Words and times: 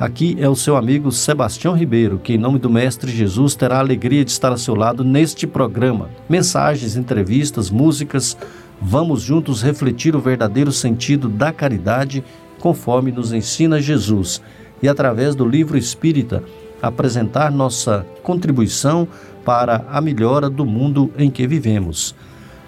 Aqui 0.00 0.34
é 0.40 0.48
o 0.48 0.56
seu 0.56 0.78
amigo 0.78 1.12
Sebastião 1.12 1.76
Ribeiro, 1.76 2.18
que, 2.18 2.32
em 2.32 2.38
nome 2.38 2.58
do 2.58 2.70
Mestre 2.70 3.12
Jesus, 3.12 3.54
terá 3.54 3.76
a 3.76 3.80
alegria 3.80 4.24
de 4.24 4.30
estar 4.30 4.48
ao 4.48 4.56
seu 4.56 4.74
lado 4.74 5.04
neste 5.04 5.46
programa. 5.46 6.08
Mensagens, 6.26 6.96
entrevistas, 6.96 7.68
músicas. 7.68 8.34
Vamos 8.80 9.20
juntos 9.20 9.60
refletir 9.60 10.16
o 10.16 10.18
verdadeiro 10.18 10.72
sentido 10.72 11.28
da 11.28 11.52
caridade, 11.52 12.24
conforme 12.58 13.12
nos 13.12 13.30
ensina 13.30 13.78
Jesus, 13.78 14.40
e 14.82 14.88
através 14.88 15.34
do 15.34 15.46
livro 15.46 15.76
espírita, 15.76 16.42
apresentar 16.80 17.52
nossa 17.52 18.06
contribuição 18.22 19.06
para 19.44 19.84
a 19.86 20.00
melhora 20.00 20.48
do 20.48 20.64
mundo 20.64 21.12
em 21.18 21.30
que 21.30 21.46
vivemos. 21.46 22.14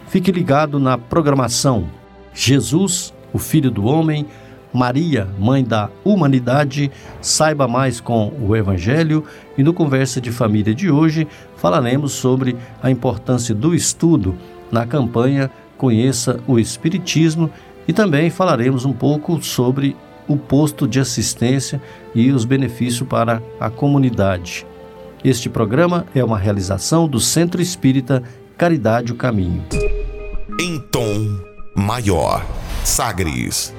Fique 0.07 0.31
ligado 0.31 0.79
na 0.79 0.99
programação. 0.99 1.89
Jesus, 2.35 3.15
o 3.33 3.39
Filho 3.39 3.71
do 3.71 3.87
Homem, 3.87 4.27
Maria, 4.73 5.29
Mãe 5.39 5.63
da 5.63 5.91
Humanidade, 6.05 6.91
saiba 7.21 7.69
mais 7.69 8.01
com 8.01 8.33
o 8.41 8.57
Evangelho 8.57 9.25
e 9.57 9.63
no 9.63 9.75
Conversa 9.75 10.21
de 10.21 10.33
Família 10.33 10.75
de 10.75 10.91
hoje 10.91 11.29
falaremos 11.57 12.13
sobre 12.13 12.57
a 12.83 12.91
importância 12.91 13.55
do 13.55 13.75
estudo 13.75 14.35
na 14.71 14.87
campanha 14.87 15.51
Conheça 15.77 16.41
o 16.47 16.59
Espiritismo 16.59 17.51
e 17.87 17.93
também 17.93 18.31
falaremos 18.31 18.85
um 18.85 18.93
pouco 18.93 19.43
sobre 19.43 19.97
o 20.29 20.37
posto 20.37 20.87
de 20.87 21.01
assistência 21.01 21.83
e 22.15 22.31
os 22.31 22.45
benefícios 22.45 23.09
para 23.09 23.43
a 23.59 23.69
comunidade. 23.69 24.65
Este 25.25 25.49
programa 25.49 26.07
é 26.15 26.23
uma 26.25 26.39
realização 26.39 27.09
do 27.09 27.21
Centro 27.21 27.61
Espírita 27.61 28.23
Caridade 28.57 29.13
o 29.13 29.17
Caminho. 29.17 29.65
Em 30.61 30.79
tom 30.79 31.41
maior, 31.75 32.45
Sagres. 32.85 33.75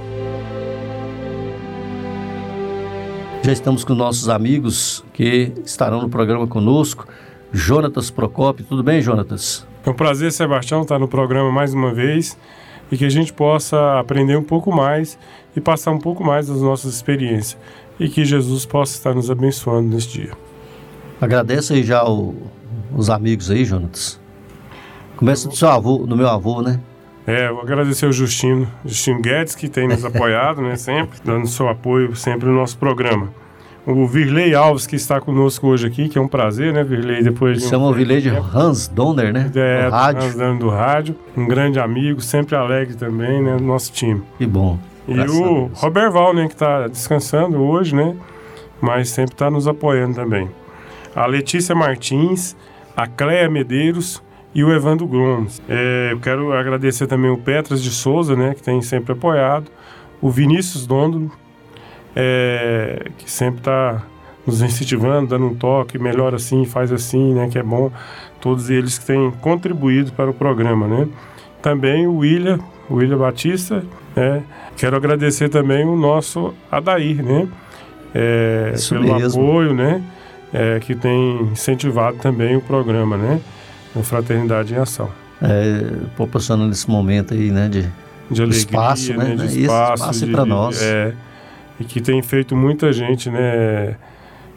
Já 3.44 3.52
estamos 3.52 3.84
com 3.84 3.94
nossos 3.94 4.30
amigos 4.30 5.04
que 5.12 5.52
estarão 5.66 6.02
no 6.02 6.08
programa 6.08 6.48
conosco. 6.48 7.06
Jonatas 7.52 8.10
Procopio, 8.10 8.66
tudo 8.66 8.82
bem, 8.82 9.02
Jonatas? 9.02 9.68
É 9.86 9.90
um 9.90 9.94
prazer, 9.94 10.32
Sebastião, 10.32 10.84
estar 10.84 10.98
no 10.98 11.10
programa 11.10 11.52
mais 11.52 11.74
uma 11.74 11.94
vez 11.94 12.38
e 12.90 12.96
que 12.96 13.04
a 13.04 13.10
gente 13.10 13.34
possa 13.34 14.00
aprender 14.00 14.38
um 14.38 14.44
pouco 14.44 14.74
mais 14.74 15.20
e 15.54 15.60
passar 15.60 15.92
um 15.92 16.00
pouco 16.00 16.24
mais 16.24 16.48
das 16.48 16.62
nossas 16.62 16.94
experiências 16.96 17.58
e 18.00 18.08
que 18.08 18.24
Jesus 18.24 18.66
possa 18.66 18.94
estar 18.94 19.14
nos 19.14 19.30
abençoando 19.30 19.90
neste 19.90 20.22
dia. 20.22 20.32
Agradece 21.20 21.74
aí 21.74 21.84
já 21.84 22.02
o, 22.10 22.34
os 22.96 23.10
amigos 23.10 23.52
aí, 23.52 23.66
Jonatas. 23.66 24.22
Começa 25.18 25.50
do 25.50 25.56
seu 25.56 25.68
avô, 25.68 26.08
do 26.08 26.16
meu 26.16 26.30
avô, 26.30 26.62
né? 26.62 26.80
É, 27.26 27.50
vou 27.50 27.62
agradecer 27.62 28.06
ao 28.06 28.12
Justino, 28.12 28.68
Justino 28.86 29.22
Guedes, 29.22 29.56
que 29.56 29.70
tem 29.70 29.88
nos 29.88 30.04
apoiado, 30.04 30.62
né, 30.62 30.76
sempre, 30.76 31.20
dando 31.24 31.48
seu 31.48 31.70
apoio 31.70 32.16
sempre 32.16 32.48
no 32.48 32.56
nosso 32.56 32.78
programa. 32.78 33.30
O 33.86 34.08
Virley 34.08 34.56
Alves, 34.56 34.88
que 34.88 34.96
está 34.96 35.20
conosco 35.20 35.68
hoje 35.68 35.88
aqui, 35.88 36.08
que 36.08 36.18
é 36.18 36.22
um 36.22 36.28
prazer, 36.28 36.72
né, 36.72 36.84
Virley? 36.84 37.22
Depois 37.22 37.60
de 37.60 37.66
um 37.66 37.70
Chama 37.70 37.88
o 37.88 37.94
Virley 37.94 38.22
de 38.22 38.30
Hans 38.30 38.88
Donner, 38.88 39.34
né? 39.34 39.52
É, 39.54 39.86
do 39.86 39.92
rádio. 39.92 40.24
Hans 40.24 40.36
Donner 40.36 40.58
do 40.58 40.70
rádio. 40.70 41.16
Um 41.36 41.46
grande 41.46 41.80
amigo, 41.80 42.22
sempre 42.22 42.56
alegre 42.56 42.96
também, 42.96 43.42
né, 43.42 43.58
do 43.58 43.64
nosso 43.64 43.92
time. 43.92 44.22
Que 44.38 44.46
bom. 44.46 44.80
E 45.08 45.20
o. 45.20 45.70
Robert 45.74 46.12
Val, 46.12 46.34
né, 46.34 46.48
que 46.48 46.54
está 46.54 46.88
descansando 46.88 47.62
hoje, 47.62 47.94
né? 47.94 48.16
Mas 48.80 49.10
sempre 49.10 49.34
está 49.34 49.52
nos 49.52 49.68
apoiando 49.68 50.16
também. 50.16 50.50
A 51.14 51.26
Letícia 51.26 51.76
Martins, 51.76 52.56
a 52.96 53.06
Cléia 53.06 53.50
Medeiros 53.50 54.24
e 54.54 54.64
o 54.64 54.72
Evandro 54.72 55.08
Gomes. 55.08 55.62
É, 55.68 56.10
eu 56.12 56.20
quero 56.20 56.54
agradecer 56.54 57.08
também 57.08 57.32
o 57.32 57.38
Petras 57.38 57.82
de 57.82 57.90
Souza, 57.90 58.36
né, 58.36 58.54
que 58.54 58.62
tem 58.62 58.82
sempre 58.82 59.14
apoiado. 59.14 59.72
O 60.22 60.30
Vinícius 60.30 60.86
Dôndolo, 60.86 61.32
é, 62.16 63.08
que 63.18 63.30
sempre 63.30 63.60
está 63.60 64.04
nos 64.46 64.62
incentivando, 64.62 65.30
dando 65.30 65.46
um 65.46 65.56
toque, 65.56 65.98
melhor 65.98 66.36
assim, 66.36 66.66
faz 66.66 66.92
assim, 66.92 67.34
né, 67.34 67.48
que 67.50 67.58
é 67.58 67.64
bom. 67.64 67.92
Todos 68.40 68.70
eles 68.70 68.98
que 68.98 69.06
têm 69.06 69.32
contribuído 69.42 70.12
para 70.12 70.30
o 70.30 70.34
programa, 70.34 70.88
né. 70.88 71.08
Também 71.62 72.06
o 72.06 72.18
William, 72.18 72.60
o 72.90 72.96
William 72.96 73.18
Batista, 73.18 73.84
né. 74.16 74.44
Quero 74.78 74.96
agradecer 74.96 75.50
também 75.50 75.86
o 75.86 75.96
nosso 75.96 76.54
Adair, 76.72 77.24
né, 77.24 77.48
é, 78.14 78.74
pelo 78.90 79.16
mesmo. 79.16 79.42
apoio, 79.42 79.74
né, 79.74 80.04
é, 80.54 80.80
que 80.80 80.94
tem 80.94 81.42
incentivado 81.52 82.18
também 82.18 82.56
o 82.56 82.62
programa, 82.62 83.18
né, 83.18 83.40
o 83.96 84.04
Fraternidade 84.04 84.74
em 84.74 84.78
Ação. 84.78 85.10
É, 85.42 86.06
proporcionando 86.16 86.72
esse 86.72 86.90
momento 86.90 87.34
aí, 87.34 87.52
né? 87.52 87.68
De, 87.70 87.82
De 88.32 88.42
alegria, 88.42 88.58
Espaço, 88.60 89.14
né? 89.14 89.36
De 89.36 89.46
Isso, 89.46 89.60
espaço, 89.60 89.94
espaço 90.04 90.24
é 90.24 90.28
de- 90.28 90.34
de- 90.34 90.46
nós. 90.46 90.82
É, 90.82 91.14
e 91.80 91.84
que 91.84 92.00
tem 92.02 92.22
feito 92.22 92.56
muita 92.56 92.92
gente, 92.94 93.30
né? 93.30 93.96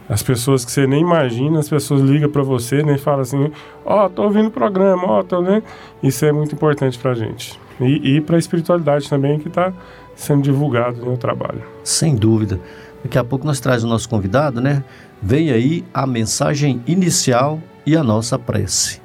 As 0.09 0.23
pessoas 0.23 0.65
que 0.65 0.71
você 0.71 0.87
nem 0.87 1.01
imagina, 1.01 1.59
as 1.59 1.69
pessoas 1.69 2.01
ligam 2.01 2.31
para 2.31 2.43
você 2.43 2.81
né, 2.85 2.95
e 2.95 2.99
falam 2.99 3.23
assim: 3.23 3.51
Ó, 3.85 4.09
tô 4.09 4.23
ouvindo 4.23 4.47
o 4.47 4.51
programa, 4.53 5.03
ó, 5.05 5.23
tô 5.25 5.43
vendo. 5.43 5.65
Isso 6.01 6.25
é 6.25 6.31
muito 6.31 6.55
importante 6.55 6.97
pra 6.97 7.13
gente. 7.15 7.59
E, 7.81 8.17
e 8.17 8.21
para 8.21 8.37
a 8.37 8.39
espiritualidade 8.39 9.09
também, 9.11 9.39
que 9.41 9.49
está 9.49 9.73
sendo 10.15 10.43
divulgado 10.43 11.05
no 11.05 11.17
trabalho. 11.17 11.63
sem 11.83 12.15
dúvida. 12.15 12.61
Daqui 13.03 13.19
a 13.19 13.25
pouco 13.25 13.45
nós 13.45 13.59
traz 13.59 13.83
o 13.83 13.87
nosso 13.89 14.09
convidado, 14.09 14.61
né? 14.61 14.85
Vem 15.21 15.51
aí 15.51 15.85
a 15.93 16.07
mensagem 16.07 16.81
inicial 16.87 17.61
e 17.85 17.97
a 17.97 18.03
nossa 18.05 18.39
prece. 18.39 19.01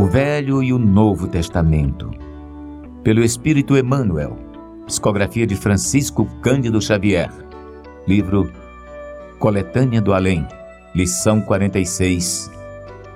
O 0.00 0.06
Velho 0.06 0.62
e 0.62 0.72
o 0.72 0.78
Novo 0.78 1.28
Testamento. 1.28 2.10
Pelo 3.04 3.22
Espírito 3.22 3.76
Emmanuel. 3.76 4.34
Psicografia 4.86 5.46
de 5.46 5.54
Francisco 5.54 6.24
Cândido 6.40 6.80
Xavier. 6.80 7.30
Livro 8.08 8.50
Coletânea 9.38 10.00
do 10.00 10.14
Além. 10.14 10.48
Lição 10.94 11.42
46. 11.42 12.50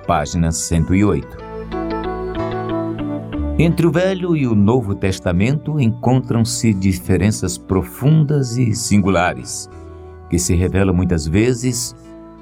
Página 0.05 0.51
108. 0.51 1.27
Entre 3.57 3.87
o 3.87 3.91
Velho 3.91 4.37
e 4.37 4.45
o 4.45 4.53
Novo 4.53 4.93
Testamento 4.93 5.79
encontram-se 5.79 6.71
diferenças 6.71 7.57
profundas 7.57 8.57
e 8.57 8.75
singulares, 8.75 9.67
que 10.29 10.37
se 10.37 10.53
revelam 10.53 10.93
muitas 10.93 11.25
vezes 11.25 11.95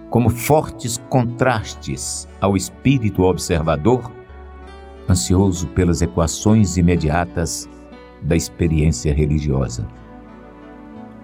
como 0.09 0.29
fortes 0.29 0.97
contrastes 1.07 2.27
ao 2.41 2.57
espírito 2.57 3.23
observador, 3.23 4.11
ansioso 5.09 5.67
pelas 5.67 6.01
equações 6.01 6.77
imediatas 6.77 7.69
da 8.21 8.35
experiência 8.35 9.13
religiosa. 9.13 9.87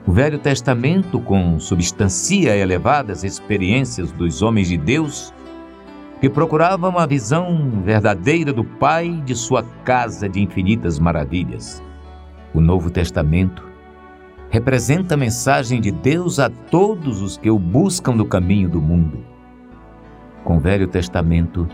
O 0.06 0.12
Velho 0.12 0.40
Testamento, 0.40 1.20
com 1.20 1.60
substancia 1.60 2.56
elevadas 2.56 3.24
experiências 3.24 4.12
dos 4.12 4.42
homens 4.42 4.68
de 4.68 4.78
Deus, 4.78 5.34
que 6.20 6.30
procuravam 6.30 6.98
a 6.98 7.06
visão 7.06 7.82
verdadeira 7.84 8.52
do 8.52 8.64
Pai 8.64 9.22
de 9.26 9.36
sua 9.36 9.64
casa 9.86 10.28
de 10.28 10.42
infinitas 10.42 11.00
maravilhas. 11.00 11.82
O 12.54 12.60
Novo 12.60 12.90
Testamento 12.90 13.64
representa 14.50 15.14
a 15.14 15.18
mensagem 15.18 15.80
de 15.80 15.92
Deus 15.92 16.40
a 16.40 16.50
todos 16.50 17.22
os 17.22 17.38
que 17.38 17.50
o 17.50 17.60
buscam 17.60 18.14
no 18.14 18.26
caminho 18.26 18.68
do 18.68 18.82
mundo. 18.82 19.24
Com 20.44 20.58
o 20.58 20.60
Velho 20.60 20.88
Testamento, 20.88 21.68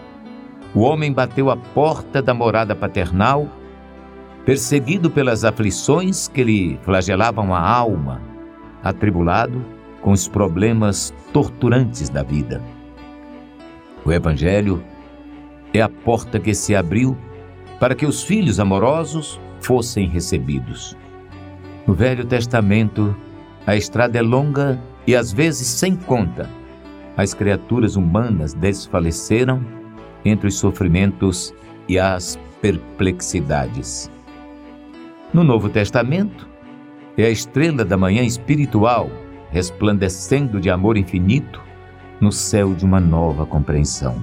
o 0.75 0.81
homem 0.81 1.13
bateu 1.13 1.49
a 1.49 1.55
porta 1.55 2.21
da 2.21 2.33
morada 2.33 2.75
paternal, 2.75 3.47
perseguido 4.45 5.09
pelas 5.09 5.45
aflições 5.45 6.27
que 6.27 6.43
lhe 6.43 6.77
flagelavam 6.83 7.55
a 7.55 7.61
alma, 7.61 8.21
atribulado 8.83 9.63
com 10.01 10.11
os 10.11 10.27
problemas 10.27 11.13
torturantes 11.31 12.09
da 12.09 12.21
vida. 12.21 12.61
O 14.03 14.11
Evangelho 14.11 14.83
é 15.73 15.81
a 15.81 15.87
porta 15.87 16.39
que 16.39 16.53
se 16.53 16.75
abriu 16.75 17.17
para 17.79 17.95
que 17.95 18.05
os 18.05 18.21
filhos 18.21 18.59
amorosos 18.59 19.39
fossem 19.61 20.07
recebidos. 20.09 20.95
No 21.87 21.93
Velho 21.93 22.25
Testamento, 22.25 23.15
a 23.65 23.77
estrada 23.77 24.19
é 24.19 24.21
longa 24.21 24.79
e 25.07 25.15
às 25.15 25.31
vezes 25.31 25.67
sem 25.67 25.95
conta. 25.95 26.49
As 27.15 27.33
criaturas 27.33 27.95
humanas 27.95 28.53
desfaleceram 28.53 29.84
entre 30.25 30.47
os 30.47 30.55
sofrimentos 30.55 31.53
e 31.87 31.99
as 31.99 32.37
perplexidades. 32.61 34.09
No 35.33 35.43
Novo 35.43 35.69
Testamento, 35.69 36.47
é 37.17 37.25
a 37.25 37.29
estrela 37.29 37.85
da 37.85 37.95
manhã 37.95 38.23
espiritual, 38.23 39.09
resplandecendo 39.51 40.59
de 40.59 40.69
amor 40.69 40.97
infinito 40.97 41.61
no 42.19 42.31
céu 42.31 42.73
de 42.73 42.83
uma 42.83 42.99
nova 42.99 43.45
compreensão. 43.45 44.21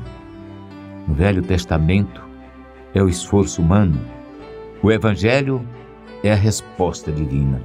No 1.07 1.15
Velho 1.15 1.43
Testamento 1.43 2.23
é 2.95 3.03
o 3.03 3.09
esforço 3.09 3.63
humano, 3.63 3.99
o 4.83 4.91
Evangelho 4.91 5.65
é 6.25 6.33
a 6.33 6.37
resposta 6.37 7.13
divina. 7.13 7.63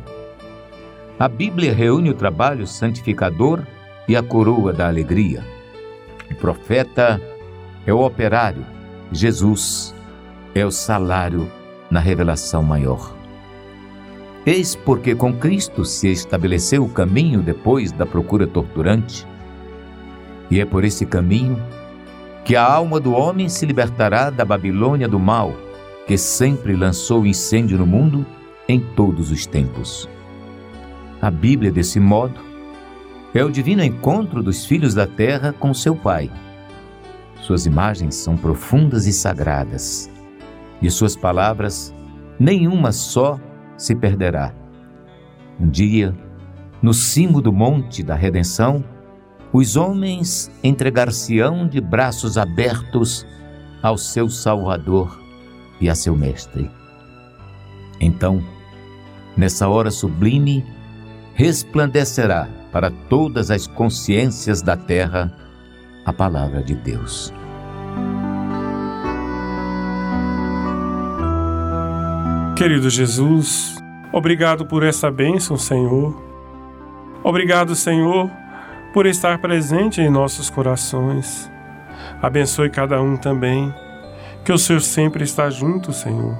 A 1.19 1.27
Bíblia 1.27 1.73
reúne 1.73 2.11
o 2.11 2.13
trabalho 2.13 2.67
santificador 2.67 3.63
e 4.07 4.15
a 4.15 4.21
coroa 4.21 4.71
da 4.71 4.87
alegria. 4.87 5.43
O 6.29 6.35
profeta 6.35 7.19
é 7.87 7.93
o 7.93 8.05
operário, 8.05 8.65
Jesus 9.13 9.95
é 10.53 10.65
o 10.65 10.71
salário 10.71 11.49
na 11.89 12.01
revelação 12.01 12.61
maior. 12.61 13.15
Eis 14.45 14.75
porque 14.75 15.15
com 15.15 15.33
Cristo 15.33 15.85
se 15.85 16.09
estabeleceu 16.09 16.83
o 16.83 16.89
caminho 16.89 17.41
depois 17.41 17.93
da 17.93 18.05
procura 18.05 18.45
torturante. 18.45 19.25
E 20.51 20.59
é 20.59 20.65
por 20.65 20.83
esse 20.83 21.05
caminho 21.05 21.61
que 22.43 22.55
a 22.55 22.63
alma 22.65 22.99
do 22.99 23.13
homem 23.13 23.47
se 23.47 23.65
libertará 23.65 24.29
da 24.29 24.43
Babilônia 24.43 25.07
do 25.07 25.19
mal, 25.19 25.53
que 26.05 26.17
sempre 26.17 26.75
lançou 26.75 27.25
incêndio 27.25 27.77
no 27.77 27.85
mundo 27.85 28.25
em 28.67 28.79
todos 28.79 29.31
os 29.31 29.45
tempos. 29.45 30.09
A 31.21 31.31
Bíblia, 31.31 31.71
desse 31.71 31.99
modo, 31.99 32.39
é 33.33 33.43
o 33.43 33.51
divino 33.51 33.83
encontro 33.83 34.43
dos 34.43 34.65
filhos 34.65 34.93
da 34.93 35.07
terra 35.07 35.53
com 35.57 35.73
seu 35.73 35.95
Pai. 35.95 36.29
Suas 37.47 37.65
imagens 37.65 38.15
são 38.15 38.35
profundas 38.35 39.07
e 39.07 39.13
sagradas, 39.13 40.09
e 40.81 40.91
suas 40.91 41.15
palavras, 41.15 41.93
nenhuma 42.37 42.91
só 42.91 43.39
se 43.77 43.95
perderá. 43.95 44.53
Um 45.57 45.69
dia, 45.69 46.13
no 46.81 46.93
cimo 46.93 47.41
do 47.41 47.53
monte 47.53 48.03
da 48.03 48.15
redenção, 48.15 48.83
os 49.53 49.77
homens 49.77 50.51
entregar-se-ão 50.61 51.65
de 51.65 51.79
braços 51.79 52.37
abertos 52.37 53.25
ao 53.81 53.97
seu 53.97 54.29
Salvador 54.29 55.17
e 55.79 55.89
a 55.89 55.95
seu 55.95 56.17
Mestre. 56.17 56.69
Então, 57.97 58.43
nessa 59.37 59.69
hora 59.69 59.89
sublime, 59.89 60.65
resplandecerá 61.33 62.49
para 62.73 62.91
todas 62.91 63.49
as 63.49 63.67
consciências 63.67 64.61
da 64.61 64.75
terra 64.75 65.46
a 66.07 66.13
palavra 66.13 66.63
de 66.63 66.73
Deus. 66.73 67.33
Querido 72.55 72.89
Jesus, 72.89 73.75
obrigado 74.13 74.65
por 74.65 74.83
essa 74.83 75.11
bênção, 75.11 75.57
Senhor. 75.57 76.15
Obrigado, 77.21 77.75
Senhor, 77.75 78.31
por 78.93 79.05
estar 79.05 79.37
presente 79.39 79.99
em 79.99 80.09
nossos 80.09 80.49
corações. 80.49 81.51
Abençoe 82.21 82.69
cada 82.69 83.01
um 83.01 83.17
também, 83.17 83.73
que 84.45 84.53
o 84.53 84.57
Senhor 84.57 84.79
sempre 84.79 85.25
está 85.25 85.49
junto, 85.49 85.91
Senhor. 85.91 86.37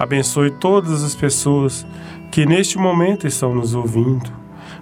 Abençoe 0.00 0.50
todas 0.50 1.04
as 1.04 1.14
pessoas 1.14 1.86
que 2.32 2.44
neste 2.44 2.76
momento 2.76 3.24
estão 3.24 3.54
nos 3.54 3.72
ouvindo. 3.72 4.32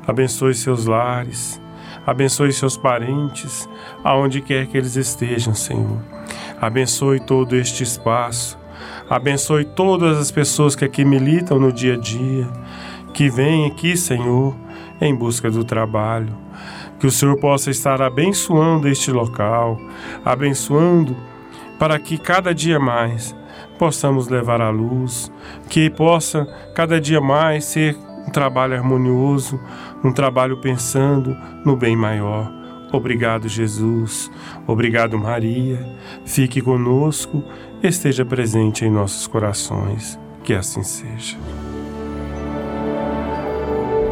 Abençoe 0.07 0.55
seus 0.55 0.87
lares, 0.87 1.61
abençoe 2.07 2.53
seus 2.53 2.77
parentes, 2.77 3.69
aonde 4.03 4.41
quer 4.41 4.67
que 4.67 4.77
eles 4.77 4.97
estejam, 4.97 5.55
Senhor. 5.55 5.99
Abençoe 6.61 7.21
todo 7.21 7.57
este 7.57 7.83
espaço. 7.83 8.59
Abençoe 9.09 9.65
todas 9.65 10.19
as 10.19 10.31
pessoas 10.31 10.75
que 10.75 10.85
aqui 10.85 11.05
militam 11.05 11.59
no 11.59 11.73
dia 11.73 11.95
a 11.95 11.99
dia, 11.99 12.49
que 13.13 13.29
vêm 13.29 13.67
aqui, 13.67 13.97
Senhor, 13.97 14.55
em 15.01 15.15
busca 15.15 15.51
do 15.51 15.65
trabalho. 15.65 16.35
Que 16.99 17.07
o 17.07 17.11
Senhor 17.11 17.39
possa 17.39 17.71
estar 17.71 18.01
abençoando 18.01 18.89
este 18.89 19.11
local, 19.11 19.79
abençoando 20.25 21.17
para 21.79 21.99
que 21.99 22.17
cada 22.17 22.55
dia 22.55 22.79
mais 22.79 23.37
possamos 23.79 24.29
levar 24.29 24.61
a 24.61 24.71
luz, 24.71 25.31
que 25.69 25.91
possa 25.91 26.47
cada 26.75 27.01
dia 27.01 27.21
mais 27.21 27.65
ser 27.65 27.97
um 28.27 28.31
trabalho 28.31 28.75
harmonioso, 28.75 29.61
um 30.05 30.13
trabalho 30.13 30.59
pensando 30.59 31.37
no 31.65 31.75
bem 31.75 31.97
maior. 31.97 32.53
Obrigado, 32.93 33.49
Jesus. 33.49 34.31
Obrigado, 34.67 35.19
Maria. 35.19 35.85
Fique 36.25 36.61
conosco, 36.61 37.43
esteja 37.83 38.25
presente 38.25 38.85
em 38.85 38.91
nossos 38.91 39.27
corações. 39.27 40.19
Que 40.45 40.53
assim 40.53 40.83
seja. 40.83 41.37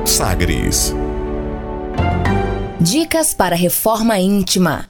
Sagres. 0.04 0.94
Dicas 2.80 3.34
para 3.34 3.54
reforma 3.54 4.18
íntima. 4.18 4.88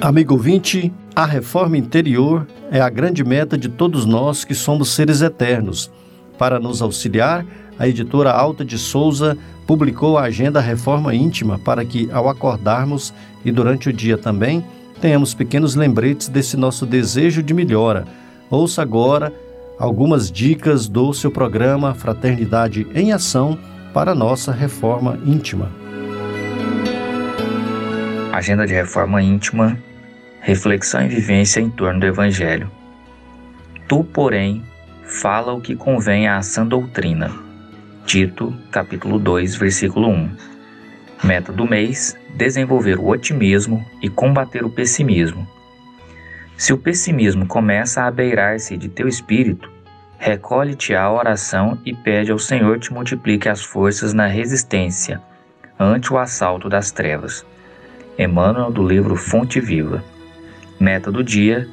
Amigo 0.00 0.34
ouvinte, 0.34 0.92
a 1.14 1.24
reforma 1.24 1.78
interior 1.78 2.46
é 2.70 2.80
a 2.80 2.88
grande 2.88 3.22
meta 3.22 3.56
de 3.56 3.68
todos 3.68 4.04
nós 4.04 4.44
que 4.44 4.54
somos 4.54 4.94
seres 4.94 5.20
eternos. 5.20 5.90
Para 6.40 6.58
nos 6.58 6.80
auxiliar, 6.80 7.44
a 7.78 7.86
editora 7.86 8.32
Alta 8.32 8.64
de 8.64 8.78
Souza 8.78 9.36
publicou 9.66 10.16
a 10.16 10.22
agenda 10.22 10.58
Reforma 10.58 11.14
Íntima 11.14 11.58
para 11.58 11.84
que, 11.84 12.08
ao 12.10 12.30
acordarmos 12.30 13.12
e 13.44 13.52
durante 13.52 13.90
o 13.90 13.92
dia 13.92 14.16
também, 14.16 14.64
tenhamos 15.02 15.34
pequenos 15.34 15.74
lembretes 15.74 16.28
desse 16.28 16.56
nosso 16.56 16.86
desejo 16.86 17.42
de 17.42 17.52
melhora. 17.52 18.06
Ouça 18.48 18.80
agora 18.80 19.34
algumas 19.78 20.32
dicas 20.32 20.88
do 20.88 21.12
seu 21.12 21.30
programa 21.30 21.92
Fraternidade 21.92 22.86
em 22.94 23.12
Ação 23.12 23.58
para 23.92 24.14
nossa 24.14 24.50
reforma 24.50 25.18
íntima. 25.26 25.70
Agenda 28.32 28.66
de 28.66 28.72
Reforma 28.72 29.22
Íntima 29.22 29.76
reflexão 30.40 31.04
e 31.04 31.08
vivência 31.08 31.60
em 31.60 31.68
torno 31.68 32.00
do 32.00 32.06
Evangelho. 32.06 32.70
Tu, 33.86 34.02
porém, 34.04 34.64
fala 35.10 35.52
o 35.52 35.60
que 35.60 35.74
convém 35.74 36.28
à 36.28 36.40
sã 36.40 36.64
doutrina. 36.64 37.30
Tito, 38.06 38.54
capítulo 38.70 39.18
2, 39.18 39.56
versículo 39.56 40.08
1. 40.08 40.30
Meta 41.24 41.52
do 41.52 41.66
mês: 41.66 42.16
desenvolver 42.34 42.98
o 42.98 43.08
otimismo 43.08 43.84
e 44.00 44.08
combater 44.08 44.64
o 44.64 44.70
pessimismo. 44.70 45.46
Se 46.56 46.72
o 46.72 46.78
pessimismo 46.78 47.46
começa 47.46 48.02
a 48.02 48.10
beirar-se 48.10 48.76
de 48.76 48.88
teu 48.88 49.08
espírito, 49.08 49.70
recolhe-te 50.18 50.94
à 50.94 51.10
oração 51.10 51.78
e 51.84 51.94
pede 51.94 52.30
ao 52.30 52.38
Senhor 52.38 52.78
te 52.78 52.92
multiplique 52.92 53.48
as 53.48 53.62
forças 53.62 54.14
na 54.14 54.26
resistência 54.26 55.20
ante 55.78 56.12
o 56.12 56.18
assalto 56.18 56.68
das 56.68 56.90
trevas. 56.90 57.44
Emmanuel 58.18 58.70
do 58.70 58.86
livro 58.86 59.16
Fonte 59.16 59.58
Viva. 59.60 60.04
Meta 60.78 61.10
do 61.10 61.24
dia: 61.24 61.66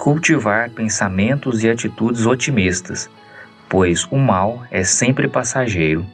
cultivar 0.00 0.70
pensamentos 0.70 1.62
e 1.62 1.68
atitudes 1.68 2.24
otimistas, 2.24 3.10
pois 3.68 4.08
o 4.10 4.16
mal 4.16 4.64
é 4.70 4.82
sempre 4.82 5.28
passageiro. 5.28 6.06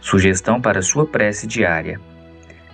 Sugestão 0.00 0.60
para 0.60 0.82
sua 0.82 1.06
prece 1.06 1.46
diária: 1.46 2.00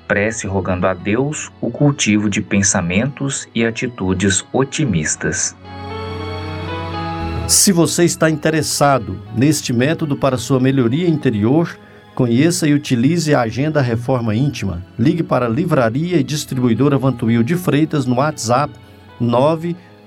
prece 0.09 0.47
rogando 0.47 0.87
a 0.87 0.95
Deus 0.95 1.53
o 1.61 1.71
cultivo 1.71 2.31
de 2.31 2.41
pensamentos 2.41 3.47
e 3.55 3.63
atitudes 3.63 4.43
otimistas. 4.55 5.55
Se 7.47 7.71
você 7.71 8.05
está 8.05 8.31
interessado 8.31 9.21
neste 9.37 9.71
método 9.71 10.17
para 10.17 10.39
sua 10.39 10.59
melhoria 10.59 11.09
interior, 11.09 11.79
Conheça 12.15 12.69
e 12.69 12.75
utilize 12.75 13.35
a 13.35 13.41
Agenda 13.41 13.81
Reforma 13.81 14.35
Íntima. 14.35 14.85
Ligue 14.99 15.23
para 15.23 15.47
a 15.47 15.49
Livraria 15.49 16.19
e 16.19 16.23
Distribuidora 16.23 16.99
Vantuil 16.99 17.43
de 17.43 17.57
Freitas 17.57 18.05
no 18.05 18.17
WhatsApp 18.17 18.75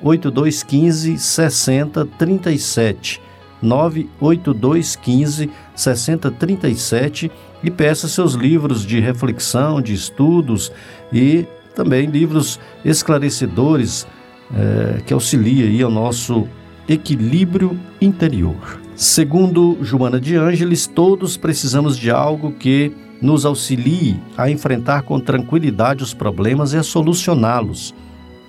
98215 0.05 1.17
6037. 1.17 3.21
98215 3.61 5.49
6037 5.75 7.31
e 7.63 7.71
peça 7.71 8.07
seus 8.07 8.33
livros 8.33 8.85
de 8.85 8.99
reflexão, 8.99 9.81
de 9.81 9.93
estudos 9.93 10.71
e 11.11 11.45
também 11.73 12.05
livros 12.05 12.59
esclarecedores 12.83 14.05
eh, 14.53 15.01
que 15.05 15.13
auxiliem 15.13 15.81
ao 15.81 15.89
nosso 15.89 16.47
equilíbrio 16.87 17.79
interior. 17.99 18.79
Segundo 18.95 19.77
Joana 19.81 20.19
de 20.19 20.35
Ângeles, 20.35 20.85
todos 20.85 21.35
precisamos 21.35 21.97
de 21.97 22.11
algo 22.11 22.51
que 22.51 22.93
nos 23.21 23.45
auxilie 23.45 24.19
a 24.37 24.49
enfrentar 24.49 25.01
com 25.01 25.19
tranquilidade 25.19 26.03
os 26.03 26.13
problemas 26.13 26.73
e 26.73 26.77
a 26.77 26.83
solucioná-los, 26.83 27.95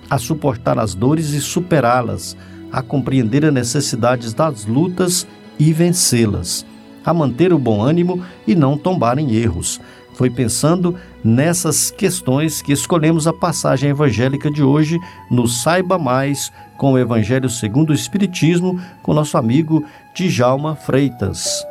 a 0.09 0.17
suportar 0.17 0.79
as 0.79 0.93
dores 0.93 1.29
e 1.29 1.41
superá-las, 1.41 2.35
a 2.71 2.81
compreender 2.81 3.45
as 3.45 3.53
necessidades 3.53 4.33
das 4.33 4.65
lutas 4.65 5.27
e 5.59 5.71
vencê-las, 5.73 6.65
a 7.05 7.13
manter 7.13 7.53
o 7.53 7.59
bom 7.59 7.81
ânimo 7.81 8.23
e 8.45 8.55
não 8.55 8.77
tombar 8.77 9.17
em 9.17 9.35
erros. 9.35 9.79
Foi 10.13 10.29
pensando 10.29 10.95
nessas 11.23 11.91
questões 11.91 12.61
que 12.61 12.73
escolhemos 12.73 13.27
a 13.27 13.33
passagem 13.33 13.91
evangélica 13.91 14.49
de 14.49 14.63
hoje 14.63 14.97
no 15.29 15.47
Saiba 15.47 15.99
Mais 15.99 16.51
com 16.75 16.93
o 16.93 16.97
Evangelho 16.97 17.49
segundo 17.49 17.91
o 17.91 17.93
Espiritismo, 17.93 18.79
com 19.03 19.13
nosso 19.13 19.37
amigo 19.37 19.85
Djalma 20.15 20.75
Freitas. 20.75 21.63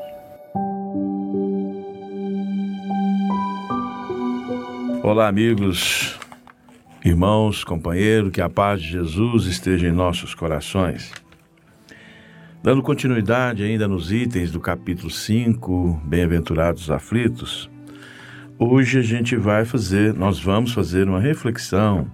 Olá, 5.02 5.28
amigos 5.28 6.18
irmãos, 7.06 7.62
companheiros, 7.62 8.32
que 8.32 8.40
a 8.40 8.48
paz 8.50 8.82
de 8.82 8.88
Jesus 8.88 9.46
esteja 9.46 9.86
em 9.86 9.92
nossos 9.92 10.34
corações. 10.34 11.12
Dando 12.60 12.82
continuidade 12.82 13.62
ainda 13.62 13.86
nos 13.86 14.10
itens 14.10 14.50
do 14.50 14.58
capítulo 14.58 15.08
5, 15.08 16.02
Bem-aventurados 16.04 16.90
aflitos, 16.90 17.70
hoje 18.58 18.98
a 18.98 19.02
gente 19.02 19.36
vai 19.36 19.64
fazer, 19.64 20.14
nós 20.14 20.40
vamos 20.40 20.72
fazer 20.72 21.08
uma 21.08 21.20
reflexão 21.20 22.10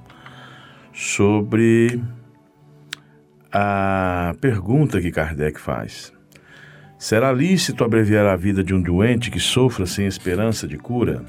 sobre 0.93 1.99
a 3.51 4.35
pergunta 4.43 5.01
que 5.01 5.11
Kardec 5.11 5.59
faz. 5.59 6.13
Será 6.99 7.33
lícito 7.33 7.83
abreviar 7.83 8.27
a 8.27 8.37
vida 8.37 8.63
de 8.63 8.75
um 8.75 8.83
doente 8.83 9.31
que 9.31 9.41
sofra 9.41 9.87
sem 9.87 10.05
esperança 10.05 10.69
de 10.69 10.77
cura? 10.77 11.25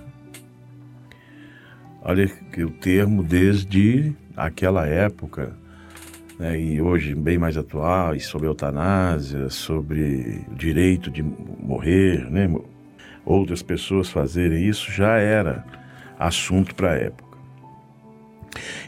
Olha 2.06 2.28
que 2.28 2.66
o 2.66 2.70
termo 2.70 3.24
desde 3.24 4.14
aquela 4.36 4.86
época, 4.86 5.56
né, 6.38 6.60
e 6.60 6.82
hoje 6.82 7.16
bem 7.16 7.38
mais 7.38 7.56
atual, 7.56 8.20
sobre 8.20 8.46
eutanásia, 8.46 9.50
sobre 9.50 10.44
o 10.52 10.56
direito 10.56 11.10
de 11.10 11.24
morrer, 11.24 12.30
né, 12.30 12.54
outras 13.26 13.64
pessoas 13.64 14.10
fazerem 14.10 14.68
isso, 14.68 14.92
já 14.92 15.16
era 15.18 15.64
assunto 16.20 16.76
para 16.76 16.92
a 16.92 16.96
época. 16.96 17.38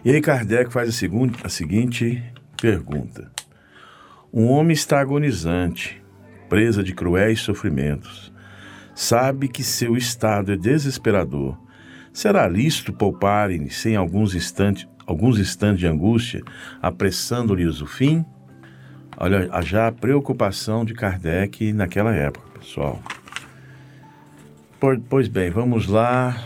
E 0.04 0.12
aí 0.12 0.20
Kardec 0.20 0.74
faz 0.74 0.90
a, 0.90 0.92
seguinte, 0.92 1.40
a 1.42 1.48
seguinte 1.48 2.22
pergunta. 2.62 3.32
Um 4.34 4.48
homem 4.48 4.74
está 4.74 5.00
agonizante, 5.00 6.04
presa 6.50 6.84
de 6.84 6.94
cruéis 6.94 7.40
sofrimentos. 7.40 8.34
Sabe 8.94 9.48
que 9.48 9.64
seu 9.64 9.96
estado 9.96 10.52
é 10.52 10.58
desesperador. 10.58 11.65
Será 12.16 12.48
lícito 12.48 12.94
pouparem 12.94 13.68
sem 13.68 13.98
alguns 13.98 14.34
instantes, 14.34 14.88
alguns 15.06 15.38
instantes 15.38 15.82
de 15.82 15.86
angústia, 15.86 16.42
apressando-lhes 16.82 17.82
o 17.82 17.86
fim? 17.86 18.26
Olha, 19.18 19.50
já 19.62 19.88
a 19.88 19.92
preocupação 19.92 20.86
de 20.86 20.94
Kardec 20.94 21.74
naquela 21.74 22.16
época, 22.16 22.58
pessoal. 22.58 23.02
Pois 25.10 25.28
bem, 25.28 25.50
vamos 25.50 25.88
lá 25.88 26.42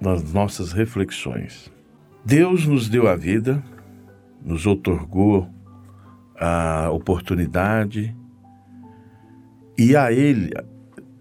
nas 0.00 0.32
nossas 0.32 0.72
reflexões. 0.72 1.70
Deus 2.24 2.66
nos 2.66 2.88
deu 2.88 3.08
a 3.08 3.14
vida, 3.14 3.62
nos 4.42 4.66
otorgou 4.66 5.46
a 6.40 6.88
oportunidade 6.90 8.16
e 9.76 9.94
a 9.94 10.10
Ele, 10.10 10.54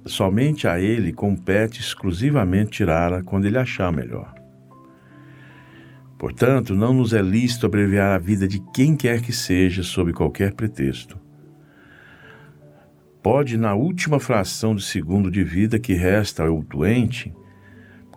somente 0.06 0.68
a 0.68 0.80
Ele, 0.80 1.14
compete 1.14 1.80
exclusivamente 1.80 2.72
tirá-la 2.72 3.24
quando 3.24 3.46
Ele 3.46 3.58
achar 3.58 3.92
melhor. 3.92 4.34
Portanto, 6.18 6.76
não 6.76 6.94
nos 6.94 7.14
é 7.14 7.22
lícito 7.22 7.66
abreviar 7.66 8.16
a 8.16 8.20
vida 8.20 8.48
de 8.48 8.60
quem 8.72 8.96
quer 8.96 9.22
que 9.22 9.34
seja 9.34 9.82
sob 9.82 10.14
qualquer 10.14 10.54
pretexto. 10.54 11.20
Pode, 13.24 13.58
na 13.58 13.74
última 13.74 14.20
fração 14.20 14.76
de 14.76 14.84
segundo 14.84 15.32
de 15.32 15.44
vida 15.44 15.80
que 15.80 15.94
resta 15.94 16.44
ao 16.44 16.62
doente, 16.62 17.34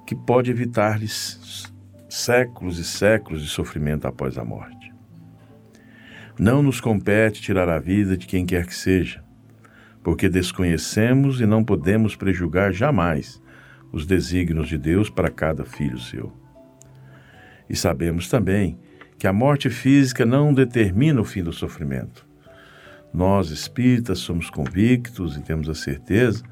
que 0.07 0.15
pode 0.15 0.51
evitar-lhes 0.51 1.73
séculos 2.11 2.79
e 2.79 2.85
séculos 2.85 3.43
de 3.43 3.49
sofrimento 3.49 4.07
após 4.07 4.37
a 4.37 4.45
morte. 4.45 4.93
Não 6.39 6.63
nos 6.63 6.81
compete 6.81 7.41
tirar 7.41 7.71
a 7.71 7.79
vida 7.79 8.19
de 8.19 8.27
quem 8.27 8.45
quer 8.45 8.67
que 8.67 8.75
seja, 8.75 9.24
porque 10.05 10.29
desconhecemos 10.29 11.41
e 11.41 11.47
não 11.47 11.65
podemos 11.65 12.15
prejugar 12.15 12.73
jamais 12.73 13.43
os 13.91 14.05
desígnios 14.05 14.69
de 14.69 14.77
Deus 14.77 15.09
para 15.09 15.31
cada 15.31 15.65
filho 15.65 15.99
seu. 15.99 16.31
E 17.69 17.75
sabemos 17.75 18.29
também 18.29 18.79
que 19.19 19.27
a 19.27 19.33
morte 19.33 19.71
física 19.71 20.27
não 20.27 20.53
determina 20.53 21.23
o 21.23 21.25
fim 21.25 21.43
do 21.43 21.55
sofrimento. 21.55 22.27
Nós, 23.15 23.51
espíritas, 23.51 24.19
somos 24.19 24.51
convictos 24.51 25.39
e 25.39 25.41
temos 25.41 25.71
a 25.71 25.75
certeza 25.75 26.45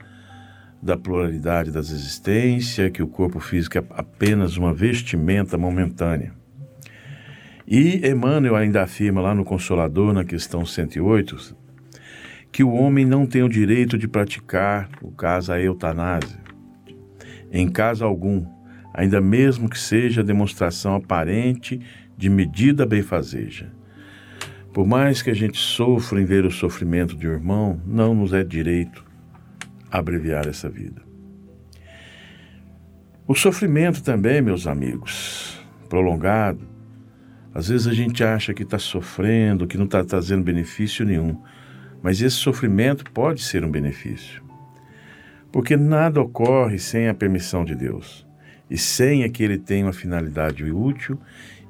da 0.82 0.96
pluralidade 0.96 1.70
das 1.70 1.90
existências, 1.90 2.90
que 2.90 3.02
o 3.02 3.06
corpo 3.06 3.38
físico 3.38 3.76
é 3.76 3.84
apenas 3.90 4.56
uma 4.56 4.72
vestimenta 4.72 5.58
momentânea. 5.58 6.32
E 7.68 8.06
Emmanuel 8.08 8.56
ainda 8.56 8.82
afirma 8.82 9.20
lá 9.20 9.34
no 9.34 9.44
Consolador, 9.44 10.12
na 10.12 10.24
questão 10.24 10.64
108, 10.64 11.61
que 12.52 12.62
o 12.62 12.74
homem 12.74 13.06
não 13.06 13.24
tem 13.24 13.42
o 13.42 13.48
direito 13.48 13.96
de 13.96 14.06
praticar, 14.06 14.90
no 15.02 15.10
caso, 15.10 15.50
a 15.52 15.58
eutanásia, 15.58 16.38
em 17.50 17.66
caso 17.68 18.04
algum, 18.04 18.46
ainda 18.92 19.20
mesmo 19.22 19.70
que 19.70 19.78
seja 19.78 20.22
demonstração 20.22 20.94
aparente 20.94 21.80
de 22.16 22.28
medida 22.28 22.84
benfazeja. 22.84 23.72
Por 24.72 24.86
mais 24.86 25.22
que 25.22 25.30
a 25.30 25.34
gente 25.34 25.58
sofra 25.58 26.20
em 26.20 26.24
ver 26.26 26.44
o 26.44 26.50
sofrimento 26.50 27.16
de 27.16 27.26
um 27.26 27.32
irmão, 27.32 27.80
não 27.86 28.14
nos 28.14 28.34
é 28.34 28.44
direito 28.44 29.04
abreviar 29.90 30.46
essa 30.46 30.68
vida. 30.68 31.02
O 33.26 33.34
sofrimento 33.34 34.02
também, 34.02 34.42
meus 34.42 34.66
amigos, 34.66 35.58
prolongado, 35.88 36.68
às 37.54 37.68
vezes 37.68 37.86
a 37.86 37.92
gente 37.92 38.24
acha 38.24 38.54
que 38.54 38.62
está 38.62 38.78
sofrendo, 38.78 39.66
que 39.66 39.78
não 39.78 39.84
está 39.84 40.02
trazendo 40.04 40.42
benefício 40.42 41.04
nenhum, 41.04 41.38
mas 42.02 42.20
esse 42.20 42.36
sofrimento 42.36 43.10
pode 43.12 43.42
ser 43.42 43.64
um 43.64 43.70
benefício. 43.70 44.42
Porque 45.52 45.76
nada 45.76 46.20
ocorre 46.20 46.78
sem 46.78 47.08
a 47.08 47.14
permissão 47.14 47.64
de 47.64 47.74
Deus 47.74 48.26
e 48.70 48.78
sem 48.78 49.30
que 49.30 49.42
ele 49.42 49.58
tenha 49.58 49.86
uma 49.86 49.92
finalidade 49.92 50.64
útil, 50.64 51.18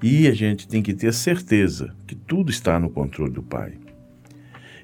e 0.00 0.28
a 0.28 0.32
gente 0.32 0.68
tem 0.68 0.82
que 0.82 0.94
ter 0.94 1.12
certeza 1.12 1.94
que 2.06 2.14
tudo 2.14 2.50
está 2.50 2.78
no 2.78 2.88
controle 2.90 3.32
do 3.32 3.42
Pai. 3.42 3.74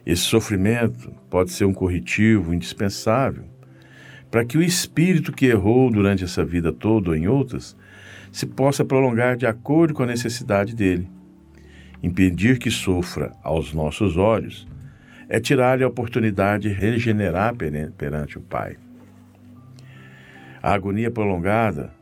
Esse 0.04 0.22
sofrimento 0.22 1.12
pode 1.30 1.52
ser 1.52 1.64
um 1.64 1.72
corretivo 1.72 2.52
indispensável 2.52 3.44
para 4.30 4.44
que 4.44 4.58
o 4.58 4.62
espírito 4.62 5.32
que 5.32 5.46
errou 5.46 5.90
durante 5.90 6.24
essa 6.24 6.44
vida 6.44 6.72
toda 6.72 7.10
ou 7.10 7.16
em 7.16 7.28
outras 7.28 7.76
se 8.32 8.46
possa 8.46 8.84
prolongar 8.84 9.36
de 9.36 9.46
acordo 9.46 9.94
com 9.94 10.02
a 10.02 10.06
necessidade 10.06 10.74
dele. 10.74 11.08
Impedir 12.02 12.58
que 12.58 12.70
sofra 12.70 13.32
aos 13.42 13.72
nossos 13.72 14.16
olhos 14.16 14.66
é 15.28 15.38
tirar-lhe 15.38 15.84
a 15.84 15.88
oportunidade 15.88 16.68
de 16.68 16.74
regenerar 16.74 17.54
perante 17.54 18.38
o 18.38 18.40
Pai. 18.40 18.76
A 20.62 20.72
agonia 20.72 21.10
prolongada 21.10 21.92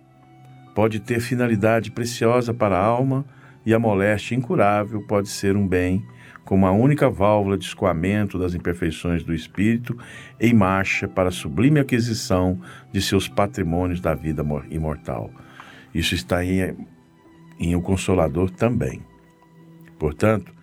pode 0.75 1.01
ter 1.01 1.21
finalidade 1.21 1.91
preciosa 1.91 2.55
para 2.55 2.77
a 2.79 2.85
alma 2.85 3.25
e 3.65 3.75
a 3.75 3.79
moléstia 3.79 4.37
incurável 4.37 5.03
pode 5.03 5.29
ser 5.29 5.57
um 5.57 5.67
bem 5.67 6.05
como 6.47 6.65
a 6.65 6.71
única 6.71 7.11
válvula 7.11 7.59
de 7.59 7.65
escoamento 7.65 8.39
das 8.39 8.55
imperfeições 8.55 9.25
do 9.25 9.35
espírito 9.35 9.99
em 10.41 10.55
marcha 10.55 11.09
para 11.09 11.29
a 11.29 11.33
sublime 11.33 11.81
aquisição 11.81 12.61
de 12.93 13.03
seus 13.03 13.29
patrimônios 13.29 14.01
da 14.01 14.15
vida 14.15 14.47
imortal. 14.71 15.29
Isso 15.93 16.15
está 16.15 16.45
em, 16.45 16.77
em 17.59 17.75
O 17.75 17.83
Consolador 17.83 18.49
também. 18.51 19.03
Portanto, 19.99 20.55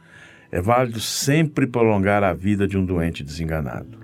é 0.53 0.61
válido 0.61 0.99
sempre 0.99 1.65
prolongar 1.65 2.23
a 2.23 2.31
vida 2.31 2.67
de 2.67 2.77
um 2.77 2.85
doente 2.85 3.23
desenganado. 3.23 3.97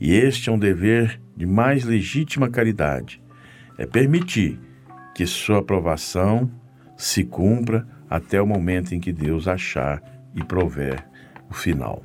E 0.00 0.14
este 0.14 0.48
é 0.48 0.52
um 0.52 0.58
dever 0.58 1.20
de 1.36 1.44
mais 1.44 1.84
legítima 1.84 2.48
caridade. 2.48 3.22
É 3.76 3.84
permitir 3.84 4.58
que 5.14 5.26
sua 5.26 5.58
aprovação 5.58 6.50
se 6.96 7.24
cumpra 7.24 7.86
até 8.08 8.40
o 8.40 8.46
momento 8.46 8.94
em 8.94 9.00
que 9.00 9.12
Deus 9.12 9.46
achar 9.46 10.02
e 10.34 10.42
prover 10.42 11.06
o 11.50 11.52
final. 11.52 12.02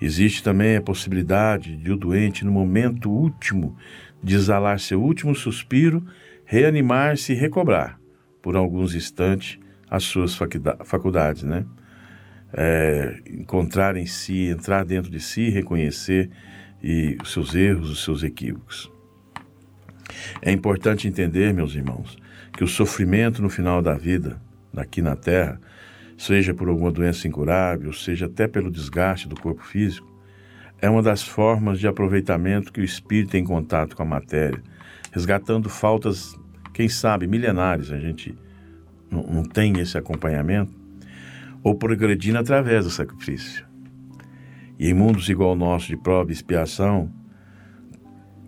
Existe 0.00 0.42
também 0.42 0.74
a 0.74 0.80
possibilidade 0.80 1.76
de 1.76 1.92
o 1.92 1.98
doente, 1.98 2.46
no 2.46 2.50
momento 2.50 3.10
último 3.10 3.76
de 4.22 4.34
exalar 4.34 4.80
seu 4.80 5.02
último 5.02 5.34
suspiro, 5.34 6.02
reanimar-se 6.46 7.34
e 7.34 7.36
recobrar, 7.36 8.00
por 8.40 8.56
alguns 8.56 8.94
instantes, 8.94 9.58
as 9.90 10.04
suas 10.04 10.34
faculdades, 10.86 11.42
né? 11.42 11.66
É, 12.52 13.20
encontrar 13.28 13.96
em 13.96 14.06
si, 14.06 14.46
entrar 14.46 14.84
dentro 14.84 15.10
de 15.10 15.20
si, 15.20 15.50
reconhecer 15.50 16.30
e 16.82 17.18
os 17.22 17.32
seus 17.32 17.54
erros, 17.54 17.90
os 17.90 18.02
seus 18.02 18.22
equívocos. 18.22 18.90
É 20.40 20.50
importante 20.50 21.06
entender, 21.06 21.52
meus 21.52 21.74
irmãos, 21.74 22.16
que 22.52 22.64
o 22.64 22.68
sofrimento 22.68 23.42
no 23.42 23.50
final 23.50 23.82
da 23.82 23.94
vida, 23.94 24.40
aqui 24.74 25.02
na 25.02 25.14
Terra, 25.14 25.60
seja 26.16 26.52
por 26.52 26.68
alguma 26.68 26.90
doença 26.90 27.28
incurável, 27.28 27.92
seja 27.92 28.26
até 28.26 28.48
pelo 28.48 28.70
desgaste 28.70 29.28
do 29.28 29.38
corpo 29.38 29.62
físico, 29.62 30.08
é 30.80 30.88
uma 30.88 31.02
das 31.02 31.22
formas 31.22 31.78
de 31.78 31.86
aproveitamento 31.86 32.72
que 32.72 32.80
o 32.80 32.84
espírito 32.84 33.30
tem 33.30 33.42
em 33.42 33.46
contato 33.46 33.96
com 33.96 34.02
a 34.02 34.06
matéria, 34.06 34.62
resgatando 35.12 35.68
faltas, 35.68 36.38
quem 36.72 36.88
sabe, 36.88 37.26
milenares, 37.26 37.90
a 37.90 37.98
gente 37.98 38.34
não, 39.10 39.42
tem 39.42 39.78
esse 39.80 39.96
acompanhamento, 39.98 40.72
ou 41.62 41.74
progredindo 41.74 42.38
através 42.38 42.84
do 42.84 42.90
sacrifício. 42.90 43.66
E 44.78 44.88
em 44.88 44.94
mundos 44.94 45.28
igual 45.28 45.50
ao 45.50 45.56
nosso 45.56 45.88
de 45.88 45.96
prova 45.96 46.30
e 46.30 46.32
expiação, 46.32 47.12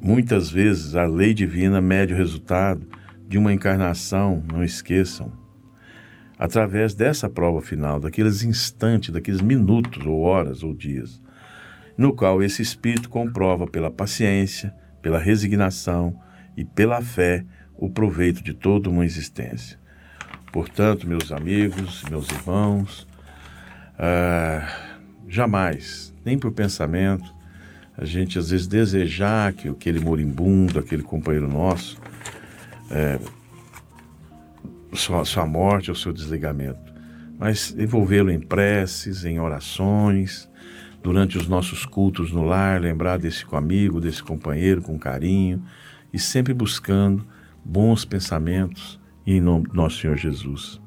muitas 0.00 0.50
vezes 0.50 0.94
a 0.94 1.04
lei 1.06 1.34
divina 1.34 1.80
mede 1.80 2.14
o 2.14 2.16
resultado 2.16 2.86
de 3.26 3.36
uma 3.36 3.52
encarnação, 3.52 4.42
não 4.52 4.62
esqueçam, 4.62 5.32
através 6.38 6.94
dessa 6.94 7.28
prova 7.28 7.60
final, 7.60 8.00
daqueles 8.00 8.42
instantes, 8.42 9.10
daqueles 9.10 9.40
minutos 9.40 10.06
ou 10.06 10.20
horas 10.20 10.62
ou 10.62 10.72
dias, 10.72 11.20
no 11.98 12.14
qual 12.14 12.42
esse 12.42 12.62
espírito 12.62 13.10
comprova 13.10 13.66
pela 13.66 13.90
paciência, 13.90 14.74
pela 15.02 15.18
resignação 15.18 16.18
e 16.56 16.64
pela 16.64 17.02
fé 17.02 17.44
o 17.76 17.90
proveito 17.90 18.42
de 18.42 18.54
toda 18.54 18.88
uma 18.88 19.04
existência. 19.04 19.79
Portanto, 20.52 21.06
meus 21.06 21.30
amigos, 21.30 22.02
meus 22.10 22.28
irmãos, 22.28 23.06
ah, 23.98 24.66
jamais, 25.28 26.12
nem 26.24 26.38
por 26.38 26.50
pensamento, 26.50 27.32
a 27.96 28.04
gente 28.04 28.38
às 28.38 28.50
vezes 28.50 28.66
desejar 28.66 29.52
que 29.52 29.68
aquele 29.68 30.00
moribundo, 30.00 30.78
aquele 30.78 31.02
companheiro 31.02 31.48
nosso, 31.48 32.00
é, 32.90 33.18
sua, 34.92 35.24
sua 35.24 35.46
morte 35.46 35.90
ou 35.90 35.96
seu 35.96 36.12
desligamento, 36.12 36.92
mas 37.38 37.74
envolvê-lo 37.78 38.30
em 38.30 38.40
preces, 38.40 39.24
em 39.24 39.38
orações, 39.38 40.48
durante 41.02 41.38
os 41.38 41.46
nossos 41.46 41.86
cultos 41.86 42.32
no 42.32 42.42
lar, 42.42 42.80
lembrar 42.80 43.18
desse 43.18 43.44
amigo, 43.52 44.00
desse 44.00 44.22
companheiro 44.22 44.82
com 44.82 44.98
carinho 44.98 45.62
e 46.12 46.18
sempre 46.18 46.52
buscando 46.52 47.24
bons 47.64 48.04
pensamentos 48.04 48.99
em 49.26 49.40
nome 49.40 49.68
do 49.68 49.74
nosso 49.74 50.00
Senhor 50.00 50.16
Jesus. 50.16 50.80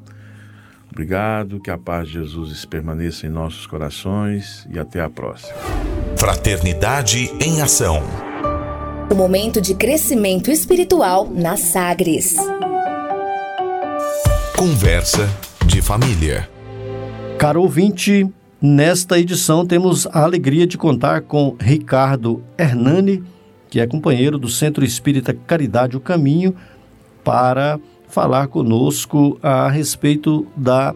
Obrigado, 0.91 1.59
que 1.59 1.71
a 1.71 1.77
paz 1.77 2.07
de 2.07 2.13
Jesus 2.13 2.65
permaneça 2.65 3.25
em 3.25 3.29
nossos 3.29 3.65
corações 3.65 4.67
e 4.69 4.77
até 4.77 5.01
a 5.01 5.09
próxima. 5.09 5.53
Fraternidade 6.17 7.31
em 7.43 7.61
Ação. 7.61 8.03
O 9.11 9.15
momento 9.15 9.59
de 9.59 9.73
crescimento 9.73 10.51
espiritual 10.51 11.27
na 11.29 11.57
Sagres. 11.57 12.35
Conversa 14.55 15.27
de 15.65 15.81
família. 15.81 16.47
Caro 17.39 17.63
ouvinte, 17.63 18.29
nesta 18.61 19.19
edição 19.19 19.65
temos 19.65 20.05
a 20.07 20.23
alegria 20.23 20.67
de 20.67 20.77
contar 20.77 21.21
com 21.21 21.57
Ricardo 21.59 22.43
Hernani, 22.57 23.23
que 23.67 23.79
é 23.79 23.87
companheiro 23.87 24.37
do 24.37 24.47
Centro 24.47 24.85
Espírita 24.85 25.33
Caridade 25.33 25.97
o 25.97 25.99
Caminho, 25.99 26.55
para 27.23 27.79
falar 28.13 28.48
conosco 28.48 29.39
a 29.41 29.67
respeito 29.72 30.46
da 30.55 30.93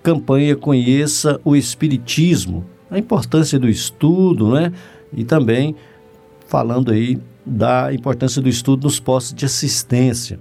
campanha 0.00 0.54
Conheça 0.54 1.40
o 1.44 1.56
Espiritismo, 1.56 2.64
a 2.88 2.96
importância 2.96 3.58
do 3.58 3.68
estudo, 3.68 4.52
né? 4.52 4.72
E 5.12 5.24
também 5.24 5.74
falando 6.46 6.92
aí 6.92 7.18
da 7.44 7.92
importância 7.92 8.40
do 8.40 8.48
estudo 8.48 8.84
nos 8.84 9.00
postos 9.00 9.34
de 9.34 9.44
assistência. 9.44 10.38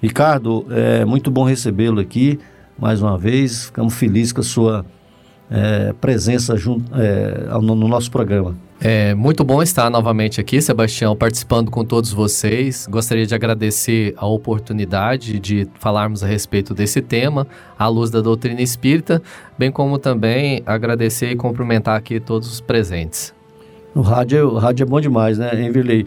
Ricardo, 0.00 0.66
é 0.70 1.04
muito 1.04 1.32
bom 1.32 1.42
recebê-lo 1.42 1.98
aqui 1.98 2.38
mais 2.78 3.02
uma 3.02 3.18
vez. 3.18 3.64
Ficamos 3.64 3.94
felizes 3.94 4.32
com 4.32 4.42
a 4.42 4.44
sua 4.44 4.86
é, 5.50 5.92
presença 5.94 6.56
junto, 6.56 6.94
é, 6.94 7.48
no, 7.60 7.74
no, 7.74 7.88
nosso 7.88 8.08
programa. 8.08 8.56
É 8.82 9.14
muito 9.14 9.44
bom 9.44 9.62
estar 9.62 9.90
novamente 9.90 10.40
aqui, 10.40 10.58
Sebastião, 10.62 11.14
participando 11.14 11.70
com 11.70 11.84
todos 11.84 12.14
vocês. 12.14 12.86
Gostaria 12.88 13.26
de 13.26 13.34
agradecer 13.34 14.14
a 14.16 14.26
oportunidade 14.26 15.38
de 15.38 15.68
falarmos 15.74 16.24
a 16.24 16.26
respeito 16.26 16.72
desse 16.72 17.02
tema, 17.02 17.46
à 17.78 17.86
luz 17.88 18.10
da 18.10 18.22
doutrina 18.22 18.62
espírita, 18.62 19.22
bem 19.58 19.70
como 19.70 19.98
também 19.98 20.62
agradecer 20.64 21.30
e 21.30 21.36
cumprimentar 21.36 21.94
aqui 21.94 22.18
todos 22.18 22.50
os 22.50 22.58
presentes. 22.58 23.34
O 23.94 24.02
rádio, 24.02 24.48
o 24.48 24.58
rádio 24.58 24.84
é 24.84 24.86
bom 24.86 25.00
demais, 25.00 25.36
né, 25.36 25.50
Enverley? 25.64 26.06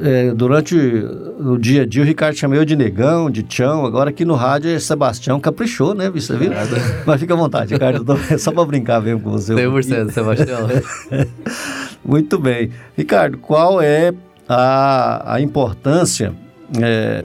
É, 0.00 0.32
durante 0.32 0.76
o 0.76 1.58
dia 1.58 1.82
a 1.82 1.86
dia, 1.86 2.02
o 2.02 2.06
Ricardo 2.06 2.36
chamou 2.36 2.56
eu 2.56 2.64
de 2.64 2.76
negão, 2.76 3.28
de 3.28 3.42
tchão. 3.42 3.84
Agora 3.84 4.10
aqui 4.10 4.24
no 4.24 4.34
rádio 4.34 4.70
é 4.70 4.78
Sebastião, 4.78 5.40
caprichou, 5.40 5.92
né? 5.92 6.08
Você 6.08 6.36
viu? 6.36 6.52
Mas 7.04 7.20
fica 7.20 7.34
à 7.34 7.36
vontade, 7.36 7.74
Ricardo. 7.74 8.18
É 8.30 8.38
só 8.38 8.52
para 8.52 8.64
brincar 8.64 9.02
mesmo 9.02 9.20
com 9.20 9.30
você. 9.32 9.54
100%, 9.54 10.10
Sebastião. 10.10 10.68
Muito 12.04 12.38
bem. 12.38 12.70
Ricardo, 12.96 13.38
qual 13.38 13.80
é 13.80 14.14
a, 14.48 15.34
a 15.34 15.40
importância... 15.40 16.32
É, 16.80 17.24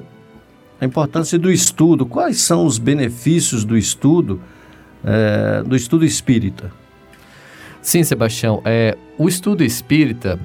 a 0.82 0.86
importância 0.86 1.40
do 1.40 1.50
estudo. 1.50 2.06
Quais 2.06 2.42
são 2.42 2.66
os 2.66 2.78
benefícios 2.78 3.64
do 3.64 3.78
estudo, 3.78 4.42
é, 5.04 5.64
do 5.64 5.76
estudo 5.76 6.04
espírita? 6.04 6.72
Sim, 7.84 8.02
Sebastião. 8.02 8.62
É, 8.64 8.98
o 9.18 9.28
estudo 9.28 9.62
espírita, 9.62 10.40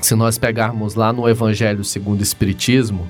se 0.00 0.14
nós 0.14 0.38
pegarmos 0.38 0.94
lá 0.94 1.12
no 1.12 1.28
Evangelho 1.28 1.84
segundo 1.84 2.20
o 2.20 2.22
Espiritismo, 2.22 3.06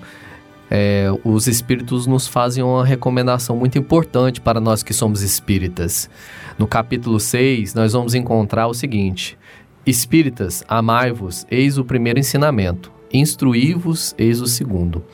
é, 0.68 1.06
os 1.22 1.46
espíritos 1.46 2.04
nos 2.04 2.26
fazem 2.26 2.64
uma 2.64 2.84
recomendação 2.84 3.56
muito 3.56 3.78
importante 3.78 4.40
para 4.40 4.60
nós 4.60 4.82
que 4.82 4.92
somos 4.92 5.22
espíritas. 5.22 6.10
No 6.58 6.66
capítulo 6.66 7.20
6, 7.20 7.72
nós 7.72 7.92
vamos 7.92 8.16
encontrar 8.16 8.66
o 8.66 8.74
seguinte: 8.74 9.38
Espíritas, 9.86 10.64
amai-vos, 10.66 11.46
eis 11.48 11.78
o 11.78 11.84
primeiro 11.84 12.18
ensinamento, 12.18 12.90
instruí-vos, 13.12 14.12
eis 14.18 14.40
o 14.40 14.46
segundo. 14.48 15.04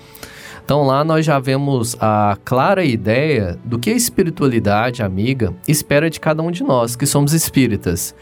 Então 0.65 0.85
lá 0.85 1.05
nós 1.05 1.25
já 1.25 1.39
vemos 1.39 1.97
a 2.01 2.39
clara 2.47 2.83
ideia 2.83 3.59
do 3.63 3.79
que 3.79 3.91
a 3.91 3.95
espiritualidade 3.95 5.03
amiga 5.03 5.55
espera 5.67 6.09
de 6.09 6.19
cada 6.19 6.43
um 6.43 6.51
de 6.51 6.63
nós, 6.63 6.97
que 6.97 7.05
somos 7.05 7.35
espíritas. 7.35 8.15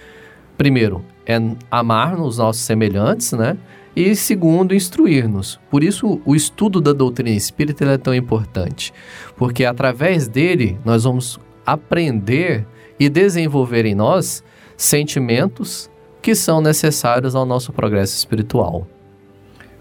Primeiro, 0.57 1.05
é 1.27 1.39
amar 1.71 2.19
os 2.21 2.39
nossos 2.39 2.63
semelhantes, 2.63 3.33
né? 3.33 3.57
E 3.95 4.15
segundo, 4.15 4.75
instruir-nos. 4.75 5.59
Por 5.71 5.83
isso, 5.83 6.21
o 6.25 6.35
estudo 6.35 6.81
da 6.81 6.93
doutrina 6.93 7.31
espírita 7.31 7.85
é 7.87 7.97
tão 7.97 8.15
importante, 8.15 8.93
porque 9.37 9.65
através 9.65 10.29
dele 10.29 10.79
nós 10.85 11.05
vamos 11.05 11.41
aprender 11.65 12.67
e 13.01 13.09
desenvolver 13.09 13.87
em 13.87 13.95
nós 13.95 14.45
sentimentos 14.77 15.91
que 16.21 16.35
são 16.35 16.61
necessários 16.61 17.35
ao 17.35 17.47
nosso 17.47 17.73
progresso 17.73 18.17
espiritual. 18.17 18.87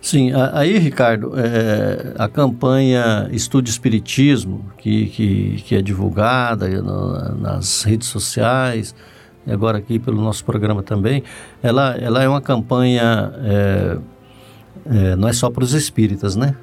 Sim, 0.02 0.32
aí, 0.54 0.78
Ricardo, 0.78 1.34
é, 1.36 2.14
a 2.18 2.30
campanha 2.30 3.28
Estude 3.32 3.72
Espiritismo, 3.72 4.72
que, 4.78 5.08
que, 5.08 5.64
que 5.66 5.76
é 5.76 5.82
divulgada 5.82 6.70
nas 7.40 7.84
redes 7.84 8.08
sociais, 8.08 8.94
agora 9.54 9.78
aqui 9.78 10.00
pelo 10.00 10.22
nosso 10.22 10.44
programa 10.44 10.82
também, 10.82 11.24
ela, 11.62 11.96
ela 12.00 12.24
é 12.24 12.28
uma 12.28 12.42
campanha, 12.42 13.32
é, 13.44 13.98
é, 14.86 15.16
não 15.16 15.28
é 15.28 15.34
só 15.34 15.50
para 15.50 15.64
os 15.64 15.74
espíritas, 15.74 16.36
né? 16.36 16.56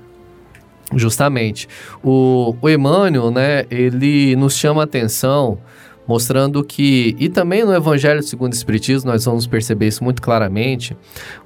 Justamente. 0.94 1.68
O, 2.02 2.54
o 2.60 2.68
Emmanuel, 2.68 3.30
né, 3.30 3.64
ele 3.70 4.36
nos 4.36 4.54
chama 4.56 4.82
a 4.82 4.84
atenção 4.84 5.58
mostrando 6.06 6.62
que, 6.64 7.16
e 7.18 7.28
também 7.28 7.64
no 7.64 7.72
Evangelho 7.72 8.22
segundo 8.22 8.52
o 8.52 8.56
Espiritismo, 8.56 9.10
nós 9.10 9.24
vamos 9.24 9.46
perceber 9.46 9.86
isso 9.86 10.02
muito 10.02 10.20
claramente, 10.20 10.96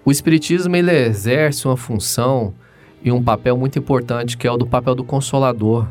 o 0.05 0.11
Espiritismo 0.11 0.75
ele 0.75 0.91
exerce 0.91 1.67
uma 1.67 1.77
função 1.77 2.55
e 3.03 3.13
um 3.13 3.23
papel 3.23 3.57
muito 3.57 3.79
importante 3.79 4.37
que 4.37 4.47
é 4.47 4.51
o 4.51 4.57
do 4.57 4.67
papel 4.67 4.95
do 4.95 5.05
consolador. 5.05 5.87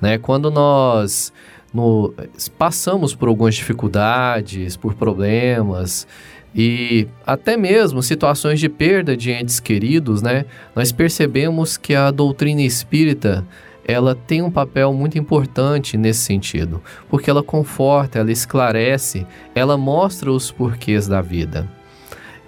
Né? 0.00 0.18
Quando 0.18 0.50
nós 0.50 1.32
no, 1.72 2.12
passamos 2.58 3.14
por 3.14 3.28
algumas 3.28 3.54
dificuldades, 3.54 4.76
por 4.76 4.94
problemas 4.94 6.06
e 6.54 7.08
até 7.26 7.56
mesmo 7.56 8.02
situações 8.02 8.60
de 8.60 8.68
perda 8.68 9.16
de 9.16 9.30
entes 9.30 9.58
queridos, 9.58 10.20
né? 10.20 10.44
Nós 10.76 10.92
percebemos 10.92 11.78
que 11.78 11.94
a 11.94 12.10
doutrina 12.10 12.60
espírita 12.60 13.46
ela 13.84 14.14
tem 14.14 14.42
um 14.42 14.50
papel 14.50 14.92
muito 14.92 15.18
importante 15.18 15.96
nesse 15.96 16.20
sentido, 16.20 16.80
porque 17.08 17.28
ela 17.28 17.42
conforta, 17.42 18.18
ela 18.18 18.30
esclarece, 18.30 19.26
ela 19.54 19.76
mostra 19.76 20.30
os 20.30 20.50
porquês 20.50 21.08
da 21.08 21.20
vida. 21.20 21.68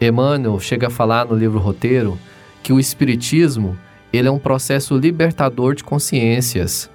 Emmanuel 0.01 0.61
chega 0.61 0.89
a 0.89 0.91
falar 0.91 1.27
no 1.27 1.35
livro 1.35 1.59
Roteiro 1.59 2.19
que 2.63 2.73
o 2.73 2.79
espiritismo 2.79 3.77
ele 4.13 4.29
é 4.29 4.31
um 4.31 4.39
processo 4.39 4.97
libertador 4.97 5.75
de 5.75 5.83
consciências 5.83 6.91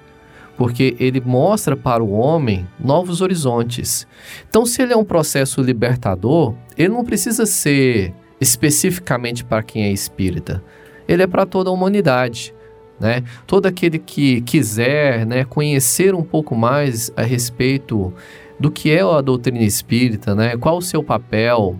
porque 0.60 0.94
ele 1.00 1.22
mostra 1.22 1.74
para 1.74 2.04
o 2.04 2.10
homem 2.10 2.68
novos 2.78 3.22
horizontes. 3.22 4.06
Então, 4.46 4.66
se 4.66 4.82
ele 4.82 4.92
é 4.92 4.96
um 4.96 5.06
processo 5.06 5.62
libertador, 5.62 6.54
ele 6.76 6.90
não 6.90 7.02
precisa 7.02 7.46
ser 7.46 8.12
especificamente 8.38 9.42
para 9.42 9.62
quem 9.62 9.84
é 9.84 9.90
espírita. 9.90 10.62
Ele 11.08 11.22
é 11.22 11.26
para 11.26 11.46
toda 11.46 11.70
a 11.70 11.72
humanidade. 11.72 12.52
Né? 13.00 13.24
Todo 13.46 13.64
aquele 13.64 13.98
que 13.98 14.42
quiser 14.42 15.24
né, 15.24 15.44
conhecer 15.44 16.14
um 16.14 16.22
pouco 16.22 16.54
mais 16.54 17.10
a 17.16 17.22
respeito 17.22 18.12
do 18.58 18.70
que 18.70 18.90
é 18.90 19.00
a 19.00 19.22
doutrina 19.22 19.62
espírita, 19.62 20.34
né? 20.34 20.58
qual 20.58 20.76
o 20.76 20.82
seu 20.82 21.02
papel, 21.02 21.78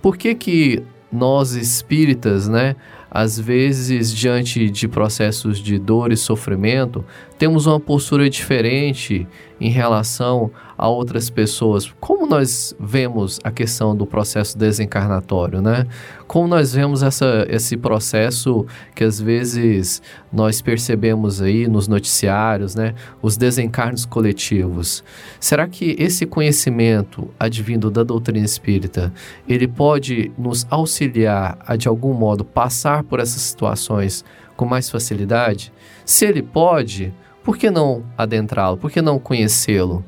por 0.00 0.16
que, 0.16 0.34
que 0.34 0.82
nós 1.12 1.52
espíritas, 1.52 2.48
né, 2.48 2.74
às 3.14 3.38
vezes, 3.38 4.12
diante 4.12 4.68
de 4.68 4.88
processos 4.88 5.60
de 5.60 5.78
dor 5.78 6.10
e 6.10 6.16
sofrimento, 6.16 7.04
temos 7.38 7.66
uma 7.66 7.80
postura 7.80 8.30
diferente 8.30 9.26
em 9.60 9.70
relação 9.70 10.50
a 10.76 10.88
outras 10.88 11.30
pessoas. 11.30 11.92
Como 12.00 12.26
nós 12.26 12.74
vemos 12.78 13.40
a 13.42 13.50
questão 13.50 13.96
do 13.96 14.06
processo 14.06 14.58
desencarnatório, 14.58 15.60
né? 15.60 15.86
Como 16.26 16.48
nós 16.48 16.74
vemos 16.74 17.02
essa, 17.02 17.46
esse 17.48 17.76
processo 17.76 18.66
que 18.94 19.04
às 19.04 19.20
vezes 19.20 20.02
nós 20.32 20.60
percebemos 20.60 21.40
aí 21.40 21.68
nos 21.68 21.88
noticiários, 21.88 22.74
né? 22.74 22.94
Os 23.22 23.36
desencarnos 23.36 24.04
coletivos. 24.04 25.04
Será 25.38 25.66
que 25.68 25.96
esse 25.98 26.26
conhecimento 26.26 27.28
advindo 27.38 27.90
da 27.90 28.02
doutrina 28.02 28.44
espírita, 28.44 29.12
ele 29.48 29.68
pode 29.68 30.32
nos 30.36 30.66
auxiliar 30.70 31.58
a 31.66 31.76
de 31.76 31.88
algum 31.88 32.12
modo 32.12 32.44
passar 32.44 33.04
por 33.04 33.20
essas 33.20 33.42
situações 33.42 34.24
com 34.56 34.64
mais 34.64 34.90
facilidade? 34.90 35.72
Se 36.04 36.26
ele 36.26 36.42
pode, 36.42 37.12
por 37.44 37.58
que 37.58 37.70
não 37.70 38.02
adentrá-lo? 38.16 38.78
Por 38.78 38.90
que 38.90 39.02
não 39.02 39.18
conhecê-lo? 39.18 40.02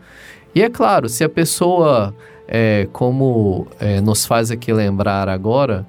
E 0.55 0.63
é 0.63 0.71
claro, 0.71 1.07
se 1.09 1.23
a 1.23 1.29
pessoa, 1.29 2.15
é, 2.49 2.89
como 2.93 3.69
é, 3.79 4.01
nos 4.01 4.25
faz 4.25 4.51
aqui 4.51 4.73
lembrar 4.73 5.29
agora, 5.29 5.87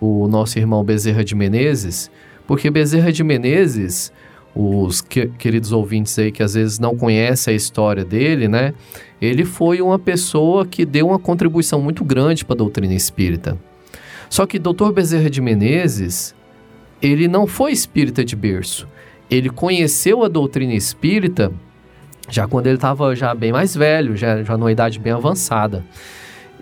o 0.00 0.26
nosso 0.26 0.58
irmão 0.58 0.82
Bezerra 0.82 1.24
de 1.24 1.36
Menezes, 1.36 2.10
porque 2.48 2.68
Bezerra 2.68 3.12
de 3.12 3.22
Menezes, 3.22 4.12
os 4.54 5.00
que, 5.00 5.28
queridos 5.38 5.70
ouvintes 5.70 6.18
aí 6.18 6.32
que 6.32 6.42
às 6.42 6.54
vezes 6.54 6.80
não 6.80 6.96
conhecem 6.96 7.54
a 7.54 7.56
história 7.56 8.04
dele, 8.04 8.48
né? 8.48 8.74
Ele 9.20 9.44
foi 9.44 9.80
uma 9.80 10.00
pessoa 10.00 10.66
que 10.66 10.84
deu 10.84 11.06
uma 11.06 11.18
contribuição 11.18 11.80
muito 11.80 12.04
grande 12.04 12.44
para 12.44 12.54
a 12.54 12.58
doutrina 12.58 12.92
espírita. 12.92 13.56
Só 14.28 14.46
que 14.46 14.58
Dr. 14.58 14.90
Bezerra 14.92 15.30
de 15.30 15.40
Menezes, 15.40 16.34
ele 17.00 17.28
não 17.28 17.46
foi 17.46 17.70
espírita 17.70 18.24
de 18.24 18.34
berço. 18.34 18.88
Ele 19.34 19.48
conheceu 19.48 20.22
a 20.22 20.28
doutrina 20.28 20.74
espírita 20.74 21.52
já 22.28 22.46
quando 22.46 22.66
ele 22.66 22.76
estava 22.76 23.14
já 23.14 23.34
bem 23.34 23.52
mais 23.52 23.74
velho, 23.74 24.16
já, 24.16 24.42
já 24.42 24.56
numa 24.56 24.72
idade 24.72 24.98
bem 24.98 25.12
avançada. 25.12 25.84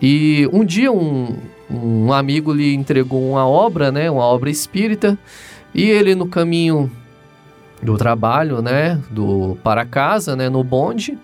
E 0.01 0.49
um 0.53 0.65
dia 0.65 0.91
um, 0.91 1.37
um 1.71 2.13
amigo 2.13 2.53
lhe 2.53 2.75
entregou 2.75 3.31
uma 3.31 3.47
obra, 3.47 3.93
né, 3.93 4.11
uma 4.11 4.25
obra 4.25 4.51
espírita, 4.51 5.19
e 5.75 5.89
ele 5.89 6.15
no 6.15 6.27
caminho 6.27 6.91
do 7.83 7.97
trabalho, 7.97 8.61
né, 8.61 9.01
do 9.11 9.57
para 9.63 9.85
casa, 9.85 10.35
né, 10.35 10.49
no 10.49 10.65
bonde, 10.65 11.17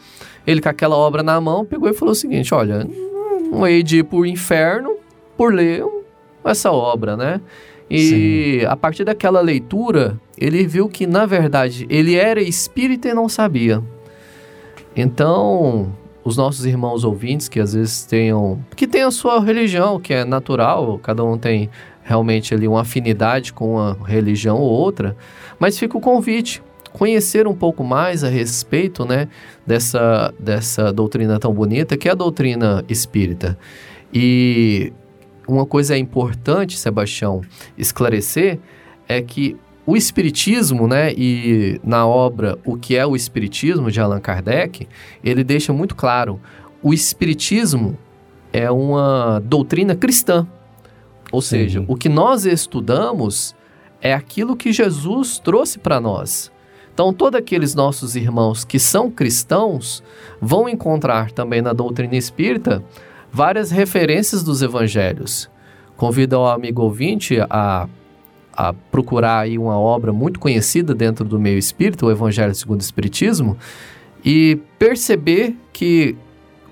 ele 0.46 0.60
com 0.60 0.68
aquela 0.68 0.96
obra 0.96 1.22
na 1.22 1.40
mão 1.40 1.64
pegou 1.64 1.88
e 1.88 1.94
falou 1.94 2.12
o 2.12 2.16
seguinte: 2.16 2.54
olha, 2.54 2.86
não 3.50 3.66
hei 3.66 3.82
de 3.82 3.98
ir 3.98 4.04
para 4.04 4.18
o 4.18 4.26
inferno 4.26 4.96
por 5.36 5.52
ler 5.52 5.84
essa 6.44 6.70
obra, 6.70 7.16
né? 7.16 7.40
E 7.88 8.60
Sim. 8.60 8.66
a 8.66 8.76
partir 8.76 9.04
daquela 9.04 9.40
leitura, 9.40 10.18
ele 10.36 10.66
viu 10.66 10.88
que 10.88 11.06
na 11.06 11.24
verdade 11.24 11.86
ele 11.88 12.16
era 12.16 12.40
espírita 12.40 13.08
e 13.08 13.14
não 13.14 13.28
sabia. 13.28 13.82
Então, 14.94 15.92
os 16.24 16.36
nossos 16.36 16.66
irmãos 16.66 17.04
ouvintes 17.04 17.48
que 17.48 17.60
às 17.60 17.74
vezes 17.74 18.04
tenham 18.04 18.58
que 18.74 18.86
tem 18.86 19.02
a 19.02 19.10
sua 19.10 19.40
religião, 19.40 20.00
que 20.00 20.12
é 20.12 20.24
natural, 20.24 20.98
cada 20.98 21.22
um 21.22 21.38
tem 21.38 21.70
realmente 22.02 22.54
ali 22.54 22.66
uma 22.66 22.80
afinidade 22.80 23.52
com 23.52 23.74
uma 23.74 23.96
religião 24.04 24.58
ou 24.58 24.70
outra, 24.70 25.16
mas 25.58 25.78
fica 25.78 25.96
o 25.96 26.00
convite 26.00 26.62
conhecer 26.92 27.46
um 27.46 27.54
pouco 27.54 27.84
mais 27.84 28.24
a 28.24 28.28
respeito, 28.28 29.04
né, 29.04 29.28
dessa 29.66 30.32
dessa 30.38 30.92
doutrina 30.92 31.38
tão 31.38 31.52
bonita 31.52 31.96
que 31.96 32.08
é 32.08 32.12
a 32.12 32.14
doutrina 32.14 32.84
espírita. 32.88 33.56
E 34.12 34.92
uma 35.46 35.66
coisa 35.66 35.94
é 35.94 35.98
importante, 35.98 36.78
Sebastião, 36.78 37.42
esclarecer 37.76 38.58
é 39.08 39.22
que 39.22 39.56
o 39.86 39.96
Espiritismo, 39.96 40.88
né, 40.88 41.12
e 41.12 41.80
na 41.84 42.06
obra 42.06 42.58
O 42.64 42.76
que 42.76 42.96
é 42.96 43.06
o 43.06 43.14
Espiritismo, 43.14 43.90
de 43.90 44.00
Allan 44.00 44.20
Kardec, 44.20 44.88
ele 45.22 45.44
deixa 45.44 45.72
muito 45.72 45.94
claro: 45.94 46.40
o 46.82 46.92
Espiritismo 46.92 47.96
é 48.52 48.70
uma 48.70 49.40
doutrina 49.44 49.94
cristã. 49.94 50.46
Ou 51.30 51.42
seja, 51.42 51.84
o 51.86 51.96
que 51.96 52.08
nós 52.08 52.44
estudamos 52.44 53.54
é 54.00 54.12
aquilo 54.12 54.56
que 54.56 54.72
Jesus 54.72 55.38
trouxe 55.38 55.78
para 55.78 56.00
nós. 56.00 56.52
Então, 56.92 57.12
todos 57.12 57.38
aqueles 57.38 57.74
nossos 57.74 58.16
irmãos 58.16 58.64
que 58.64 58.78
são 58.78 59.10
cristãos 59.10 60.02
vão 60.40 60.68
encontrar 60.68 61.30
também 61.30 61.60
na 61.60 61.72
doutrina 61.72 62.16
espírita 62.16 62.82
várias 63.36 63.70
referências 63.70 64.42
dos 64.42 64.62
evangelhos. 64.62 65.50
Convido 65.94 66.36
ao 66.36 66.48
amigo 66.48 66.80
ouvinte 66.82 67.38
a 67.50 67.86
a 68.56 68.72
procurar 68.72 69.40
aí 69.40 69.58
uma 69.58 69.78
obra 69.78 70.14
muito 70.14 70.40
conhecida 70.40 70.94
dentro 70.94 71.26
do 71.26 71.38
meio 71.38 71.58
espírita, 71.58 72.06
o 72.06 72.10
Evangelho 72.10 72.54
segundo 72.54 72.80
o 72.80 72.82
Espiritismo, 72.82 73.54
e 74.24 74.58
perceber 74.78 75.54
que 75.74 76.16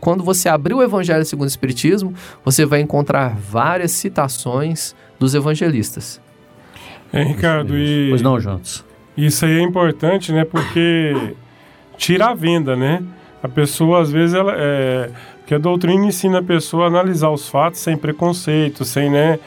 quando 0.00 0.24
você 0.24 0.48
abrir 0.48 0.72
o 0.72 0.82
Evangelho 0.82 1.26
segundo 1.26 1.44
o 1.44 1.50
Espiritismo, 1.50 2.14
você 2.42 2.64
vai 2.64 2.80
encontrar 2.80 3.36
várias 3.36 3.90
citações 3.90 4.96
dos 5.18 5.34
evangelistas. 5.34 6.22
É, 7.12 7.22
Ricardo, 7.22 7.76
e... 7.76 8.08
Pois 8.08 8.22
não, 8.22 8.40
Jantos. 8.40 8.82
Isso 9.14 9.44
aí 9.44 9.58
é 9.58 9.62
importante, 9.62 10.32
né? 10.32 10.46
Porque 10.46 11.34
tira 11.98 12.30
a 12.30 12.34
venda, 12.34 12.74
né? 12.74 13.02
A 13.42 13.48
pessoa, 13.48 14.00
às 14.00 14.10
vezes, 14.10 14.34
ela 14.34 14.54
é... 14.56 15.10
que 15.46 15.54
a 15.54 15.58
doutrina 15.58 16.06
ensina 16.06 16.38
a 16.38 16.42
pessoa 16.42 16.84
a 16.84 16.86
analisar 16.88 17.30
os 17.30 17.48
fatos 17.48 17.80
sem 17.80 17.96
preconceito, 17.96 18.84
sem, 18.84 19.10
né? 19.10 19.38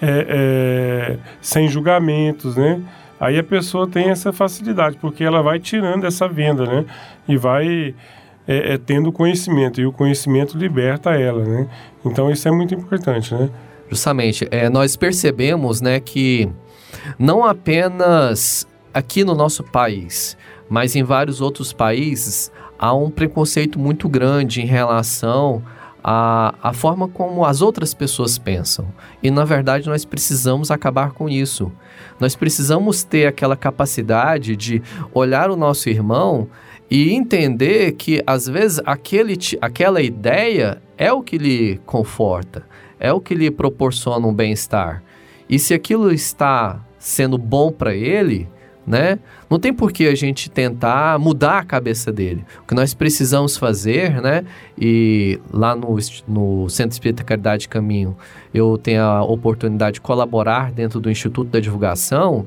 é, 0.00 0.26
é, 0.28 1.18
sem 1.40 1.68
julgamentos, 1.68 2.56
né? 2.56 2.80
Aí 3.18 3.38
a 3.38 3.44
pessoa 3.44 3.86
tem 3.86 4.08
essa 4.08 4.32
facilidade, 4.32 4.96
porque 4.98 5.22
ela 5.22 5.42
vai 5.42 5.58
tirando 5.58 6.06
essa 6.06 6.26
venda, 6.26 6.64
né? 6.64 6.86
E 7.28 7.36
vai 7.36 7.94
é, 8.48 8.74
é, 8.74 8.78
tendo 8.78 9.12
conhecimento, 9.12 9.80
e 9.80 9.86
o 9.86 9.92
conhecimento 9.92 10.56
liberta 10.56 11.10
ela, 11.10 11.44
né? 11.44 11.68
Então 12.04 12.30
isso 12.30 12.48
é 12.48 12.50
muito 12.50 12.74
importante, 12.74 13.34
né? 13.34 13.50
Justamente, 13.90 14.48
é, 14.50 14.70
nós 14.70 14.96
percebemos, 14.96 15.80
né, 15.80 15.98
que 15.98 16.48
não 17.18 17.44
apenas 17.44 18.66
aqui 18.94 19.24
no 19.24 19.34
nosso 19.34 19.64
país, 19.64 20.36
mas 20.68 20.94
em 20.94 21.02
vários 21.02 21.40
outros 21.40 21.72
países, 21.72 22.52
há 22.80 22.94
um 22.94 23.10
preconceito 23.10 23.78
muito 23.78 24.08
grande 24.08 24.62
em 24.62 24.64
relação 24.64 25.62
a, 26.02 26.54
a 26.62 26.72
forma 26.72 27.06
como 27.06 27.44
as 27.44 27.60
outras 27.60 27.92
pessoas 27.92 28.38
pensam. 28.38 28.86
E 29.22 29.30
na 29.30 29.44
verdade 29.44 29.86
nós 29.86 30.06
precisamos 30.06 30.70
acabar 30.70 31.10
com 31.10 31.28
isso. 31.28 31.70
Nós 32.18 32.34
precisamos 32.34 33.04
ter 33.04 33.26
aquela 33.26 33.54
capacidade 33.54 34.56
de 34.56 34.82
olhar 35.12 35.50
o 35.50 35.56
nosso 35.56 35.90
irmão 35.90 36.48
e 36.90 37.12
entender 37.12 37.92
que 37.92 38.22
às 38.26 38.46
vezes 38.46 38.80
aquele, 38.86 39.36
aquela 39.60 40.00
ideia 40.00 40.80
é 40.96 41.12
o 41.12 41.22
que 41.22 41.36
lhe 41.36 41.78
conforta, 41.84 42.64
é 42.98 43.12
o 43.12 43.20
que 43.20 43.34
lhe 43.34 43.50
proporciona 43.50 44.26
um 44.26 44.32
bem-estar. 44.32 45.02
E 45.50 45.58
se 45.58 45.74
aquilo 45.74 46.10
está 46.10 46.80
sendo 46.98 47.36
bom 47.36 47.70
para 47.70 47.94
ele, 47.94 48.48
né? 48.90 49.20
Não 49.48 49.60
tem 49.60 49.72
por 49.72 49.92
que 49.92 50.08
a 50.08 50.14
gente 50.16 50.50
tentar 50.50 51.16
mudar 51.16 51.60
a 51.60 51.64
cabeça 51.64 52.10
dele. 52.10 52.44
O 52.64 52.66
que 52.66 52.74
nós 52.74 52.92
precisamos 52.92 53.56
fazer, 53.56 54.20
né? 54.20 54.44
E 54.76 55.38
lá 55.52 55.76
no, 55.76 55.96
no 56.26 56.68
Centro 56.68 56.92
Espírita 56.92 57.22
Caridade 57.22 57.68
Caminho, 57.68 58.16
eu 58.52 58.76
tenho 58.76 59.02
a 59.02 59.22
oportunidade 59.22 59.94
de 59.94 60.00
colaborar 60.00 60.72
dentro 60.72 60.98
do 60.98 61.08
Instituto 61.08 61.48
da 61.48 61.60
Divulgação. 61.60 62.46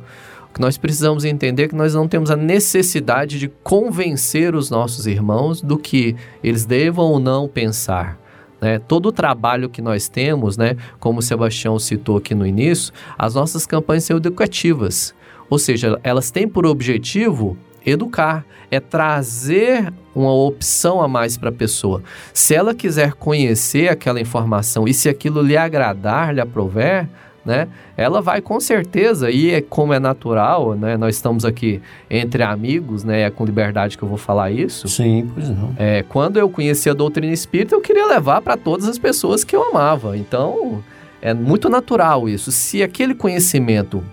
O 0.49 0.53
que 0.53 0.60
nós 0.60 0.77
precisamos 0.77 1.23
entender 1.23 1.63
é 1.63 1.67
que 1.69 1.75
nós 1.75 1.93
não 1.93 2.10
temos 2.10 2.29
a 2.29 2.36
necessidade 2.36 3.39
de 3.39 3.47
convencer 3.63 4.53
os 4.53 4.69
nossos 4.69 5.08
irmãos 5.08 5.62
do 5.62 5.77
que 5.77 6.15
eles 6.43 6.65
devam 6.65 7.06
ou 7.06 7.19
não 7.19 7.47
pensar. 7.47 8.19
Né? 8.60 8.79
Todo 8.79 9.08
o 9.08 9.12
trabalho 9.13 9.69
que 9.69 9.82
nós 9.82 10.10
temos, 10.10 10.58
né, 10.58 10.75
como 10.99 11.19
o 11.19 11.21
Sebastião 11.21 11.79
citou 11.79 12.17
aqui 12.17 12.36
no 12.36 12.45
início, 12.45 12.93
as 13.17 13.34
nossas 13.34 13.65
campanhas 13.65 14.03
são 14.03 14.17
educativas. 14.17 15.15
Ou 15.53 15.59
seja, 15.59 15.99
elas 16.03 16.31
têm 16.31 16.47
por 16.47 16.65
objetivo 16.65 17.55
educar, 17.85 18.43
é 18.71 18.79
trazer 18.79 19.93
uma 20.15 20.33
opção 20.33 20.99
a 20.99 21.07
mais 21.07 21.37
para 21.37 21.49
a 21.49 21.51
pessoa. 21.51 22.01
Se 22.33 22.55
ela 22.55 22.73
quiser 22.73 23.13
conhecer 23.13 23.87
aquela 23.87 24.19
informação 24.19 24.87
e 24.87 24.95
se 24.95 25.07
aquilo 25.07 25.43
lhe 25.43 25.55
agradar, 25.55 26.33
lhe 26.33 26.41
aprover, 26.41 27.07
né? 27.45 27.67
Ela 27.95 28.19
vai 28.19 28.41
com 28.41 28.59
certeza, 28.59 29.29
e 29.29 29.51
é 29.51 29.61
como 29.61 29.93
é 29.93 29.99
natural, 29.99 30.73
né? 30.73 30.97
Nós 30.97 31.17
estamos 31.17 31.45
aqui 31.45 31.79
entre 32.09 32.41
amigos, 32.41 33.03
né? 33.03 33.21
É 33.21 33.29
com 33.29 33.45
liberdade 33.45 33.95
que 33.95 34.03
eu 34.03 34.09
vou 34.09 34.17
falar 34.17 34.49
isso. 34.49 34.87
Sim, 34.87 35.29
pois 35.35 35.49
não. 35.49 35.75
É, 35.77 36.03
quando 36.09 36.37
eu 36.37 36.49
conheci 36.49 36.89
a 36.89 36.95
doutrina 36.95 37.31
espírita, 37.31 37.75
eu 37.75 37.81
queria 37.81 38.07
levar 38.07 38.41
para 38.41 38.57
todas 38.57 38.87
as 38.87 38.97
pessoas 38.97 39.43
que 39.43 39.55
eu 39.55 39.61
amava. 39.69 40.17
Então, 40.17 40.83
é 41.21 41.31
muito 41.31 41.69
natural 41.69 42.27
isso. 42.27 42.51
Se 42.51 42.81
aquele 42.81 43.13
conhecimento 43.13 44.03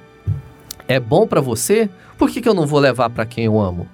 é 0.91 0.99
bom 0.99 1.25
para 1.25 1.41
você, 1.41 1.89
por 2.19 2.29
que, 2.29 2.41
que 2.41 2.49
eu 2.49 2.55
não 2.55 2.67
vou 2.67 2.81
levar 2.81 3.09
para 3.11 3.25
quem 3.25 3.45
eu 3.45 3.61
amo? 3.61 3.87